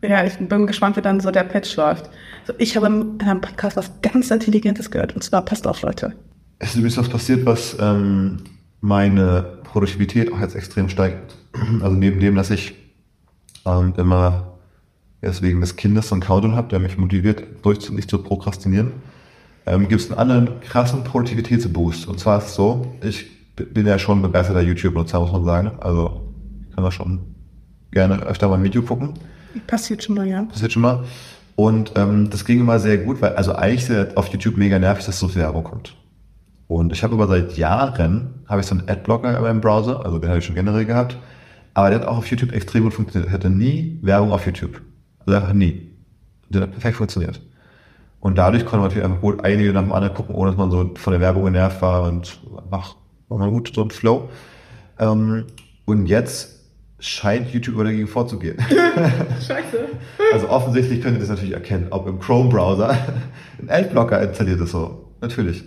ja, 0.04 0.24
ich 0.24 0.38
bin 0.38 0.68
gespannt, 0.68 0.96
wie 0.96 1.02
dann 1.02 1.20
so 1.20 1.32
der 1.32 1.44
Patch 1.44 1.76
läuft. 1.76 2.10
So, 2.46 2.54
ich 2.60 2.76
habe 2.76 2.86
in 2.86 3.20
einem 3.20 3.42
Podcast 3.42 3.78
was 3.78 3.92
ganz 4.02 4.30
Intelligentes 4.30 4.92
gehört, 4.92 5.16
und 5.16 5.24
zwar 5.24 5.44
passt 5.44 5.66
auf, 5.66 5.82
Leute. 5.82 6.14
Es 6.60 6.70
ist 6.70 6.76
übrigens 6.76 6.98
was 6.98 7.10
passiert, 7.10 7.46
was 7.46 7.76
ähm, 7.80 8.38
meine 8.82 9.60
Produktivität 9.64 10.32
auch 10.32 10.40
jetzt 10.40 10.56
extrem 10.56 10.90
steigt. 10.90 11.36
Also 11.82 11.96
neben 11.96 12.20
dem, 12.20 12.36
dass 12.36 12.52
ich 12.52 12.76
ähm, 13.66 13.94
immer 13.98 14.58
jetzt 15.22 15.42
wegen 15.42 15.62
des 15.62 15.76
Kindes 15.76 16.10
so 16.10 16.16
einen 16.16 16.22
Countdown 16.22 16.56
habe, 16.56 16.70
der 16.70 16.80
mich 16.80 16.98
motiviert, 16.98 17.44
durch 17.64 17.90
nicht 17.90 18.10
zu 18.10 18.20
prokrastinieren, 18.20 18.92
ähm, 19.66 19.88
gibt 19.88 20.02
es 20.02 20.12
einen 20.12 20.20
anderen 20.20 20.62
krassen 20.62 21.04
Produktivitätsboost. 21.04 22.08
Und 22.08 22.20
zwar 22.20 22.40
ist 22.40 22.46
es 22.46 22.56
so, 22.56 22.96
ich 23.04 23.26
bin 23.56 23.88
ja 23.88 23.98
schon 23.98 24.22
begeisterter 24.22 24.62
YouTube-Nutzer, 24.62 25.20
muss 25.20 25.32
man 25.32 25.46
sagen. 25.46 25.72
Also 25.80 26.34
ich 26.70 26.76
kann 26.76 26.84
da 26.84 26.92
schon 26.92 27.22
gerne 27.92 28.22
öfter 28.24 28.48
mal 28.48 28.56
ein 28.56 28.64
Video 28.64 28.82
gucken. 28.82 29.14
Passiert 29.66 30.04
schon 30.04 30.16
mal, 30.16 30.28
ja. 30.28 30.48
Das 30.52 30.72
schon 30.72 30.84
mal. 30.84 31.04
Und 31.56 31.94
ähm, 31.96 32.30
das 32.30 32.46
ging 32.46 32.60
immer 32.60 32.80
sehr 32.80 33.00
gut, 33.00 33.20
weil 33.20 33.36
also 33.36 33.56
eigentlich 33.56 34.16
auf 34.16 34.28
YouTube 34.28 34.58
mega 34.58 34.78
nervig, 34.78 35.06
dass 35.06 35.20
so 35.20 35.28
viel 35.28 35.42
Werbung 35.42 35.64
kommt. 35.64 35.96
Und 36.68 36.92
ich 36.92 37.04
habe 37.04 37.16
aber 37.16 37.28
seit 37.28 37.58
Jahren, 37.58 38.44
habe 38.48 38.62
ich 38.62 38.68
so 38.68 38.76
einen 38.76 38.90
Adblocker 38.90 39.36
in 39.36 39.42
meinem 39.42 39.62
Browser, 39.62 40.06
also 40.06 40.20
den 40.20 40.30
habe 40.30 40.40
ich 40.40 40.46
schon 40.46 40.56
generell 40.56 40.86
gehabt, 40.86 41.18
aber 41.74 41.90
der 41.90 42.00
hat 42.00 42.08
auch 42.08 42.18
auf 42.18 42.28
YouTube 42.28 42.52
extrem 42.52 42.84
gut 42.84 42.94
funktioniert. 42.94 43.30
Ich 43.30 43.34
hatte 43.34 43.50
nie 43.50 44.00
Werbung 44.02 44.32
auf 44.32 44.46
YouTube. 44.46 44.82
Also 45.26 45.40
einfach 45.40 45.54
nie. 45.54 45.92
Der 46.50 46.62
hat 46.62 46.72
perfekt 46.72 46.98
funktioniert. 46.98 47.42
Und 48.20 48.38
dadurch 48.38 48.66
konnte 48.66 48.78
man 48.78 48.86
natürlich 48.88 49.06
einfach 49.06 49.22
gut 49.22 49.46
einige 49.46 49.72
nach 49.72 49.84
dem 49.84 49.94
anderen 49.94 50.16
gucken, 50.16 50.36
ohne 50.36 50.52
dass 50.52 50.58
man 50.58 50.72
so 50.72 50.92
von 50.96 51.12
der 51.12 51.22
Werbung 51.22 51.46
genervt 51.46 51.82
war 51.82 52.04
und 52.04 52.40
ach, 52.72 52.96
war 53.30 53.38
man 53.38 53.52
gut 53.52 53.72
so 53.74 53.84
ein 53.84 53.92
Flow. 53.92 54.30
Ähm, 55.00 55.46
und 55.86 56.08
jetzt 56.08 56.58
scheint 57.00 57.54
YouTube 57.54 57.78
dagegen 57.78 58.08
vorzugehen. 58.08 58.58
Scheiße. 59.48 59.88
Also 60.34 60.50
offensichtlich 60.50 61.02
könnt 61.02 61.16
ihr 61.16 61.20
das 61.20 61.30
natürlich 61.30 61.54
erkennen, 61.54 61.88
ob 61.92 62.08
im 62.08 62.20
Chrome-Browser 62.20 62.98
ein 63.62 63.70
Adblocker 63.70 64.22
installiert 64.22 64.60
ist 64.60 64.72
so. 64.72 65.14
Natürlich. 65.22 65.64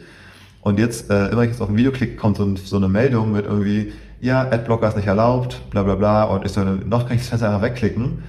Und 0.62 0.78
jetzt, 0.78 1.10
äh, 1.10 1.28
immer 1.28 1.42
ich 1.42 1.50
jetzt 1.50 1.62
auf 1.62 1.68
ein 1.68 1.76
Video 1.76 1.90
klicke, 1.90 2.16
kommt 2.16 2.36
so, 2.36 2.54
so 2.56 2.76
eine 2.76 2.88
Meldung 2.88 3.32
mit 3.32 3.46
irgendwie, 3.46 3.92
ja, 4.20 4.42
Adblocker 4.42 4.88
ist 4.88 4.96
nicht 4.96 5.06
erlaubt, 5.06 5.60
bla 5.70 5.82
bla 5.82 5.94
bla, 5.94 6.24
und 6.24 6.44
ich 6.44 6.52
so, 6.52 6.62
noch 6.62 7.06
kann 7.06 7.16
ich 7.16 7.22
das 7.22 7.28
Fenster 7.28 7.48
einfach 7.48 7.62
wegklicken. 7.62 8.22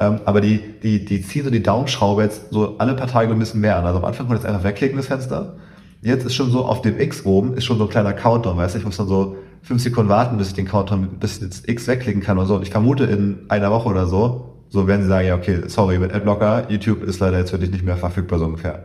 Ähm, 0.00 0.20
aber 0.26 0.40
die, 0.40 0.60
die, 0.82 1.04
die 1.04 1.22
ziehen 1.22 1.44
so 1.44 1.50
die 1.50 1.62
Daumenschraube 1.62 2.22
jetzt 2.22 2.50
so 2.50 2.76
alle 2.78 2.94
paar 2.94 3.08
Tage 3.08 3.32
ein 3.32 3.38
bisschen 3.38 3.60
mehr 3.60 3.76
an. 3.78 3.86
Also 3.86 3.98
am 3.98 4.04
Anfang 4.04 4.26
konnte 4.26 4.40
ich 4.40 4.44
jetzt 4.44 4.54
einfach 4.54 4.68
wegklicken, 4.68 4.96
das 4.96 5.06
Fenster. 5.06 5.56
Jetzt 6.02 6.24
ist 6.24 6.34
schon 6.34 6.50
so 6.50 6.64
auf 6.64 6.82
dem 6.82 7.00
X 7.00 7.24
oben, 7.24 7.54
ist 7.54 7.64
schon 7.64 7.78
so 7.78 7.84
ein 7.84 7.90
kleiner 7.90 8.12
Countdown, 8.12 8.56
weißt 8.56 8.74
du, 8.74 8.78
ich 8.78 8.84
muss 8.84 8.96
dann 8.96 9.08
so 9.08 9.36
fünf 9.62 9.82
Sekunden 9.82 10.08
warten, 10.08 10.38
bis 10.38 10.48
ich 10.48 10.54
den 10.54 10.66
Countdown 10.66 11.08
bis 11.18 11.40
jetzt 11.40 11.68
X 11.68 11.88
wegklicken 11.88 12.22
kann 12.22 12.38
oder 12.38 12.46
so. 12.46 12.54
Und 12.54 12.62
ich 12.62 12.70
vermute 12.70 13.04
in 13.04 13.46
einer 13.48 13.72
Woche 13.72 13.88
oder 13.88 14.06
so, 14.06 14.54
so 14.68 14.86
werden 14.86 15.02
sie 15.02 15.08
sagen, 15.08 15.26
ja, 15.26 15.34
okay, 15.34 15.62
sorry, 15.66 15.98
mit 15.98 16.14
Adblocker, 16.14 16.70
YouTube 16.70 17.02
ist 17.02 17.18
leider 17.18 17.38
jetzt 17.38 17.50
wirklich 17.50 17.72
nicht 17.72 17.84
mehr 17.84 17.96
verfügbar, 17.96 18.38
so 18.38 18.44
ungefähr. 18.44 18.84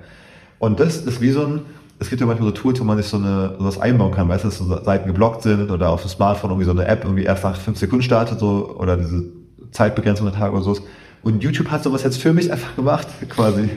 Und 0.58 0.80
das 0.80 0.98
ist 0.98 1.22
wie 1.22 1.32
so 1.32 1.46
ein, 1.46 1.62
es 2.04 2.10
gibt 2.10 2.22
ja 2.22 2.28
manchmal 2.28 2.50
so 2.50 2.54
Tools, 2.54 2.80
wo 2.80 2.84
man 2.84 2.98
sich 2.98 3.08
so 3.08 3.18
eine, 3.18 3.56
sowas 3.58 3.80
einbauen 3.80 4.12
kann, 4.14 4.30
weißt 4.30 4.44
du, 4.44 4.50
dass 4.50 4.58
so 4.58 4.84
Seiten 4.84 5.08
geblockt 5.08 5.42
sind 5.42 5.72
oder 5.72 5.90
auf 5.90 6.02
dem 6.02 6.10
Smartphone 6.10 6.52
irgendwie 6.52 6.66
so 6.66 6.72
eine 6.72 6.86
App 6.86 7.04
irgendwie 7.04 7.24
erst 7.24 7.44
nach 7.44 7.56
fünf 7.58 7.78
Sekunden 7.80 8.04
startet, 8.04 8.40
so, 8.40 8.76
oder 8.80 8.98
diese 8.98 9.26
Zeitbegrenzung 9.72 10.26
der 10.28 10.36
Tage 10.36 10.54
oder 10.54 10.64
so. 10.64 10.78
Und 11.24 11.42
YouTube 11.44 11.70
hat 11.72 11.84
sowas 11.84 12.04
jetzt 12.04 12.18
für 12.22 12.34
mich 12.34 12.52
einfach 12.52 12.76
gemacht, 12.76 13.08
quasi. 13.30 13.70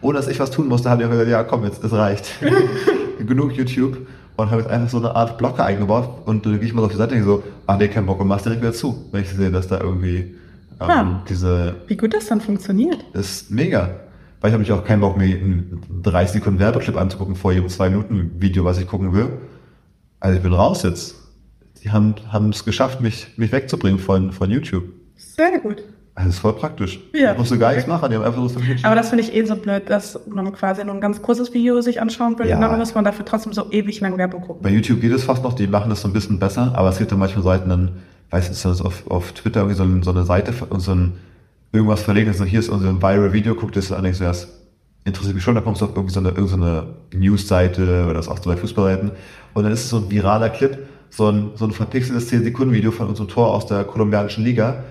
Ohne 0.00 0.18
dass 0.18 0.28
ich 0.28 0.38
was 0.40 0.50
tun 0.50 0.68
musste, 0.68 0.90
haben 0.90 1.00
die 1.00 1.08
gesagt, 1.08 1.28
ja 1.28 1.44
komm, 1.44 1.64
jetzt, 1.64 1.82
es 1.84 1.92
reicht. 1.92 2.26
Genug 3.26 3.52
YouTube. 3.52 3.98
Und 4.36 4.50
habe 4.50 4.62
jetzt 4.62 4.70
einfach 4.70 4.88
so 4.90 4.98
eine 4.98 5.14
Art 5.14 5.38
Blocker 5.38 5.64
eingebaut 5.64 6.08
und 6.26 6.44
dann 6.44 6.58
gehe 6.58 6.66
ich 6.66 6.74
mal 6.74 6.82
auf 6.84 6.90
die 6.90 6.96
Seite 6.96 7.14
und 7.14 7.22
so, 7.22 7.44
ah 7.68 7.76
nee, 7.76 7.86
kein 7.86 8.04
Bock 8.04 8.20
und 8.20 8.26
mach's 8.26 8.42
direkt 8.42 8.62
wieder 8.62 8.72
zu, 8.72 9.04
wenn 9.12 9.22
ich 9.22 9.30
sehe, 9.30 9.50
dass 9.52 9.68
da 9.68 9.78
irgendwie 9.80 10.34
ähm, 10.80 10.88
Ja. 10.88 11.22
diese 11.28 11.76
Wie 11.86 11.96
gut 11.96 12.14
das 12.14 12.26
dann 12.26 12.40
funktioniert. 12.40 12.98
das 13.12 13.26
ist 13.30 13.50
mega. 13.52 13.90
Weil 14.44 14.50
ich 14.50 14.52
habe 14.52 14.60
mich 14.60 14.72
auch 14.72 14.84
keinen 14.84 15.00
Bock, 15.00 15.16
mir 15.16 15.24
einen 15.24 15.80
30 16.02 16.34
Sekunden 16.34 16.60
Werbeclip 16.60 16.98
anzugucken 16.98 17.34
vor 17.34 17.52
jedem 17.54 17.70
2 17.70 17.88
Minuten 17.88 18.32
Video, 18.42 18.62
was 18.62 18.78
ich 18.78 18.86
gucken 18.86 19.14
will. 19.14 19.38
Also 20.20 20.36
ich 20.36 20.42
bin 20.42 20.52
raus 20.52 20.82
jetzt. 20.82 21.14
Die 21.82 21.90
haben 21.90 22.14
haben 22.30 22.50
es 22.50 22.62
geschafft, 22.66 23.00
mich, 23.00 23.28
mich 23.38 23.52
wegzubringen 23.52 23.98
von, 23.98 24.32
von 24.32 24.50
YouTube. 24.50 24.84
Sehr 25.16 25.58
gut. 25.60 25.82
Also 26.14 26.28
das 26.28 26.34
ist 26.34 26.38
voll 26.40 26.52
praktisch. 26.52 27.00
Ja. 27.14 27.32
Ich 27.32 27.38
musste 27.38 27.56
gar 27.56 27.72
nichts 27.72 27.86
machen, 27.86 28.10
die 28.10 28.16
haben 28.16 28.22
einfach 28.22 28.46
so 28.46 28.60
Aber 28.82 28.94
das 28.94 29.08
finde 29.08 29.24
ich 29.24 29.34
eh 29.34 29.46
so 29.46 29.56
blöd, 29.56 29.88
dass 29.88 30.20
man 30.28 30.52
quasi 30.52 30.84
nur 30.84 30.94
ein 30.94 31.00
ganz 31.00 31.22
kurzes 31.22 31.54
Video 31.54 31.80
sich 31.80 32.02
anschauen 32.02 32.38
will 32.38 32.46
Ja. 32.46 32.56
und 32.56 32.60
dann 32.60 32.78
muss 32.78 32.94
man 32.94 33.02
dafür 33.06 33.24
trotzdem 33.24 33.54
so 33.54 33.72
ewig 33.72 34.00
lang 34.00 34.18
Werbung 34.18 34.42
gucken. 34.42 34.62
Bei 34.62 34.68
YouTube 34.68 35.00
geht 35.00 35.12
es 35.12 35.24
fast 35.24 35.42
noch, 35.42 35.54
die 35.54 35.66
machen 35.68 35.88
das 35.88 36.02
so 36.02 36.08
ein 36.08 36.12
bisschen 36.12 36.38
besser, 36.38 36.72
aber 36.74 36.90
es 36.90 36.98
gibt 36.98 37.10
dann 37.10 37.18
manchmal 37.18 37.44
Seiten, 37.44 37.70
dann, 37.70 37.92
weiß 38.28 38.50
nicht, 38.50 38.62
ist 38.62 38.82
auf, 38.82 39.10
auf 39.10 39.32
Twitter 39.32 39.60
irgendwie 39.60 39.76
so, 39.78 40.02
so 40.02 40.10
eine 40.10 40.24
Seite 40.26 40.52
und 40.68 40.80
so 40.80 40.92
ein, 40.92 41.14
irgendwas 41.74 42.02
verlegen, 42.02 42.32
so 42.32 42.44
hier 42.44 42.60
ist 42.60 42.68
unser 42.68 42.94
Viral 43.02 43.32
Video, 43.32 43.54
guck 43.54 43.72
dir 43.72 43.80
das 43.80 43.92
an, 43.92 44.04
ich 44.04 44.16
so, 44.16 44.24
das 44.24 44.48
interessiert 45.04 45.34
mich 45.34 45.44
schon, 45.44 45.54
da 45.54 45.60
kommst 45.60 45.80
du 45.82 45.86
auf 45.86 45.92
irgendwie 45.94 46.14
so 46.14 46.20
eine, 46.20 46.30
irgendeine 46.30 46.86
News-Seite 47.14 47.82
oder 48.04 48.14
das 48.14 48.28
auch 48.28 48.38
so 48.38 48.48
bei 48.48 48.56
Fußballseiten 48.56 49.10
und 49.54 49.62
dann 49.64 49.72
ist 49.72 49.80
es 49.84 49.90
so 49.90 49.98
ein 49.98 50.10
viraler 50.10 50.48
Clip, 50.50 50.78
so 51.10 51.28
ein, 51.28 51.50
so 51.56 51.64
ein 51.64 51.72
verpixeltes 51.72 52.32
10-Sekunden-Video 52.32 52.90
von 52.90 53.08
unserem 53.08 53.28
Tor 53.28 53.52
aus 53.52 53.66
der 53.66 53.84
kolumbianischen 53.84 54.44
Liga 54.44 54.84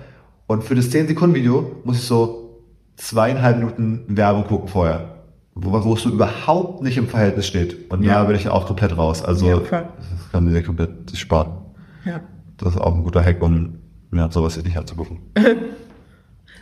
und 0.46 0.62
für 0.62 0.74
das 0.74 0.90
10-Sekunden-Video 0.90 1.80
muss 1.84 1.96
ich 1.96 2.04
so 2.04 2.60
zweieinhalb 2.96 3.58
Minuten 3.58 4.04
Werbung 4.08 4.44
gucken 4.44 4.68
vorher, 4.68 5.14
wo, 5.54 5.72
wo 5.84 5.94
es 5.94 6.02
so 6.02 6.10
überhaupt 6.10 6.82
nicht 6.82 6.96
im 6.96 7.08
Verhältnis 7.08 7.46
steht. 7.46 7.90
Und 7.90 8.02
Ja. 8.04 8.14
da 8.14 8.24
bin 8.24 8.36
ich 8.36 8.48
auch 8.48 8.66
komplett 8.66 8.96
raus. 8.96 9.24
Also 9.24 9.48
Ja, 9.48 9.58
das 9.58 10.30
kann 10.30 10.46
dir 10.52 10.62
komplett 10.62 11.16
sparen. 11.16 11.52
Ja. 12.04 12.20
Das 12.58 12.74
ist 12.74 12.80
auch 12.80 12.94
ein 12.94 13.02
guter 13.02 13.24
Hack, 13.24 13.42
um 13.42 13.78
ja, 14.12 14.30
sowas 14.30 14.62
nicht 14.62 14.76
anzugucken. 14.76 15.18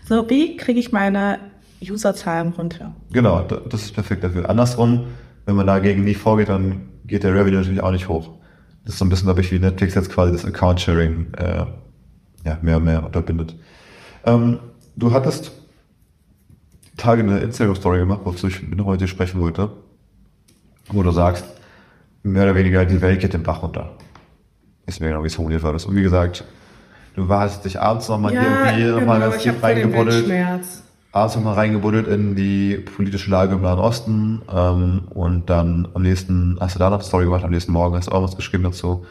So, 0.05 0.29
wie 0.29 0.57
kriege 0.57 0.81
ich 0.81 0.93
meine 0.93 1.39
Userzahlen 1.81 2.49
runter? 2.53 2.95
Genau, 3.13 3.43
da- 3.43 3.61
das 3.69 3.83
ist 3.83 3.95
perfekt 3.95 4.25
dafür. 4.25 4.49
Andersrum, 4.49 5.05
wenn 5.47 5.57
man 5.57 5.67
dagegen 5.67 6.05
nie 6.05 6.15
vorgeht, 6.15 6.49
dann 6.49 6.89
geht 7.07 7.25
der 7.25 7.35
Revenue 7.35 7.59
natürlich 7.61 7.83
auch 7.83 7.91
nicht 7.93 8.09
hoch. 8.09 8.31
Das 8.85 8.95
ist 8.95 8.99
so 8.99 9.05
ein 9.05 9.09
bisschen, 9.09 9.27
glaube 9.27 9.41
ich, 9.41 9.53
wie 9.53 9.59
Netflix 9.59 9.95
jetzt 9.95 10.11
quasi 10.11 10.33
das 10.33 10.45
Account-Sharing 10.45 11.35
äh, 11.35 11.67
ja, 12.45 12.59
mehr 12.63 12.77
und 12.79 12.85
mehr 12.85 13.05
unterbindet. 13.05 13.55
Ähm, 14.25 14.59
du 14.97 15.13
hattest 15.13 15.53
Tage 16.97 17.23
eine 17.23 17.39
Instagram-Story 17.39 17.99
gemacht, 18.01 18.21
wozu 18.25 18.49
ich 18.49 18.63
mit 18.63 18.81
heute 18.85 19.07
sprechen 19.09 19.41
wollte, 19.41 19.71
wo 20.89 21.03
du 21.03 21.11
sagst, 21.11 21.45
mehr 22.23 22.45
oder 22.45 22.55
weniger 22.55 22.85
die 22.85 23.01
Welt 23.01 23.21
geht 23.21 23.33
den 23.35 23.43
Bach 23.43 23.63
runter. 23.63 23.97
Ist 24.87 25.01
mir 25.01 25.09
genau, 25.09 25.23
wie 25.23 25.29
es 25.29 25.35
formuliert 25.35 25.63
war. 25.63 25.73
Und 25.73 25.95
wie 25.95 26.03
gesagt, 26.03 26.45
du 27.15 27.29
warst 27.29 27.65
dich 27.65 27.81
abends 27.81 28.09
nochmal 28.09 28.35
irgendwie 28.35 28.85
nochmal 28.85 29.21
ganz 29.21 29.43
tief 29.43 29.63
reingebuddelt 29.63 30.31
abends 31.13 31.37
nochmal 31.37 31.55
reingebuddelt 31.55 32.09
in 32.09 32.35
die 32.35 32.77
politische 32.77 33.31
Lage 33.31 33.55
im 33.55 33.61
Nahen 33.61 33.79
Osten 33.79 34.43
ähm, 34.53 35.03
und 35.11 35.51
dann 35.51 35.89
am 35.93 36.03
nächsten, 36.03 36.57
hast 36.59 36.75
du 36.75 36.79
da 36.79 36.89
noch 36.89 36.99
eine 36.99 37.05
Story 37.05 37.27
gemacht, 37.27 37.45
am 37.45 37.51
nächsten 37.51 37.73
Morgen 37.73 37.95
hast 37.97 38.09
du 38.09 38.13
auch 38.13 38.23
was 38.23 38.35
geschrieben 38.35 38.65
dazu. 38.65 39.05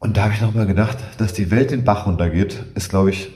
Und 0.00 0.16
da 0.16 0.24
habe 0.24 0.34
ich 0.34 0.42
nochmal 0.42 0.66
gedacht, 0.66 0.98
dass 1.18 1.32
die 1.32 1.50
Welt 1.50 1.70
den 1.70 1.84
Bach 1.84 2.06
runtergeht, 2.06 2.64
ist 2.74 2.90
glaube 2.90 3.10
ich, 3.10 3.30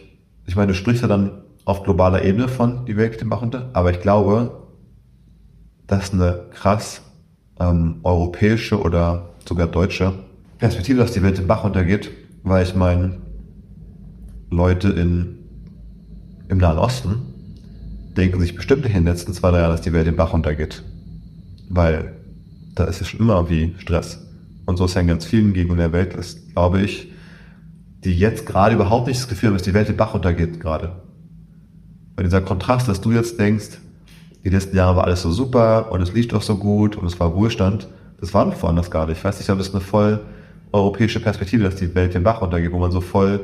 ich 0.46 0.56
meine, 0.56 0.68
du 0.68 0.74
sprichst 0.74 1.02
ja 1.02 1.08
dann 1.08 1.42
auf 1.64 1.84
globaler 1.84 2.24
Ebene 2.24 2.48
von 2.48 2.84
die 2.84 2.96
Welt 2.96 3.20
den 3.20 3.28
Bach 3.28 3.42
runter, 3.42 3.70
aber 3.74 3.92
ich 3.92 4.00
glaube, 4.00 4.66
dass 5.87 6.12
eine 6.12 6.46
krass 6.52 7.02
ähm, 7.61 8.00
europäische 8.02 8.80
oder 8.80 9.30
sogar 9.46 9.68
deutsche 9.68 10.12
Perspektive, 10.58 10.98
dass 10.98 11.12
die 11.12 11.22
Welt 11.22 11.38
den 11.38 11.46
Bach 11.46 11.62
runtergeht, 11.62 12.11
weil 12.48 12.64
ich 12.64 12.74
meine, 12.74 13.18
Leute 14.50 14.88
in 14.88 15.38
im 16.48 16.58
Nahen 16.58 16.78
Osten 16.78 17.16
denken 18.16 18.40
sich 18.40 18.54
bestimmt 18.54 18.87
in 18.87 18.92
den 18.92 19.04
letzten 19.04 19.32
zwei, 19.32 19.50
drei 19.50 19.61
Jahren, 19.61 19.70
dass 19.70 19.82
die 19.82 19.92
Welt 19.92 20.06
den 20.06 20.16
Bach 20.16 20.32
runtergeht. 20.32 20.82
Weil 21.68 22.16
da 22.74 22.84
ist 22.84 23.00
es 23.00 23.08
schon 23.08 23.20
immer 23.20 23.48
wie 23.50 23.74
Stress. 23.78 24.26
Und 24.66 24.76
so 24.76 24.87
ist 24.87 24.94
ja 24.94 25.00
in 25.00 25.06
ganz 25.06 25.24
vielen 25.24 25.52
Gegenden 25.52 25.78
der 25.78 25.92
Welt, 25.92 26.16
das 26.16 26.38
glaube 26.52 26.80
ich, 26.80 27.12
die 28.04 28.16
jetzt 28.16 28.46
gerade 28.46 28.74
überhaupt 28.74 29.06
nicht 29.06 29.20
das 29.20 29.28
Gefühl 29.28 29.48
haben, 29.48 29.56
dass 29.56 29.62
die 29.62 29.74
Welt 29.74 29.88
den 29.88 29.96
Bach 29.96 30.14
runtergeht 30.14 30.61
gerade. 30.61 31.02
Weil 32.16 32.24
dieser 32.24 32.40
Kontrast, 32.40 32.88
dass 32.88 33.00
du 33.00 33.12
jetzt 33.12 33.38
denkst, 33.38 33.78
die 34.44 34.50
letzten 34.50 34.76
Jahre 34.76 34.96
war 34.96 35.04
alles 35.04 35.22
so 35.22 35.30
super 35.30 35.92
und 35.92 36.00
es 36.00 36.12
lief 36.12 36.28
doch 36.28 36.42
so 36.42 36.56
gut 36.56 36.96
und 36.96 37.06
es 37.06 37.18
war 37.20 37.34
Wohlstand, 37.34 37.88
das 38.20 38.34
war 38.34 38.46
doch 38.46 38.61
woanders 38.62 38.90
gar 38.90 39.06
nicht. 39.06 39.18
Ich 39.18 39.24
weiß 39.24 39.38
nicht, 39.38 39.48
das 39.48 39.58
ist 39.58 39.74
eine 39.74 39.80
voll 39.80 40.20
europäische 40.72 41.20
Perspektive, 41.20 41.64
dass 41.64 41.76
die 41.76 41.94
Welt 41.94 42.14
den 42.14 42.22
Bach 42.22 42.42
runtergeht, 42.42 42.72
wo 42.72 42.78
man 42.78 42.90
so 42.90 43.00
voll 43.00 43.40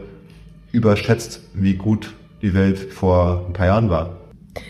überschätzt, 0.73 1.41
wie 1.55 1.75
gut 1.75 2.15
die 2.43 2.55
Welt 2.55 2.79
vor 2.79 3.45
ein 3.47 3.53
paar 3.53 3.67
Jahren 3.67 3.91
war. 3.91 4.17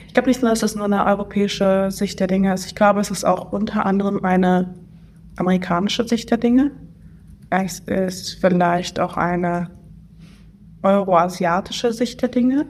Ich 0.07 0.14
glaube 0.14 0.29
nicht 0.29 0.43
nur, 0.43 0.51
dass 0.51 0.62
es 0.62 0.77
nur 0.77 0.85
eine 0.85 1.05
europäische 1.05 1.90
Sicht 1.90 2.21
der 2.21 2.27
Dinge 2.27 2.55
ist. 2.55 2.67
Ich 2.67 2.75
glaube, 2.75 3.01
es 3.01 3.11
ist 3.11 3.25
auch 3.25 3.53
unter 3.53 3.85
anderem 3.85 4.25
eine 4.25 4.75
amerikanische 5.37 6.07
Sicht 6.07 6.31
der 6.31 6.38
Dinge. 6.38 6.71
Es 7.51 7.81
ist 7.81 8.38
vielleicht 8.40 9.01
auch 9.01 9.17
eine 9.17 9.71
euroasiatische 10.83 11.93
Sicht 11.93 12.23
der 12.23 12.29
Dinge. 12.29 12.67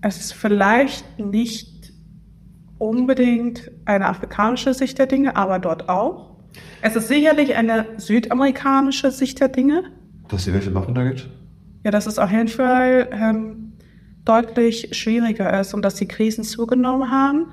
Es 0.00 0.20
ist 0.20 0.32
vielleicht 0.32 1.18
nicht 1.18 1.92
unbedingt 2.78 3.70
eine 3.84 4.06
afrikanische 4.06 4.74
Sicht 4.74 4.98
der 4.98 5.06
Dinge, 5.06 5.34
aber 5.36 5.58
dort 5.58 5.88
auch. 5.88 6.37
Es 6.82 6.96
ist 6.96 7.08
sicherlich 7.08 7.56
eine 7.56 7.86
südamerikanische 7.96 9.10
Sicht 9.10 9.40
der 9.40 9.48
Dinge. 9.48 9.84
Dass 10.28 10.44
die 10.44 10.52
Welt 10.52 10.66
den 10.66 10.74
Bach 10.74 10.86
runtergeht? 10.86 11.28
Ja, 11.84 11.90
dass 11.90 12.06
es 12.06 12.18
auf 12.18 12.30
jeden 12.30 12.48
Fall 12.48 13.08
ähm, 13.12 13.72
deutlich 14.24 14.90
schwieriger 14.92 15.58
ist 15.58 15.74
und 15.74 15.82
dass 15.82 15.94
die 15.94 16.06
Krisen 16.06 16.44
zugenommen 16.44 17.10
haben. 17.10 17.46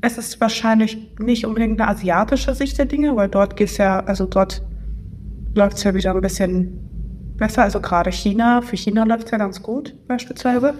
Es 0.00 0.18
ist 0.18 0.40
wahrscheinlich 0.40 0.98
nicht 1.18 1.46
unbedingt 1.46 1.80
eine 1.80 1.90
asiatische 1.90 2.54
Sicht 2.54 2.78
der 2.78 2.86
Dinge, 2.86 3.16
weil 3.16 3.28
dort 3.28 3.56
geht's 3.56 3.76
ja, 3.76 4.00
also 4.00 4.26
dort 4.26 4.62
läuft 5.54 5.76
es 5.76 5.84
ja 5.84 5.94
wieder 5.94 6.14
ein 6.14 6.20
bisschen 6.20 7.34
besser. 7.36 7.62
Also 7.62 7.80
gerade 7.80 8.10
China, 8.10 8.62
für 8.62 8.76
China 8.76 9.04
läuft 9.04 9.26
es 9.26 9.30
ja 9.30 9.38
ganz 9.38 9.62
gut 9.62 9.94
beispielsweise. 10.06 10.74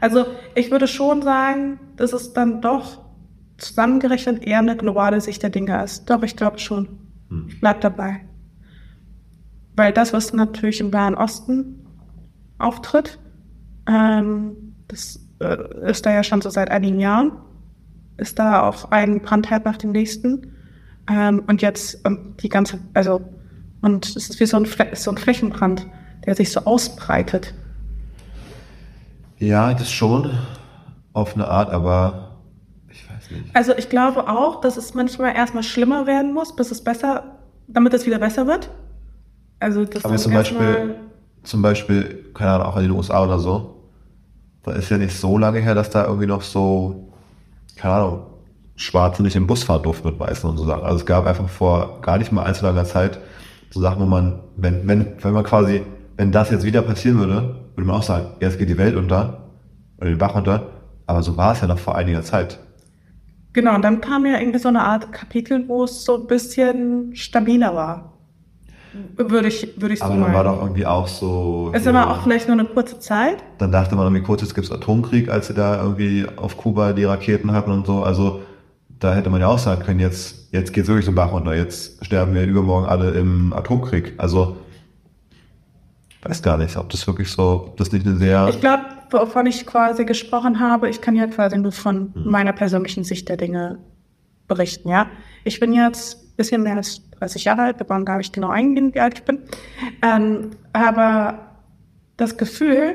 Also 0.00 0.26
ich 0.54 0.70
würde 0.70 0.88
schon 0.88 1.22
sagen, 1.22 1.80
dass 1.96 2.12
es 2.12 2.32
dann 2.32 2.60
doch 2.60 3.02
zusammengerechnet 3.58 4.44
eher 4.44 4.58
eine 4.58 4.76
globale 4.76 5.20
Sicht 5.20 5.42
der 5.42 5.50
Dinge 5.50 5.82
ist. 5.82 6.10
Doch, 6.10 6.22
ich 6.22 6.36
glaube 6.36 6.58
schon. 6.58 7.05
Hm. 7.30 7.46
Ich 7.48 7.60
bleib 7.60 7.80
dabei. 7.80 8.20
Weil 9.76 9.92
das, 9.92 10.12
was 10.12 10.32
natürlich 10.32 10.80
im 10.80 10.90
Nahen 10.90 11.14
Osten 11.14 11.86
auftritt, 12.58 13.18
ähm, 13.86 14.74
das 14.88 15.20
äh, 15.40 15.90
ist 15.90 16.06
da 16.06 16.12
ja 16.12 16.22
schon 16.22 16.40
so 16.40 16.50
seit 16.50 16.70
einigen 16.70 17.00
Jahren, 17.00 17.32
ist 18.16 18.38
da 18.38 18.66
auf 18.66 18.92
einen 18.92 19.20
Brandherd 19.20 19.64
nach 19.64 19.76
dem 19.76 19.92
nächsten. 19.92 20.52
Ähm, 21.08 21.42
und 21.46 21.62
jetzt 21.62 22.04
und 22.06 22.42
die 22.42 22.48
ganze, 22.48 22.78
also, 22.94 23.20
und 23.82 24.06
es 24.06 24.30
ist 24.30 24.40
wie 24.40 24.46
so 24.46 24.56
ein, 24.56 24.66
Fle 24.66 24.90
so 24.94 25.10
ein 25.10 25.18
Flächenbrand, 25.18 25.86
der 26.24 26.34
sich 26.34 26.50
so 26.50 26.60
ausbreitet. 26.60 27.54
Ja, 29.38 29.74
das 29.74 29.92
schon. 29.92 30.30
Auf 31.12 31.34
eine 31.34 31.48
Art, 31.48 31.70
aber. 31.70 32.25
Also 33.52 33.72
ich 33.76 33.88
glaube 33.88 34.28
auch, 34.28 34.60
dass 34.60 34.76
es 34.76 34.94
manchmal 34.94 35.34
erstmal 35.34 35.62
schlimmer 35.62 36.06
werden 36.06 36.32
muss, 36.32 36.54
bis 36.54 36.70
es 36.70 36.82
besser, 36.82 37.38
damit 37.66 37.94
es 37.94 38.06
wieder 38.06 38.18
besser 38.18 38.46
wird. 38.46 38.70
Also 39.58 39.84
das 39.84 40.04
Aber 40.04 40.16
zum 40.16 40.32
Beispiel, 40.32 40.96
zum 41.42 41.62
Beispiel, 41.62 42.30
keine 42.34 42.52
Ahnung, 42.52 42.66
auch 42.66 42.76
in 42.76 42.82
den 42.82 42.92
USA 42.92 43.24
oder 43.24 43.38
so, 43.38 43.82
da 44.62 44.72
ist 44.72 44.90
ja 44.90 44.98
nicht 44.98 45.16
so 45.16 45.38
lange 45.38 45.60
her, 45.60 45.74
dass 45.74 45.90
da 45.90 46.04
irgendwie 46.04 46.26
noch 46.26 46.42
so, 46.42 47.12
keine 47.76 47.94
Ahnung, 47.94 48.26
Schwarze 48.74 49.22
nicht 49.22 49.36
im 49.36 49.46
Bus 49.46 49.64
fahren 49.64 49.82
durften 49.82 50.08
mit 50.08 50.20
Weißen 50.20 50.48
und 50.48 50.58
so 50.58 50.66
Sachen. 50.66 50.84
Also 50.84 50.96
es 50.96 51.06
gab 51.06 51.26
einfach 51.26 51.48
vor 51.48 52.00
gar 52.02 52.18
nicht 52.18 52.32
mal 52.32 52.44
allzu 52.44 52.64
langer 52.66 52.84
Zeit 52.84 53.18
so 53.70 53.80
Sachen, 53.80 54.00
wo 54.00 54.06
man, 54.06 54.40
wenn, 54.56 54.86
wenn, 54.86 55.14
wenn 55.20 55.32
man 55.32 55.44
quasi, 55.44 55.82
wenn 56.16 56.32
das 56.32 56.50
jetzt 56.50 56.64
wieder 56.64 56.82
passieren 56.82 57.18
würde, 57.18 57.56
würde 57.74 57.86
man 57.86 57.96
auch 57.96 58.02
sagen, 58.02 58.28
jetzt 58.40 58.58
geht 58.58 58.68
die 58.68 58.78
Welt 58.78 58.96
unter, 58.96 59.50
oder 59.98 60.08
den 60.08 60.18
Bach 60.18 60.34
unter, 60.34 60.66
aber 61.06 61.22
so 61.22 61.36
war 61.36 61.52
es 61.52 61.60
ja 61.60 61.66
noch 61.66 61.78
vor 61.78 61.94
einiger 61.94 62.22
Zeit. 62.22 62.58
Genau, 63.56 63.74
und 63.74 63.80
dann 63.80 64.02
kam 64.02 64.26
ja 64.26 64.38
irgendwie 64.38 64.58
so 64.58 64.68
eine 64.68 64.82
Art 64.82 65.12
Kapitel, 65.12 65.66
wo 65.66 65.84
es 65.84 66.04
so 66.04 66.16
ein 66.16 66.26
bisschen 66.26 67.16
stabiler 67.16 67.74
war. 67.74 68.12
Würde 69.16 69.48
ich, 69.48 69.80
würde 69.80 69.94
ich 69.94 70.00
so 70.00 70.04
Aber 70.04 70.16
dann 70.16 70.34
war 70.34 70.44
doch 70.44 70.60
irgendwie 70.60 70.84
auch 70.84 71.08
so. 71.08 71.70
Es 71.72 71.86
aber 71.86 72.10
auch 72.10 72.22
vielleicht 72.22 72.48
nur 72.48 72.58
eine 72.58 72.68
kurze 72.68 72.98
Zeit. 72.98 73.38
Dann 73.56 73.72
dachte 73.72 73.96
man 73.96 74.04
irgendwie 74.04 74.24
kurz, 74.24 74.42
jetzt 74.42 74.54
gibt's 74.54 74.70
Atomkrieg, 74.70 75.30
als 75.30 75.46
sie 75.46 75.54
da 75.54 75.82
irgendwie 75.82 76.26
auf 76.36 76.58
Kuba 76.58 76.92
die 76.92 77.04
Raketen 77.04 77.52
hatten 77.52 77.70
und 77.70 77.86
so. 77.86 78.02
Also 78.02 78.42
da 78.98 79.14
hätte 79.14 79.30
man 79.30 79.40
ja 79.40 79.46
auch 79.46 79.58
sagen 79.58 79.82
können, 79.82 80.00
jetzt, 80.00 80.52
jetzt 80.52 80.74
geht's 80.74 80.88
wirklich 80.88 81.06
zum 81.06 81.14
Bach 81.14 81.32
runter. 81.32 81.54
Jetzt 81.54 82.04
sterben 82.04 82.34
wir 82.34 82.42
übermorgen 82.42 82.86
alle 82.86 83.12
im 83.12 83.54
Atomkrieg. 83.54 84.12
Also 84.18 84.58
weiß 86.24 86.42
gar 86.42 86.58
nicht, 86.58 86.76
ob 86.76 86.90
das 86.90 87.06
wirklich 87.06 87.30
so, 87.30 87.68
ob 87.68 87.76
das 87.78 87.90
nicht 87.90 88.04
eine 88.04 88.16
sehr. 88.16 88.48
Ich 88.50 88.60
glaube, 88.60 88.82
wovon 89.10 89.46
ich 89.46 89.66
quasi 89.66 90.04
gesprochen 90.04 90.60
habe, 90.60 90.88
ich 90.88 91.00
kann 91.00 91.14
ja 91.16 91.26
quasi 91.26 91.56
nur 91.58 91.72
von 91.72 92.12
Mhm. 92.14 92.30
meiner 92.30 92.52
persönlichen 92.52 93.04
Sicht 93.04 93.28
der 93.28 93.36
Dinge 93.36 93.78
berichten, 94.48 94.88
ja. 94.88 95.06
Ich 95.44 95.58
bin 95.60 95.72
jetzt 95.72 96.22
ein 96.22 96.36
bisschen 96.36 96.62
mehr 96.62 96.76
als 96.76 97.02
30 97.12 97.44
Jahre 97.44 97.62
alt, 97.62 97.78
wir 97.80 97.88
wollen 97.88 98.04
gar 98.04 98.18
nicht 98.18 98.32
genau 98.32 98.48
eingehen, 98.48 98.94
wie 98.94 99.00
alt 99.00 99.18
ich 99.18 99.24
bin. 99.24 99.40
Ähm, 100.02 100.50
aber 100.72 101.38
das 102.16 102.36
Gefühl, 102.36 102.94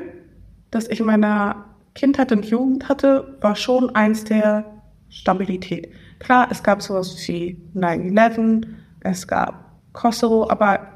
das 0.70 0.88
ich 0.88 1.00
in 1.00 1.06
meiner 1.06 1.64
Kindheit 1.94 2.32
und 2.32 2.46
Jugend 2.46 2.88
hatte, 2.88 3.36
war 3.40 3.54
schon 3.56 3.94
eins 3.94 4.24
der 4.24 4.64
Stabilität. 5.10 5.92
Klar, 6.20 6.48
es 6.50 6.62
gab 6.62 6.80
sowas 6.80 7.16
wie 7.28 7.58
9-11, 7.74 8.66
es 9.00 9.26
gab 9.28 9.78
Kosovo, 9.92 10.48
aber 10.48 10.88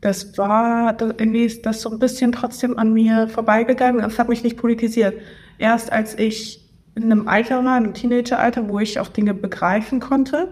das 0.00 0.38
war, 0.38 0.92
das, 0.94 1.14
irgendwie 1.18 1.44
ist 1.44 1.66
das 1.66 1.82
so 1.82 1.90
ein 1.90 1.98
bisschen 1.98 2.32
trotzdem 2.32 2.78
an 2.78 2.92
mir 2.92 3.28
vorbeigegangen. 3.28 4.04
Es 4.04 4.18
hat 4.18 4.28
mich 4.28 4.42
nicht 4.42 4.56
politisiert. 4.56 5.14
Erst 5.58 5.92
als 5.92 6.18
ich 6.18 6.68
in 6.94 7.04
einem 7.04 7.28
Alter 7.28 7.64
war, 7.64 7.78
in 7.78 7.84
einem 7.84 7.94
Teenageralter, 7.94 8.68
wo 8.68 8.78
ich 8.78 8.98
auch 8.98 9.08
Dinge 9.08 9.34
begreifen 9.34 10.00
konnte, 10.00 10.48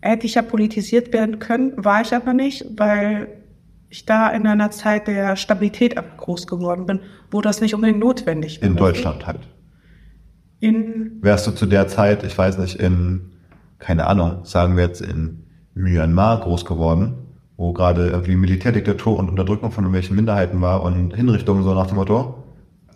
hätte 0.00 0.26
ich 0.26 0.34
ja 0.34 0.42
politisiert 0.42 1.12
werden 1.12 1.38
können, 1.38 1.72
war 1.76 2.02
ich 2.02 2.14
aber 2.14 2.32
nicht, 2.32 2.66
weil 2.78 3.28
ich 3.88 4.06
da 4.06 4.28
in 4.28 4.46
einer 4.46 4.70
Zeit 4.70 5.08
der 5.08 5.36
Stabilität 5.36 5.96
groß 6.16 6.46
geworden 6.46 6.86
bin, 6.86 7.00
wo 7.30 7.40
das 7.40 7.60
nicht 7.60 7.74
unbedingt 7.74 7.98
notwendig 7.98 8.60
war. 8.60 8.68
in 8.68 8.76
Deutschland 8.76 9.26
halt. 9.26 9.40
In, 10.60 11.18
Wärst 11.22 11.46
du 11.46 11.52
zu 11.52 11.66
der 11.66 11.88
Zeit, 11.88 12.22
ich 12.22 12.36
weiß 12.36 12.58
nicht, 12.58 12.76
in, 12.76 13.32
keine 13.78 14.06
Ahnung, 14.06 14.44
sagen 14.44 14.76
wir 14.76 14.84
jetzt 14.84 15.00
in 15.00 15.44
Myanmar 15.74 16.40
groß 16.40 16.64
geworden, 16.66 17.19
wo 17.60 17.74
gerade 17.74 18.08
irgendwie 18.08 18.36
Militärdiktatur 18.36 19.18
und 19.18 19.28
Unterdrückung 19.28 19.70
von 19.70 19.84
irgendwelchen 19.84 20.16
Minderheiten 20.16 20.62
war 20.62 20.82
und 20.82 21.14
Hinrichtungen 21.14 21.62
so 21.62 21.74
nach 21.74 21.88
dem 21.88 21.96
Motto, 21.96 22.42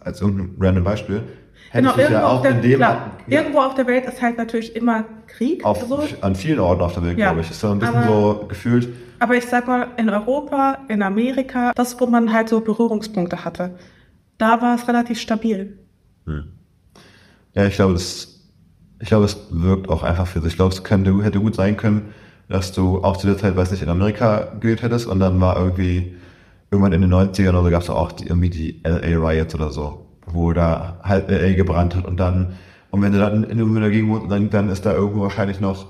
als 0.00 0.22
irgendein 0.22 0.56
random 0.58 0.84
Beispiel, 0.84 1.22
genau, 1.70 1.90
hättest 1.90 1.96
du 1.96 2.00
irgendwo, 2.00 2.14
ja 2.18 2.26
auf 2.26 2.38
auch 2.38 2.42
der, 2.42 2.50
in 2.52 2.62
dem, 2.62 2.76
klar, 2.78 3.10
ja, 3.26 3.40
irgendwo 3.40 3.58
auf 3.58 3.74
der 3.74 3.86
Welt 3.86 4.06
ist 4.06 4.22
halt 4.22 4.38
natürlich 4.38 4.74
immer 4.74 5.04
Krieg. 5.26 5.62
auf, 5.66 5.82
so. 5.82 6.02
an 6.22 6.34
vielen 6.34 6.60
Orten 6.60 6.80
auf 6.80 6.94
der 6.94 7.02
Welt, 7.02 7.18
Ja, 7.18 7.26
glaube 7.26 7.42
ich, 7.42 7.50
ist 7.50 7.60
so 7.60 7.68
ein 7.72 7.78
bisschen 7.78 7.94
aber- 7.94 8.06
so 8.40 8.46
gefühlt, 8.48 8.88
Aber 9.18 9.34
ich 9.36 9.44
sag 9.44 9.66
mal, 9.66 9.88
in 9.98 10.08
Europa, 10.08 10.78
in 10.88 11.02
Amerika, 11.02 11.72
das, 11.74 12.00
wo 12.00 12.06
man 12.06 12.32
halt 12.32 12.48
so 12.48 12.62
Berührungspunkte 12.62 13.44
hatte, 13.44 13.74
da 14.38 14.62
war 14.62 14.76
es 14.76 14.88
relativ 14.88 15.20
stabil. 15.20 15.78
Ja, 17.54 17.66
ich 17.66 17.74
glaube, 17.74 17.92
das, 17.92 18.40
ich 18.98 19.08
glaube, 19.08 19.26
es 19.26 19.46
wirkt 19.50 19.90
auch 19.90 20.02
einfach 20.02 20.26
für 20.26 20.40
sich. 20.40 20.52
Ich 20.52 20.56
glaube, 20.56 20.72
es 20.72 20.82
könnte, 20.84 21.22
hätte 21.22 21.38
gut 21.38 21.54
sein 21.54 21.76
können, 21.76 22.14
dass 22.48 22.72
du 22.72 23.02
auch 23.02 23.16
zu 23.16 23.26
der 23.26 23.38
Zeit, 23.38 23.56
weiß 23.56 23.70
nicht, 23.70 23.82
in 23.82 23.88
Amerika 23.88 24.48
gelebt 24.60 24.82
hättest 24.82 25.06
und 25.06 25.18
dann 25.20 25.40
war 25.40 25.56
irgendwie, 25.58 26.14
irgendwann 26.70 26.92
in 26.92 27.00
den 27.02 27.12
90ern 27.12 27.50
oder 27.50 27.62
so 27.64 27.70
gab 27.70 27.82
es 27.82 27.90
auch 27.90 28.12
die, 28.12 28.26
irgendwie 28.26 28.50
die 28.50 28.80
LA 28.84 29.16
Riots 29.28 29.54
oder 29.54 29.70
so, 29.70 30.06
wo 30.26 30.52
da 30.52 30.98
halb 31.02 31.30
LA 31.30 31.54
gebrannt 31.54 31.94
hat 31.96 32.04
und 32.04 32.18
dann, 32.18 32.54
und 32.90 33.02
wenn 33.02 33.12
du 33.12 33.18
dann 33.18 33.44
in 33.44 33.58
irgendeiner 33.58 33.90
Gegend 33.90 34.10
wohnst, 34.10 34.30
dann, 34.30 34.50
dann 34.50 34.68
ist 34.68 34.84
da 34.86 34.92
irgendwo 34.92 35.22
wahrscheinlich 35.22 35.60
noch 35.60 35.86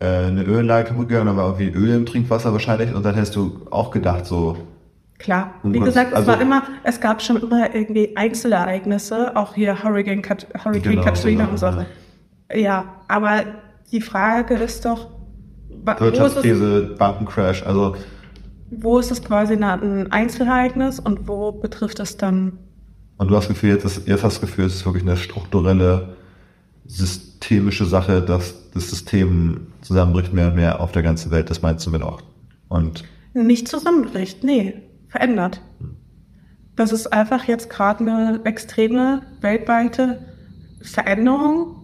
äh, 0.00 0.06
eine 0.26 0.42
Ölanlage 0.44 0.88
kaputt 0.88 1.08
gegangen, 1.08 1.26
dann 1.26 1.36
war 1.36 1.46
irgendwie 1.58 1.70
Öl 1.78 1.94
im 1.94 2.06
Trinkwasser 2.06 2.52
wahrscheinlich 2.52 2.94
und 2.94 3.04
dann 3.04 3.14
hättest 3.14 3.36
du 3.36 3.66
auch 3.70 3.90
gedacht, 3.90 4.26
so, 4.26 4.56
Klar. 5.18 5.54
Wie 5.64 5.80
gesagt, 5.80 6.12
es 6.12 6.16
also- 6.18 6.28
war 6.28 6.40
immer, 6.40 6.62
es 6.84 7.00
gab 7.00 7.20
schon 7.20 7.38
immer 7.42 7.74
irgendwie 7.74 8.16
Einzelereignisse, 8.16 9.36
auch 9.36 9.52
hier 9.54 9.82
Hurricane, 9.82 10.22
Kat 10.22 10.46
Hurricane 10.64 10.92
Genau, 10.92 11.02
Katrina 11.04 11.40
genau, 11.46 11.50
und 11.50 11.58
so. 11.58 11.66
ja. 11.66 11.86
Ja, 12.54 12.84
aber 13.08 13.40
die 13.90 14.00
Frage 14.00 14.54
ist 14.54 14.84
doch, 14.84 15.08
wa- 15.08 15.10
wo 15.10 15.10
ist, 15.10 15.66
es, 15.66 15.67
Wirtschaftskrise, 15.84 16.94
Bankencrash, 16.98 17.62
also 17.62 17.94
wo 18.70 18.98
ist 18.98 19.10
es 19.10 19.22
quasi 19.22 19.54
ein 19.54 20.12
Einzelereignis 20.12 21.00
und 21.00 21.26
wo 21.26 21.52
betrifft 21.52 22.00
es 22.00 22.16
dann 22.16 22.58
Und 23.16 23.28
du 23.28 23.36
hast 23.36 23.44
das 23.44 23.54
Gefühl, 23.54 23.70
jetzt, 23.70 23.84
ist, 23.84 24.06
jetzt 24.06 24.22
hast 24.22 24.34
das 24.34 24.40
Gefühl, 24.40 24.66
es 24.66 24.74
ist 24.74 24.84
wirklich 24.86 25.04
eine 25.04 25.16
strukturelle, 25.16 26.16
systemische 26.86 27.86
Sache, 27.86 28.22
dass 28.22 28.70
das 28.72 28.90
System 28.90 29.68
zusammenbricht 29.80 30.32
mehr 30.32 30.48
und 30.48 30.56
mehr 30.56 30.80
auf 30.80 30.92
der 30.92 31.02
ganzen 31.02 31.30
Welt. 31.30 31.50
Das 31.50 31.62
meinst 31.62 31.86
du 31.86 31.90
mit 31.90 32.02
auch. 32.02 32.20
Und 32.68 33.04
nicht 33.32 33.68
zusammenbricht. 33.68 34.44
Nee, 34.44 34.74
verändert. 35.08 35.60
Dass 36.76 36.92
es 36.92 37.06
einfach 37.06 37.44
jetzt 37.44 37.70
gerade 37.70 38.00
eine 38.00 38.40
extreme 38.44 39.22
weltweite 39.40 40.20
Veränderung 40.82 41.77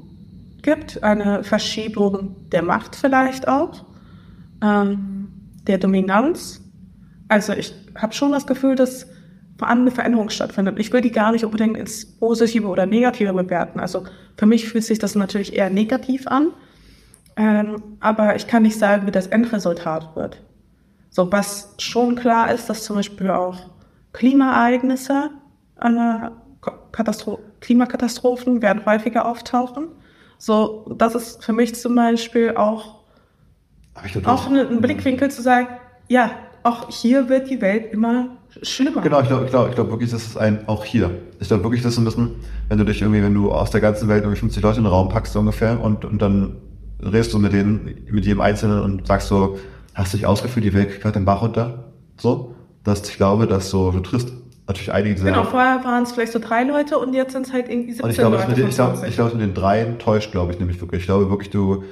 gibt, 0.64 1.04
eine 1.04 1.44
Verschiebung 1.44 2.48
der 2.50 2.62
Macht 2.62 2.96
vielleicht 2.96 3.46
auch, 3.46 3.84
ähm, 4.62 5.28
der 5.68 5.78
Dominanz. 5.78 6.60
Also 7.28 7.52
ich 7.52 7.72
habe 7.94 8.12
schon 8.12 8.32
das 8.32 8.46
Gefühl, 8.46 8.74
dass 8.74 9.06
vor 9.56 9.68
allem 9.68 9.82
eine 9.82 9.92
Veränderung 9.92 10.30
stattfindet. 10.30 10.80
Ich 10.80 10.92
will 10.92 11.00
die 11.00 11.12
gar 11.12 11.30
nicht 11.30 11.44
unbedingt 11.44 11.76
ins 11.76 12.04
Positive 12.18 12.66
oder 12.66 12.86
Negative 12.86 13.32
bewerten. 13.32 13.78
Also 13.78 14.04
für 14.36 14.46
mich 14.46 14.68
fühlt 14.68 14.84
sich 14.84 14.98
das 14.98 15.14
natürlich 15.14 15.54
eher 15.54 15.70
negativ 15.70 16.26
an. 16.26 16.48
Ähm, 17.36 17.82
aber 18.00 18.34
ich 18.36 18.46
kann 18.46 18.62
nicht 18.62 18.78
sagen, 18.78 19.06
wie 19.06 19.12
das 19.12 19.28
Endresultat 19.28 20.16
wird. 20.16 20.40
So, 21.10 21.30
was 21.30 21.74
schon 21.78 22.16
klar 22.16 22.52
ist, 22.52 22.68
dass 22.68 22.82
zum 22.82 22.96
Beispiel 22.96 23.30
auch 23.30 23.70
Klimaereignisse, 24.12 25.30
äh, 25.80 26.30
Katastro 26.92 27.40
Klimakatastrophen 27.60 28.62
werden 28.62 28.84
häufiger 28.86 29.26
auftauchen. 29.26 29.88
So, 30.44 30.84
das 30.98 31.14
ist 31.14 31.42
für 31.42 31.54
mich 31.54 31.74
zum 31.74 31.94
Beispiel 31.94 32.54
auch, 32.54 32.96
auch 34.24 34.46
ein, 34.46 34.80
Blickwinkel 34.82 35.30
zu 35.30 35.40
sagen, 35.40 35.68
ja, 36.06 36.32
auch 36.62 36.90
hier 36.90 37.30
wird 37.30 37.48
die 37.48 37.62
Welt 37.62 37.94
immer 37.94 38.36
schlimmer. 38.60 39.00
Genau, 39.00 39.22
ich 39.22 39.28
glaube 39.28 39.46
ich 39.46 39.50
glaub, 39.50 39.70
ich 39.70 39.74
glaub 39.74 39.88
wirklich, 39.88 40.10
das 40.10 40.26
ist 40.26 40.36
ein, 40.36 40.68
auch 40.68 40.84
hier. 40.84 41.12
Ich 41.40 41.48
glaube 41.48 41.64
wirklich, 41.64 41.80
das 41.80 41.94
ist 41.94 41.98
ein 41.98 42.04
bisschen, 42.04 42.32
wenn 42.68 42.76
du 42.76 42.84
dich 42.84 43.00
irgendwie, 43.00 43.22
wenn 43.22 43.32
du 43.32 43.52
aus 43.52 43.70
der 43.70 43.80
ganzen 43.80 44.06
Welt 44.08 44.22
irgendwie 44.22 44.38
50 44.38 44.62
Leute 44.62 44.76
in 44.76 44.84
den 44.84 44.92
Raum 44.92 45.08
packst 45.08 45.32
so 45.32 45.38
ungefähr 45.38 45.80
und, 45.80 46.04
und 46.04 46.20
dann 46.20 46.56
redest 47.02 47.32
du 47.32 47.38
mit 47.38 47.54
denen, 47.54 48.04
mit 48.10 48.26
jedem 48.26 48.42
Einzelnen 48.42 48.82
und 48.82 49.06
sagst 49.06 49.28
so, 49.28 49.58
hast 49.94 50.12
du 50.12 50.18
dich 50.18 50.26
ausgefühlt, 50.26 50.66
die 50.66 50.74
Welt 50.74 51.00
gerade 51.00 51.14
den 51.14 51.24
Bach 51.24 51.40
runter? 51.40 51.84
So, 52.18 52.54
dass 52.82 53.08
ich 53.08 53.16
glaube, 53.16 53.46
dass 53.46 53.70
so, 53.70 53.92
du 53.92 54.00
triffst 54.00 54.30
natürlich 54.66 54.92
einige, 54.92 55.18
sagen, 55.18 55.34
Genau, 55.34 55.44
vorher 55.44 55.84
waren 55.84 56.04
es 56.04 56.12
vielleicht 56.12 56.32
so 56.32 56.38
drei 56.38 56.64
Leute 56.64 56.98
und 56.98 57.14
jetzt 57.14 57.32
sind 57.32 57.46
es 57.46 57.52
halt 57.52 57.68
irgendwie 57.68 57.92
17 57.92 58.04
Und 58.04 58.10
ich 58.10 58.16
glaube, 58.16 58.36
Leute. 58.36 58.48
mit 58.48 58.58
den, 58.58 58.68
ich 58.68 58.74
glaube, 58.74 58.92
20. 58.92 59.08
ich 59.08 59.14
glaube, 59.16 59.32
mit 59.36 59.42
den 59.42 59.54
dreien 59.54 59.98
täuscht, 59.98 60.32
glaube 60.32 60.52
ich, 60.52 60.58
nämlich 60.58 60.80
wirklich. 60.80 61.02
Ich 61.02 61.06
glaube 61.06 61.30
wirklich, 61.30 61.50
du, 61.50 61.84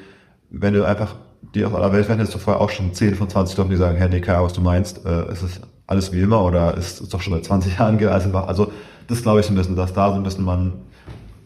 wenn 0.51 0.75
du 0.75 0.85
einfach 0.87 1.17
die 1.55 1.65
aus 1.65 1.75
aller 1.75 1.93
Welt 1.93 2.09
wären, 2.09 2.19
hättest 2.19 2.35
du 2.35 2.39
vorher 2.39 2.63
auch 2.63 2.71
schon 2.71 2.95
10 2.95 3.15
von 3.15 3.29
20 3.29 3.57
Leuten, 3.57 3.71
die 3.71 3.77
sagen, 3.77 3.99
hey, 3.99 4.09
nee, 4.09 4.21
keine 4.21 4.39
Ahnung, 4.39 4.47
was 4.47 4.55
du 4.55 4.61
meinst, 4.61 5.05
äh, 5.05 5.31
ist 5.33 5.43
es 5.43 5.61
alles 5.87 6.13
wie 6.13 6.21
immer 6.21 6.43
oder 6.45 6.77
ist 6.77 7.01
es 7.01 7.09
doch 7.09 7.21
schon 7.21 7.35
seit 7.35 7.45
20 7.45 7.79
Jahren 7.79 7.99
geht, 7.99 8.09
also, 8.09 8.31
also 8.39 8.73
das 9.09 9.23
glaube 9.23 9.41
ich 9.41 9.47
so 9.47 9.53
ein 9.53 9.57
bisschen, 9.57 9.77
dass 9.77 9.93
da 9.93 10.11
so 10.11 10.15
ein 10.15 10.23
bisschen 10.23 10.45
man, 10.45 10.75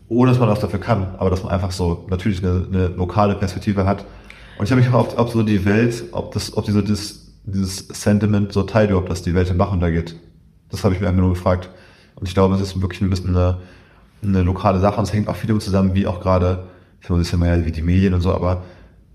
ohne 0.09 0.31
dass 0.31 0.39
man 0.39 0.49
was 0.49 0.61
dafür 0.61 0.79
kann, 0.79 1.15
aber 1.19 1.31
dass 1.31 1.43
man 1.43 1.53
einfach 1.53 1.73
so 1.73 2.07
natürlich 2.09 2.45
eine, 2.45 2.67
eine 2.71 2.89
lokale 2.89 3.35
Perspektive 3.35 3.87
hat. 3.87 4.05
Und 4.59 4.65
ich 4.65 4.71
habe 4.71 4.81
mich 4.81 4.91
gefragt, 4.91 5.15
ob, 5.15 5.19
ob 5.19 5.31
so 5.31 5.43
die 5.43 5.65
Welt, 5.65 6.05
ob 6.13 6.33
das, 6.33 6.57
ob 6.57 6.65
diese, 6.65 6.83
das, 6.83 7.33
dieses 7.45 7.89
Sentiment 7.89 8.53
so 8.53 8.63
teilt, 8.63 8.93
ob 8.93 9.09
das 9.09 9.23
die 9.23 9.35
Welt 9.35 9.51
im 9.51 9.59
Bach 9.59 9.73
untergeht. 9.73 10.15
Das 10.77 10.85
habe 10.85 10.95
ich 10.95 11.01
mir 11.01 11.09
einfach 11.09 11.23
nur 11.23 11.31
gefragt. 11.31 11.71
Und 12.17 12.29
ich 12.29 12.35
glaube, 12.35 12.55
es 12.55 12.61
ist 12.61 12.81
wirklich 12.81 13.01
ein 13.01 13.11
bisschen 13.11 13.37
eine, 13.37 13.59
eine 14.23 14.43
lokale 14.43 14.79
Sache 14.81 14.99
und 14.99 15.05
es 15.05 15.13
hängt 15.13 15.29
auch 15.29 15.37
viel 15.37 15.49
damit 15.49 15.63
zusammen, 15.63 15.95
wie 15.95 16.07
auch 16.07 16.21
gerade, 16.21 16.65
ich 17.01 17.11
weiß 17.11 17.19
nicht 17.19 17.37
mehr 17.37 17.65
wie 17.65 17.73
die 17.73 17.83
Medien 17.83 18.15
und 18.15 18.21
so, 18.21 18.35
aber 18.35 18.63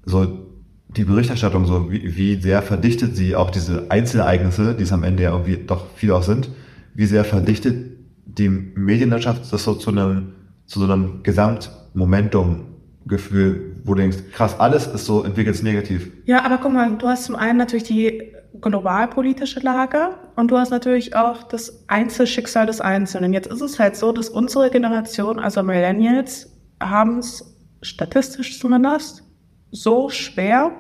so 0.06 0.48
die 0.88 1.04
Berichterstattung, 1.04 1.66
so 1.66 1.92
wie, 1.92 2.16
wie 2.16 2.42
sehr 2.42 2.62
verdichtet 2.62 3.16
sie 3.16 3.36
auch 3.36 3.52
diese 3.52 3.90
Einzelereignisse, 3.90 4.76
die 4.76 4.84
es 4.84 4.92
am 4.92 5.04
Ende 5.04 5.24
ja 5.24 5.32
irgendwie 5.32 5.58
doch 5.58 5.86
viele 5.96 6.16
auch 6.16 6.24
sind, 6.24 6.50
wie 6.94 7.06
sehr 7.06 7.24
verdichtet 7.24 7.92
die 8.26 8.50
Medienlandschaft 8.50 9.54
das 9.54 9.64
so 9.64 9.76
zu 9.76 9.92
einem, 9.92 10.34
zu 10.66 10.80
so 10.80 10.92
einem 10.92 11.24
Gesamtmomentum-Gefühl, 11.24 13.78
wo 13.84 13.94
du 13.94 14.02
denkst, 14.02 14.18
krass, 14.34 14.60
alles 14.60 14.88
ist 14.88 15.06
so 15.06 15.24
entwickelt 15.24 15.56
sich 15.56 15.64
negativ. 15.64 16.12
Ja, 16.26 16.44
aber 16.44 16.58
guck 16.58 16.74
mal, 16.74 16.98
du 16.98 17.08
hast 17.08 17.26
zum 17.26 17.36
einen 17.36 17.58
natürlich 17.58 17.86
die 17.86 18.34
globalpolitische 18.60 19.62
Lage 19.62 20.16
und 20.36 20.52
du 20.52 20.58
hast 20.58 20.72
natürlich 20.72 21.16
auch 21.16 21.44
das 21.44 21.88
Einzelschicksal 21.88 22.66
des 22.66 22.82
Einzelnen. 22.82 23.34
Jetzt 23.34 23.48
ist 23.48 23.62
es 23.62 23.80
halt 23.80 23.96
so, 23.96 24.12
dass 24.12 24.30
unsere 24.30 24.70
Generation, 24.70 25.40
also 25.40 25.64
Millennials, 25.64 26.52
haben 26.82 27.20
es 27.20 27.56
statistisch 27.82 28.60
zumindest 28.60 29.24
so 29.72 30.10
schwer, 30.10 30.72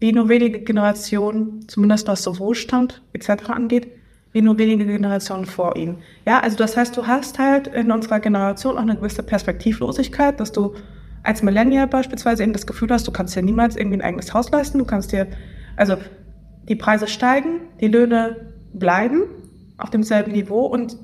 wie 0.00 0.12
nur 0.12 0.28
wenige 0.28 0.60
Generationen, 0.60 1.66
zumindest 1.68 2.08
was 2.08 2.22
so 2.22 2.38
Wohlstand 2.38 3.02
etc. 3.12 3.50
angeht, 3.50 3.88
wie 4.32 4.42
nur 4.42 4.58
wenige 4.58 4.84
Generationen 4.84 5.46
vor 5.46 5.76
ihnen. 5.76 5.98
Ja, 6.26 6.40
also 6.40 6.56
das 6.56 6.76
heißt, 6.76 6.96
du 6.96 7.06
hast 7.06 7.38
halt 7.38 7.68
in 7.68 7.90
unserer 7.90 8.20
Generation 8.20 8.76
auch 8.76 8.82
eine 8.82 8.96
gewisse 8.96 9.22
Perspektivlosigkeit, 9.22 10.40
dass 10.40 10.52
du 10.52 10.74
als 11.22 11.42
Millennial 11.42 11.86
beispielsweise 11.86 12.42
eben 12.42 12.52
das 12.52 12.66
Gefühl 12.66 12.90
hast, 12.90 13.06
du 13.06 13.12
kannst 13.12 13.36
dir 13.36 13.42
niemals 13.42 13.76
irgendwie 13.76 13.98
ein 13.98 14.02
eigenes 14.02 14.34
Haus 14.34 14.50
leisten, 14.50 14.78
du 14.78 14.84
kannst 14.84 15.12
dir, 15.12 15.28
also 15.76 15.96
die 16.68 16.76
Preise 16.76 17.06
steigen, 17.06 17.60
die 17.80 17.88
Löhne 17.88 18.52
bleiben 18.72 19.22
auf 19.78 19.90
demselben 19.90 20.32
Niveau 20.32 20.66
und 20.66 20.96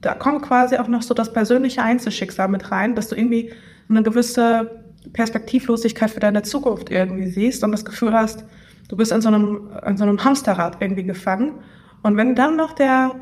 da 0.00 0.14
kommt 0.14 0.42
quasi 0.42 0.76
auch 0.76 0.88
noch 0.88 1.02
so 1.02 1.14
das 1.14 1.32
persönliche 1.32 1.82
Einzelschicksal 1.82 2.48
mit 2.48 2.70
rein, 2.70 2.94
dass 2.94 3.08
du 3.08 3.16
irgendwie 3.16 3.52
eine 3.88 4.02
gewisse 4.02 4.82
Perspektivlosigkeit 5.12 6.10
für 6.10 6.20
deine 6.20 6.42
Zukunft 6.42 6.90
irgendwie 6.90 7.28
siehst 7.28 7.62
und 7.64 7.72
das 7.72 7.84
Gefühl 7.84 8.12
hast, 8.12 8.44
du 8.88 8.96
bist 8.96 9.12
in 9.12 9.20
so 9.20 9.28
einem, 9.28 9.70
in 9.86 9.96
so 9.96 10.04
einem 10.04 10.22
Hamsterrad 10.22 10.80
irgendwie 10.80 11.04
gefangen. 11.04 11.54
Und 12.02 12.16
wenn 12.16 12.34
dann 12.34 12.56
noch 12.56 12.72
der 12.72 13.14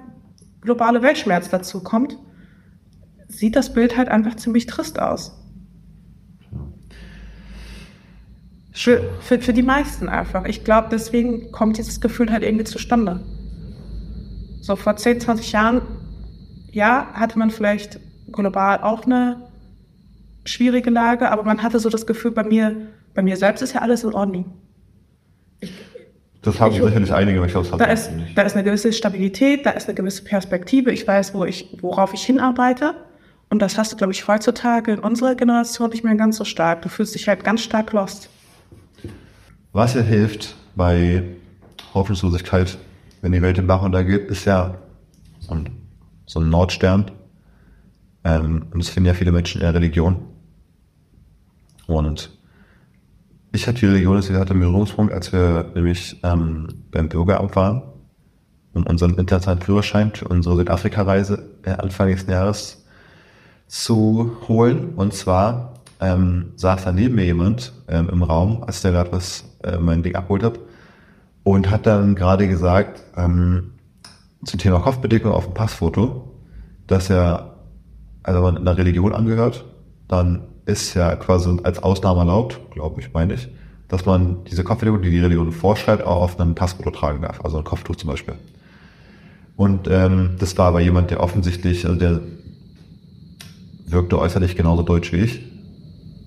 globale 0.61 1.03
Weltschmerz 1.03 1.49
dazu 1.49 1.83
kommt, 1.83 2.19
sieht 3.29 3.57
das 3.57 3.73
Bild 3.73 3.97
halt 3.97 4.09
einfach 4.09 4.37
ziemlich 4.37 4.67
trist 4.67 5.01
aus. 5.01 5.44
Für, 8.77 9.09
für, 9.21 9.41
für 9.41 9.53
die 9.53 9.63
meisten 9.63 10.09
einfach. 10.09 10.47
Ich 10.47 10.65
glaube, 10.65 10.89
deswegen 10.91 11.53
kommt 11.53 11.79
dieses 11.79 12.01
Gefühl 12.01 12.33
halt 12.33 12.43
irgendwie 12.43 12.65
zustande. 12.65 13.21
So 14.61 14.75
vor 14.75 14.97
10, 14.97 15.21
20 15.21 15.53
Jahren, 15.53 15.83
ja, 16.73 17.07
hatte 17.13 17.39
man 17.39 17.53
vielleicht 17.53 18.01
global 18.33 18.83
auch 18.83 19.05
eine 19.05 19.49
schwierige 20.45 20.91
Lage, 20.91 21.31
aber 21.31 21.45
man 21.45 21.63
hatte 21.63 21.79
so 21.79 21.89
das 21.89 22.05
Gefühl, 22.05 22.33
bei 22.33 22.43
mir, 22.43 22.89
bei 23.15 23.23
mir 23.23 23.37
selbst 23.37 23.63
ist 23.63 23.75
ja 23.75 23.81
alles 23.81 24.03
in 24.03 24.13
Ordnung. 24.13 24.53
Ich, 25.61 25.73
das 26.43 26.59
haben 26.59 26.75
ich, 26.75 26.83
sicherlich 26.83 27.13
einige, 27.13 27.47
ich 27.47 27.53
glaube, 27.53 27.69
das 27.69 27.79
da 27.79 27.85
ist. 27.85 28.11
Da 28.35 28.43
ist 28.43 28.55
eine 28.55 28.65
gewisse 28.65 28.93
Stabilität, 28.93 29.65
da 29.65 29.71
ist 29.71 29.89
eine 29.89 29.95
gewisse 29.95 30.25
Perspektive. 30.25 30.91
Ich 30.91 31.07
weiß, 31.07 31.33
wo 31.33 31.45
ich, 31.45 31.79
worauf 31.81 32.13
ich 32.13 32.25
hinarbeite. 32.25 32.97
Und 33.51 33.63
das 33.63 33.79
hast 33.79 33.93
du, 33.93 33.97
glaube 33.97 34.13
ich, 34.13 34.27
heutzutage 34.27 34.91
in 34.91 34.99
unserer 34.99 35.37
Generation 35.37 35.91
nicht 35.91 36.03
mehr 36.03 36.17
ganz 36.17 36.39
so 36.39 36.45
stark. 36.45 36.83
Du 36.83 36.89
fühlst 36.89 37.15
dich 37.15 37.29
halt 37.29 37.45
ganz 37.45 37.61
stark 37.63 37.93
lost. 37.93 38.31
Was 39.75 39.95
ja 39.95 40.03
hilft 40.03 40.55
bei 40.77 41.25
Hoffnungslosigkeit, 41.95 42.79
wenn 43.23 43.33
die 43.33 43.43
Welt 43.43 43.59
im 43.59 43.67
Bach 43.67 43.83
untergeht, 43.83 44.31
ist 44.31 44.45
ja 44.45 44.77
so 45.41 45.53
ein, 45.53 46.49
Nordstern. 46.49 47.11
Ähm, 48.23 48.67
und 48.71 48.79
das 48.79 48.91
finden 48.91 49.09
ja 49.09 49.15
viele 49.15 49.33
Menschen 49.33 49.61
in 49.61 49.65
der 49.65 49.75
Religion. 49.75 50.27
Und 51.89 52.31
ich 53.51 53.67
hatte 53.67 53.81
die 53.81 53.87
Religion, 53.87 54.23
sie 54.23 54.35
hatte 54.35 54.53
einen 54.53 54.61
Berührungspunkt, 54.61 55.13
als 55.13 55.33
wir 55.33 55.73
nämlich 55.75 56.21
ähm, 56.23 56.69
beim 56.93 57.09
Bürgeramt 57.09 57.57
waren 57.57 57.83
und 58.75 58.89
unseren 58.89 59.19
internationalen 59.19 59.61
Führerschein 59.61 60.15
für 60.15 60.29
unsere 60.29 60.55
Südafrika-Reise 60.55 61.51
Anfang 61.65 62.07
nächsten 62.07 62.31
Jahres 62.31 62.87
zu 63.67 64.37
holen. 64.47 64.95
Und 64.95 65.15
zwar 65.15 65.74
ähm, 66.01 66.53
saß 66.57 66.85
da 66.85 66.93
neben 66.93 67.15
mir 67.15 67.25
jemand 67.25 67.73
ähm, 67.89 68.09
im 68.11 68.23
Raum, 68.23 68.63
als 68.65 68.83
der 68.83 68.93
gerade 68.93 69.13
was 69.13 69.45
äh, 69.63 69.79
mein 69.79 70.03
Ding 70.03 70.15
abgeholt 70.15 70.43
hat 70.43 70.59
und 71.43 71.71
hat 71.71 71.87
dann 71.87 72.15
gerade 72.15 72.49
gesagt 72.49 73.03
ähm, 73.17 73.73
zum 74.45 74.59
Thema 74.59 74.81
Kopfbedeckung 74.81 75.33
auf 75.33 75.45
dem 75.45 75.55
Passfoto, 75.55 76.33
dass 76.87 77.11
er, 77.11 77.57
also 78.23 78.43
wenn 78.43 78.55
man 78.55 78.59
einer 78.59 78.77
Religion 78.77 79.15
angehört, 79.15 79.65
dann 80.09 80.43
ist 80.67 80.95
ja 80.95 81.15
quasi 81.17 81.57
als 81.63 81.83
Ausnahme 81.83 82.21
erlaubt, 82.21 82.61
glaube 82.71 83.01
ich, 83.01 83.13
meine 83.13 83.35
ich, 83.35 83.49
dass 83.89 84.07
man 84.07 84.45
diese 84.45 84.65
Kopfbedeckung, 84.65 85.03
die 85.03 85.11
die 85.11 85.21
Religion 85.21 85.53
vorschreibt, 85.53 86.03
auch 86.03 86.23
auf 86.23 86.41
einem 86.41 86.55
Passfoto 86.55 86.91
tragen 86.91 87.23
darf, 87.23 87.45
also 87.45 87.59
ein 87.59 87.65
Kopftuch 87.65 87.97
zum 87.97 88.11
Beispiel. 88.11 88.35
Und 89.57 89.89
ähm, 89.89 90.31
das 90.39 90.59
war 90.59 90.67
aber 90.69 90.81
jemand, 90.81 91.11
der 91.11 91.21
offensichtlich, 91.21 91.87
also 91.87 91.99
der 91.99 92.21
wirkte 93.87 94.19
äußerlich 94.19 94.57
genauso 94.57 94.83
deutsch 94.83 95.13
wie 95.13 95.19
ich, 95.19 95.43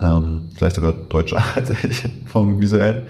ähm, 0.01 0.49
vielleicht 0.55 0.75
sogar 0.75 0.93
deutscher 0.93 1.43
als 1.55 1.69
ich 1.69 2.09
vom 2.25 2.59
Visuellen. 2.59 3.03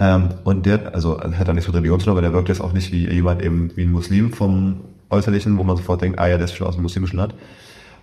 Ähm, 0.00 0.28
und 0.44 0.66
der, 0.66 0.94
also 0.94 1.20
hat 1.20 1.48
da 1.48 1.52
nichts 1.52 1.68
mit 1.68 1.76
Religion 1.76 1.98
zu 1.98 2.06
tun, 2.06 2.12
aber 2.12 2.22
der 2.22 2.32
wirkt 2.32 2.48
jetzt 2.48 2.60
auch 2.60 2.72
nicht 2.72 2.92
wie 2.92 3.08
jemand 3.08 3.42
eben 3.42 3.70
wie 3.76 3.82
ein 3.82 3.92
Muslim 3.92 4.32
vom 4.32 4.80
Äußerlichen, 5.10 5.58
wo 5.58 5.64
man 5.64 5.76
sofort 5.76 6.02
denkt, 6.02 6.18
ah 6.18 6.28
ja, 6.28 6.36
der 6.36 6.44
ist 6.44 6.54
schon 6.54 6.66
aus 6.66 6.74
dem 6.74 6.82
muslimischen 6.82 7.18
Land. 7.18 7.34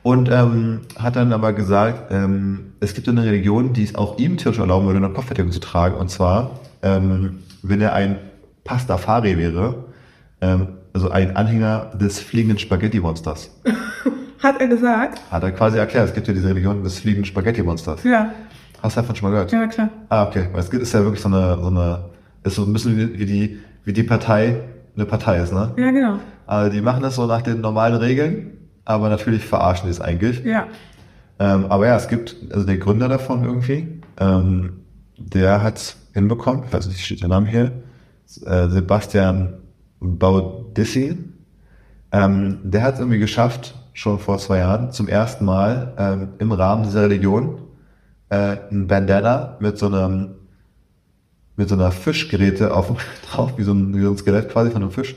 Und 0.04 0.30
ähm, 0.30 0.82
hat 0.98 1.16
dann 1.16 1.34
aber 1.34 1.54
gesagt, 1.54 2.12
ähm, 2.12 2.74
es 2.80 2.94
gibt 2.94 3.10
eine 3.10 3.24
Religion, 3.24 3.74
die 3.74 3.84
es 3.84 3.96
auch 3.96 4.20
ihm 4.20 4.38
theoretisch 4.38 4.60
erlauben 4.60 4.86
würde, 4.86 4.98
eine 5.04 5.14
Kopfverdeckung 5.14 5.52
zu 5.52 5.60
tragen. 5.60 5.96
Und 5.96 6.12
zwar, 6.12 6.60
ähm, 6.84 7.40
wenn 7.64 7.82
er 7.82 7.94
ein 7.94 8.18
Pastafari 8.64 9.38
wäre, 9.38 9.86
ähm, 10.42 10.68
also 10.94 11.10
ein 11.10 11.36
Anhänger 11.36 11.92
des 12.00 12.20
fliegenden 12.20 12.60
Spaghetti-Monsters. 12.60 13.50
Hat 14.46 14.62
er 14.62 14.68
gesagt? 14.68 15.20
Hat 15.32 15.42
er 15.42 15.52
quasi 15.54 15.80
erklärt. 15.80 16.10
Es 16.10 16.14
gibt 16.14 16.28
ja 16.28 16.34
diese 16.34 16.48
Religion 16.50 16.84
des 16.84 17.00
fliegenden 17.00 17.26
Spaghetti-Monsters. 17.26 18.04
Ja. 18.04 18.32
Hast 18.84 18.96
du 18.96 19.02
davon 19.02 19.16
schon 19.16 19.28
mal 19.28 19.32
gehört? 19.32 19.52
Ja, 19.52 19.66
klar. 19.66 19.90
Ah, 20.10 20.28
okay. 20.28 20.50
Weil 20.52 20.60
es 20.60 20.70
ist 20.70 20.94
ja 20.94 21.00
wirklich 21.00 21.20
so 21.20 21.30
eine, 21.30 21.58
so 21.60 21.68
eine, 21.68 22.06
ist 22.44 22.56
so 22.56 22.64
ein 22.64 22.72
bisschen 22.72 23.18
wie 23.18 23.26
die, 23.26 23.60
wie 23.86 23.94
die 23.94 24.04
Partei 24.04 24.62
eine 24.96 25.06
Partei 25.06 25.40
ist, 25.40 25.52
ne? 25.52 25.74
Ja, 25.78 25.90
genau. 25.90 26.20
Also 26.46 26.72
die 26.72 26.82
machen 26.82 27.02
das 27.02 27.16
so 27.16 27.26
nach 27.26 27.42
den 27.42 27.60
normalen 27.62 27.96
Regeln, 27.96 28.52
aber 28.86 29.10
natürlich 29.10 29.44
verarschen 29.44 29.88
die 29.88 29.92
es 29.92 30.00
eigentlich. 30.00 30.44
Ja. 30.46 30.68
Ähm, 31.40 31.66
aber 31.70 31.88
ja, 31.88 31.96
es 31.96 32.08
gibt, 32.08 32.36
also 32.52 32.68
der 32.68 32.78
Gründer 32.78 33.10
davon 33.10 33.44
irgendwie, 33.44 34.00
ähm, 34.20 34.74
der 35.18 35.64
hat 35.64 35.96
hinbekommen, 36.14 36.66
ich 36.68 36.72
weiß 36.72 36.88
nicht, 36.88 37.04
steht 37.04 37.24
der 37.24 37.30
Name 37.30 37.48
hier, 37.48 37.72
äh, 38.46 38.68
Sebastian 38.70 39.56
Baudissi, 40.00 41.18
ähm, 42.12 42.60
der 42.64 42.84
hat 42.84 42.94
es 42.94 43.00
irgendwie 43.00 43.20
geschafft, 43.20 43.74
schon 43.96 44.20
vor 44.20 44.38
zwei 44.38 44.60
Jahren, 44.60 44.92
zum 44.92 45.08
ersten 45.08 45.46
Mal 45.46 45.94
ähm, 45.98 46.28
im 46.38 46.52
Rahmen 46.52 46.84
dieser 46.84 47.04
Religion 47.04 47.60
äh, 48.30 48.58
ein 48.70 48.88
Bandana 48.88 49.56
mit 49.60 49.78
so 49.80 49.88
einem 49.88 50.36
mit 51.56 51.70
so 51.70 51.76
einer 51.76 51.92
Fischgeräte 51.92 52.74
auf 52.74 52.92
drauf, 53.32 53.54
wie 53.56 53.64
so 53.64 53.72
ein, 53.74 53.96
wie 53.96 54.02
so 54.02 54.12
ein 54.12 54.18
Skelett 54.18 54.50
quasi 54.50 54.72
von 54.72 54.82
einem 54.82 54.92
Fisch. 54.92 55.16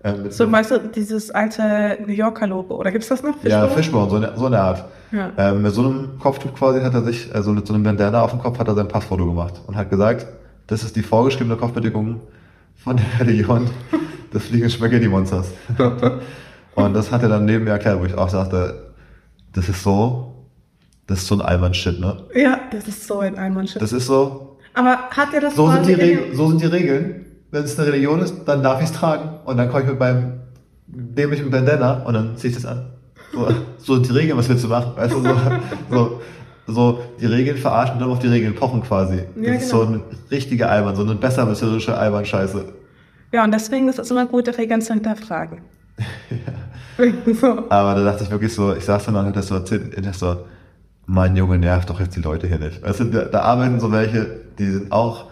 Äh, 0.00 0.28
so, 0.28 0.50
weißt 0.52 0.70
du, 0.72 0.78
dieses 0.94 1.30
alte 1.30 1.98
New 2.06 2.12
Yorker 2.12 2.46
Logo, 2.46 2.76
oder 2.76 2.92
gibt's 2.92 3.08
das 3.08 3.22
noch? 3.22 3.32
Fischbau? 3.38 3.48
Ja, 3.48 3.68
Fischbau, 3.68 4.08
so 4.08 4.16
eine, 4.16 4.32
so 4.36 4.44
eine 4.44 4.60
Art. 4.60 4.84
Ja. 5.10 5.32
Äh, 5.38 5.54
mit 5.54 5.72
so 5.72 5.86
einem 5.86 6.18
Kopftuch 6.18 6.52
quasi 6.52 6.82
hat 6.82 6.92
er 6.92 7.02
sich, 7.02 7.34
also 7.34 7.52
mit 7.52 7.66
so 7.66 7.72
einem 7.72 7.82
Bandana 7.82 8.20
auf 8.20 8.30
dem 8.30 8.40
Kopf 8.40 8.58
hat 8.58 8.68
er 8.68 8.74
sein 8.74 8.88
Passfoto 8.88 9.24
gemacht 9.24 9.54
und 9.66 9.74
hat 9.74 9.88
gesagt, 9.88 10.26
das 10.66 10.84
ist 10.84 10.94
die 10.96 11.02
vorgeschriebene 11.02 11.56
Kopfbedeckung 11.56 12.20
von 12.76 12.98
der 12.98 13.06
Religion 13.20 13.70
des 14.34 14.44
fliegenden 14.44 14.70
Spaghetti-Monsters. 14.70 15.46
und 16.84 16.94
das 16.94 17.10
hat 17.10 17.22
er 17.22 17.28
dann 17.28 17.44
neben 17.44 17.64
mir 17.64 17.70
erklärt, 17.70 18.00
wo 18.00 18.04
ich 18.04 18.14
auch 18.14 18.28
sagte, 18.28 18.92
das 19.52 19.68
ist 19.68 19.82
so, 19.82 20.34
das 21.06 21.20
ist 21.20 21.26
so 21.26 21.36
ein 21.36 21.40
Allmann-Shit, 21.40 22.00
ne? 22.00 22.16
Ja, 22.34 22.60
das 22.70 22.86
ist 22.86 23.06
so 23.06 23.20
ein 23.20 23.36
Allmann-Shit. 23.36 23.80
Das 23.80 23.92
ist 23.92 24.06
so. 24.06 24.58
Aber 24.74 24.96
hat 25.10 25.32
er 25.32 25.40
das 25.40 25.56
so 25.56 25.70
sind, 25.70 25.86
die 25.86 25.94
Regeln, 25.94 26.36
so 26.36 26.48
sind 26.48 26.62
die 26.62 26.66
Regeln. 26.66 27.24
Wenn 27.50 27.64
es 27.64 27.78
eine 27.78 27.88
Religion 27.88 28.20
ist, 28.20 28.34
dann 28.44 28.62
darf 28.62 28.80
ich 28.80 28.86
es 28.86 28.92
tragen. 28.92 29.30
Und 29.46 29.56
dann 29.56 29.70
komme 29.70 29.84
ich 29.84 29.88
mit 29.88 29.98
meinem 29.98 30.40
dämlichen 30.86 31.50
Bandana 31.50 32.04
und 32.04 32.14
dann 32.14 32.36
ziehe 32.36 32.50
ich 32.50 32.56
das 32.56 32.66
an. 32.66 32.90
So, 33.32 33.48
so 33.78 33.94
sind 33.94 34.08
die 34.08 34.12
Regeln, 34.12 34.38
was 34.38 34.48
willst 34.48 34.64
du 34.64 34.68
machen? 34.68 34.92
Weißt 34.96 35.14
du, 35.14 35.22
so, 35.22 35.34
so, 35.90 36.20
so 36.66 37.00
die 37.20 37.26
Regeln 37.26 37.56
verarschen 37.56 37.94
und 37.94 38.02
dann 38.02 38.10
auf 38.10 38.18
die 38.18 38.28
Regeln 38.28 38.54
pochen 38.54 38.82
quasi. 38.82 39.22
Das 39.34 39.46
ja, 39.46 39.52
ist 39.54 39.70
genau. 39.70 39.84
so 39.84 39.90
ein 39.90 40.02
richtiger 40.30 40.70
Allmann, 40.70 40.94
so 40.94 41.02
eine 41.02 41.14
besserwisserische 41.14 41.96
Allmann-Scheiße. 41.96 42.66
Ja, 43.32 43.44
und 43.44 43.52
deswegen 43.52 43.88
ist 43.88 43.98
es 43.98 44.10
immer 44.10 44.26
gut, 44.26 44.46
Regeln 44.58 44.80
zu 44.82 44.92
hinterfragen. 44.92 45.62
So. 47.40 47.70
Aber 47.70 47.94
da 47.94 48.04
dachte 48.04 48.24
ich 48.24 48.30
wirklich 48.30 48.52
so, 48.52 48.74
ich 48.74 48.84
saß 48.84 49.06
dann 49.06 49.16
und 49.16 49.36
das 49.36 49.46
so 49.46 49.54
erzählt, 49.54 49.96
und 49.96 50.14
so, 50.14 50.44
mein 51.06 51.36
Junge 51.36 51.58
nervt 51.58 51.88
doch 51.88 52.00
jetzt 52.00 52.16
die 52.16 52.20
Leute 52.20 52.46
hier 52.46 52.58
nicht. 52.58 52.82
Du, 52.82 53.04
da, 53.04 53.24
da 53.24 53.40
arbeiten 53.40 53.80
so 53.80 53.90
welche, 53.92 54.26
die 54.58 54.70
sind 54.70 54.92
auch, 54.92 55.26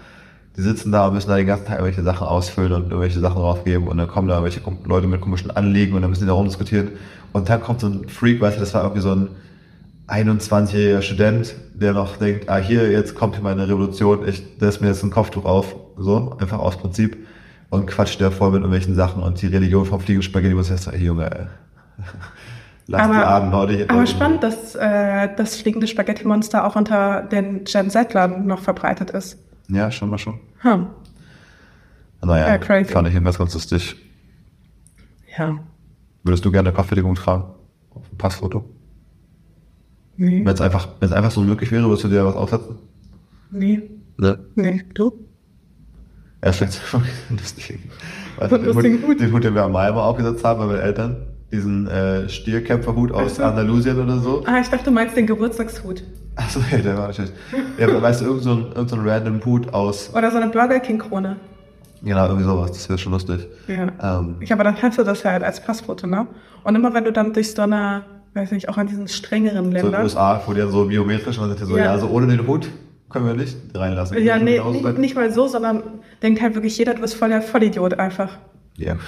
die 0.56 0.62
sitzen 0.62 0.90
da 0.90 1.06
und 1.06 1.14
müssen 1.14 1.28
da 1.28 1.36
den 1.36 1.46
ganzen 1.46 1.66
Tag 1.66 1.78
irgendwelche 1.78 2.02
Sachen 2.02 2.26
ausfüllen 2.26 2.72
und 2.72 2.84
irgendwelche 2.84 3.20
Sachen 3.20 3.36
draufgeben 3.36 3.88
und 3.88 3.98
dann 3.98 4.08
kommen 4.08 4.28
da 4.28 4.42
welche 4.42 4.60
Leute 4.84 5.06
mit 5.06 5.20
komischen 5.20 5.50
Anliegen 5.50 5.94
und 5.94 6.02
dann 6.02 6.10
müssen 6.10 6.22
die 6.22 6.28
da 6.28 6.32
rumdiskutieren. 6.32 6.92
Und 7.32 7.48
dann 7.48 7.60
kommt 7.60 7.80
so 7.80 7.88
ein 7.88 8.08
Freak, 8.08 8.40
weißt 8.40 8.56
du, 8.56 8.60
das 8.60 8.72
war 8.72 8.84
irgendwie 8.84 9.02
so 9.02 9.12
ein 9.12 9.28
21-jähriger 10.08 11.02
Student, 11.02 11.54
der 11.74 11.92
noch 11.92 12.16
denkt, 12.16 12.48
ah, 12.48 12.56
hier, 12.56 12.90
jetzt 12.90 13.14
kommt 13.14 13.34
hier 13.34 13.44
meine 13.44 13.68
Revolution, 13.68 14.26
ich 14.26 14.42
setze 14.58 14.80
mir 14.80 14.88
jetzt 14.88 15.02
ein 15.02 15.10
Kopftuch 15.10 15.44
auf, 15.44 15.76
so, 15.98 16.36
einfach 16.38 16.58
aus 16.58 16.76
Prinzip 16.76 17.25
und 17.70 17.86
quatscht 17.86 18.20
der 18.20 18.30
voll 18.30 18.50
mit 18.50 18.60
irgendwelchen 18.60 18.94
Sachen 18.94 19.22
und 19.22 19.40
die 19.40 19.46
Religion 19.46 19.84
vom 19.84 20.00
Fliegen 20.00 20.22
Spaghetti 20.22 20.54
muss 20.54 20.68
jetzt, 20.68 20.86
ey, 20.86 21.04
Junge, 21.04 21.30
ey. 21.30 21.46
Lass 22.88 23.02
aber, 23.02 23.14
die 23.14 23.20
armen 23.20 23.50
Leute 23.50 23.90
Aber 23.90 24.06
spannend, 24.06 24.42
dass 24.44 24.76
äh, 24.76 25.28
das 25.36 25.56
fliegende 25.56 25.88
Spaghetti-Monster 25.88 26.64
auch 26.64 26.76
unter 26.76 27.22
den 27.22 27.64
Gen 27.64 27.90
Z-Lern 27.90 28.46
noch 28.46 28.60
verbreitet 28.60 29.10
ist. 29.10 29.38
Ja, 29.68 29.90
schon 29.90 30.08
mal 30.08 30.18
schon. 30.18 30.38
Hm. 30.58 30.86
Naja, 32.22 32.48
ja, 32.48 32.58
crazy. 32.58 32.92
fand 32.92 33.08
ich 33.08 33.14
jedenfalls 33.14 33.38
ganz 33.38 33.54
lustig. 33.54 33.96
Ja. 35.36 35.58
Würdest 36.22 36.44
du 36.44 36.52
gerne 36.52 36.68
eine 36.68 36.76
Kopfbedeckung 36.76 37.16
tragen? 37.16 37.44
Auf 37.90 38.08
dem 38.08 38.18
Passfoto? 38.18 38.64
Nee. 40.16 40.44
Wenn 40.44 40.54
es 40.54 40.60
einfach, 40.60 40.88
einfach 41.00 41.30
so 41.30 41.40
möglich 41.40 41.70
wäre, 41.72 41.84
würdest 41.84 42.04
du 42.04 42.08
dir 42.08 42.24
was 42.24 42.36
aufsetzen? 42.36 42.78
Nee. 43.50 43.82
Ne? 44.16 44.38
Nee. 44.54 44.84
Du? 44.94 45.25
Das 46.50 46.60
ist 46.60 46.82
lustig. 47.30 47.78
Weißt, 48.38 48.52
den, 48.52 49.02
Hut, 49.06 49.20
den 49.20 49.32
Hut, 49.32 49.44
den 49.44 49.54
wir 49.54 49.62
am 49.64 49.72
Mai 49.72 49.90
mal 49.90 50.02
aufgesetzt 50.02 50.44
haben 50.44 50.60
bei 50.60 50.66
meinen 50.66 50.80
Eltern 50.80 51.16
diesen 51.52 51.86
äh, 51.88 52.28
Stierkämpferhut 52.28 53.12
aus 53.12 53.36
so. 53.36 53.42
Andalusien 53.44 53.98
oder 54.00 54.18
so. 54.18 54.42
Ah, 54.46 54.58
ich 54.60 54.68
dachte, 54.68 54.84
du 54.84 54.90
meinst 54.90 55.16
den 55.16 55.26
Geburtstagshut. 55.26 56.02
Achso, 56.34 56.60
ja, 56.70 56.78
der 56.78 56.98
war 56.98 57.08
natürlich. 57.08 57.32
Ja, 57.78 58.02
weißt 58.02 58.20
du, 58.20 58.24
irgend 58.26 58.42
so 58.42 58.50
ein, 58.52 58.66
irgend 58.74 58.90
so 58.90 58.96
ein 58.96 59.08
random 59.08 59.44
Hut 59.44 59.72
aus. 59.72 60.10
Oder 60.14 60.30
so 60.30 60.36
eine 60.38 60.48
Burger 60.50 60.80
King 60.80 60.98
Krone. 60.98 61.36
Genau, 62.02 62.26
irgendwie 62.26 62.44
sowas. 62.44 62.72
Das 62.72 62.88
wäre 62.88 62.98
schon 62.98 63.12
lustig. 63.12 63.46
Ja. 63.68 64.18
Ähm, 64.18 64.36
Ich, 64.40 64.52
aber 64.52 64.64
dann 64.64 64.80
hast 64.82 64.98
du 64.98 65.02
das 65.04 65.24
halt 65.24 65.42
als 65.42 65.60
Passfoto, 65.64 66.06
ne? 66.06 66.26
Und 66.62 66.74
immer 66.74 66.92
wenn 66.92 67.04
du 67.04 67.12
dann 67.12 67.32
durch 67.32 67.52
so 67.52 67.62
eine, 67.62 68.02
weiß 68.34 68.50
nicht, 68.50 68.68
auch 68.68 68.76
an 68.76 68.86
diesen 68.86 69.08
strengeren 69.08 69.56
so 69.58 69.64
in 69.64 69.70
den 69.70 69.82
Ländern. 69.84 70.02
USA, 70.02 70.42
wo 70.46 70.52
die 70.52 70.60
dann 70.60 70.70
so 70.70 70.84
biometrisch, 70.84 71.38
und 71.38 71.48
dann 71.48 71.56
sind 71.56 71.60
die 71.68 71.72
so, 71.72 71.78
Ja. 71.78 71.84
ja, 71.84 71.98
so 71.98 72.08
ohne 72.08 72.26
den 72.26 72.46
Hut 72.46 72.68
können 73.16 73.26
wir 73.26 73.44
nicht 73.44 73.56
reinlassen. 73.74 74.22
ja, 74.22 74.38
nee, 74.38 74.60
nicht, 74.60 74.98
nicht 74.98 75.14
mal 75.14 75.32
so, 75.32 75.46
sondern 75.48 75.82
denkt 76.22 76.40
halt 76.40 76.54
wirklich 76.54 76.76
jeder, 76.78 76.94
du 76.94 77.00
bist 77.00 77.14
voll 77.14 77.28
der 77.30 77.42
Vollidiot 77.42 77.94
einfach. 77.94 78.38
Ja. 78.76 78.96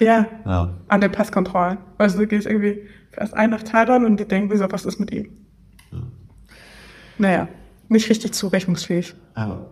Ja, 0.00 0.26
ja. 0.46 0.74
an 0.86 1.00
den 1.00 1.10
Passkontrollen. 1.10 1.78
Also 1.98 2.18
du 2.20 2.28
gehst 2.28 2.46
irgendwie 2.46 2.82
fährst 3.10 3.34
ein 3.34 3.50
nach 3.50 3.64
Thailand 3.64 4.06
und 4.06 4.20
die 4.20 4.26
denken, 4.26 4.48
wieso, 4.52 4.70
was 4.70 4.84
ist 4.84 5.00
mit 5.00 5.10
ihm? 5.10 5.28
Naja, 7.18 7.48
nicht 7.88 8.08
richtig 8.08 8.32
zurechnungsfähig. 8.32 9.14
Aber 9.34 9.70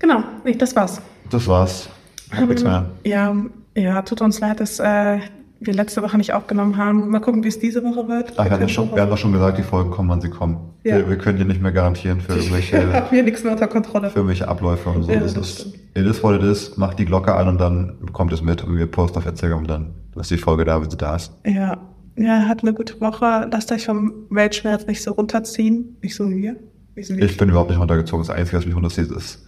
Genau, 0.00 0.24
nee, 0.44 0.56
das 0.56 0.74
war's. 0.74 1.00
das 1.30 1.46
war's. 1.46 1.88
Hab 2.32 2.48
nichts 2.48 2.64
mehr. 2.64 2.90
Ja, 3.04 3.36
ja, 3.76 4.02
tut 4.02 4.20
uns 4.20 4.40
leid, 4.40 4.58
dass 4.58 4.80
äh, 4.80 5.20
wir 5.60 5.74
letzte 5.74 6.02
Woche 6.02 6.16
nicht 6.16 6.32
aufgenommen 6.32 6.76
haben. 6.76 7.08
Mal 7.08 7.20
gucken, 7.20 7.44
wie 7.44 7.48
es 7.48 7.58
diese 7.58 7.82
Woche 7.82 8.08
wird. 8.08 8.32
Ach, 8.36 8.50
wir, 8.50 8.58
ja 8.58 8.68
schon, 8.68 8.94
wir 8.94 9.02
haben 9.02 9.10
doch 9.10 9.18
schon 9.18 9.32
gesagt, 9.32 9.58
die 9.58 9.62
Folgen 9.62 9.90
kommen, 9.90 10.10
wann 10.10 10.20
sie 10.20 10.30
kommen. 10.30 10.58
Ja. 10.82 10.96
Wir, 10.96 11.10
wir 11.10 11.18
können 11.18 11.38
dir 11.38 11.44
nicht 11.44 11.62
mehr 11.62 11.72
garantieren 11.72 12.20
für 12.20 12.34
irgendwelche, 12.34 13.04
wir 13.10 13.22
nichts 13.22 13.44
mehr 13.44 13.52
unter 13.52 13.68
Kontrolle. 13.68 14.10
für 14.10 14.18
irgendwelche 14.18 14.48
Abläufe 14.48 14.90
und 14.90 15.04
so. 15.04 15.12
Ja, 15.12 15.20
das 15.20 15.34
das 15.34 15.48
ist, 15.48 15.60
stimmt. 15.60 15.74
it 15.94 16.06
is 16.06 16.22
what 16.22 16.34
it 16.34 16.42
is. 16.42 16.76
Macht 16.76 16.98
die 16.98 17.04
Glocke 17.04 17.34
an 17.34 17.48
und 17.48 17.58
dann 17.58 17.98
bekommt 18.00 18.32
es 18.32 18.42
mit. 18.42 18.62
Und 18.62 18.76
wir 18.76 18.86
posten 18.86 19.18
auf 19.18 19.26
Instagram 19.26 19.60
und 19.60 19.70
dann 19.70 19.94
ist 20.16 20.30
die 20.30 20.38
Folge 20.38 20.64
da, 20.64 20.80
wenn 20.80 20.90
sie 20.90 20.96
da 20.96 21.16
ist. 21.16 21.32
Ja, 21.46 21.78
ja, 22.16 22.46
hat 22.46 22.62
eine 22.62 22.74
gute 22.74 23.00
Woche. 23.00 23.48
Lasst 23.50 23.72
euch 23.72 23.86
vom 23.86 24.12
Weltschmerz 24.30 24.86
nicht 24.86 25.02
so 25.02 25.12
runterziehen. 25.12 25.96
Nicht 26.02 26.14
so 26.14 26.28
wie 26.30 26.42
wir. 26.42 26.56
Ich 26.96 27.36
bin 27.36 27.48
überhaupt 27.48 27.70
nicht 27.70 27.80
runtergezogen. 27.80 28.24
Das 28.24 28.34
Einzige, 28.34 28.58
was 28.58 28.66
mich 28.66 28.74
runterzieht, 28.74 29.10
ist 29.10 29.44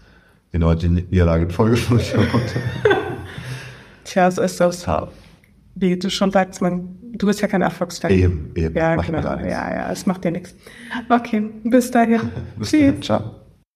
die 0.53 0.59
neue 0.59 0.77
Niederlage 0.77 1.45
in 1.45 1.51
Folge. 1.51 1.77
Tja, 4.05 4.31
so 4.31 4.43
ist 4.43 4.61
das. 4.61 4.87
Ja. 4.87 5.09
Wie 5.79 5.99
du 5.99 6.09
schon 6.11 6.31
sagst, 6.31 6.63
man, 6.63 6.97
du 7.13 7.27
bist 7.27 7.43
ja 7.43 7.49
kein 7.49 7.61
Erfolgsfan. 7.61 8.11
Eben, 8.11 8.51
eben. 8.55 8.75
Ja, 8.75 8.97
Macht 8.97 9.11
mir 9.11 9.19
genau. 9.19 9.37
Ja, 9.41 9.73
ja, 9.75 9.93
es 9.93 10.07
macht 10.07 10.25
dir 10.25 10.31
nichts. 10.31 10.55
Okay, 11.09 11.51
bis 11.65 11.91
dahin. 11.91 12.21
Bis 12.57 12.71
Tschüss. 12.71 12.93
dann. 12.95 13.03
Ciao. 13.03 13.35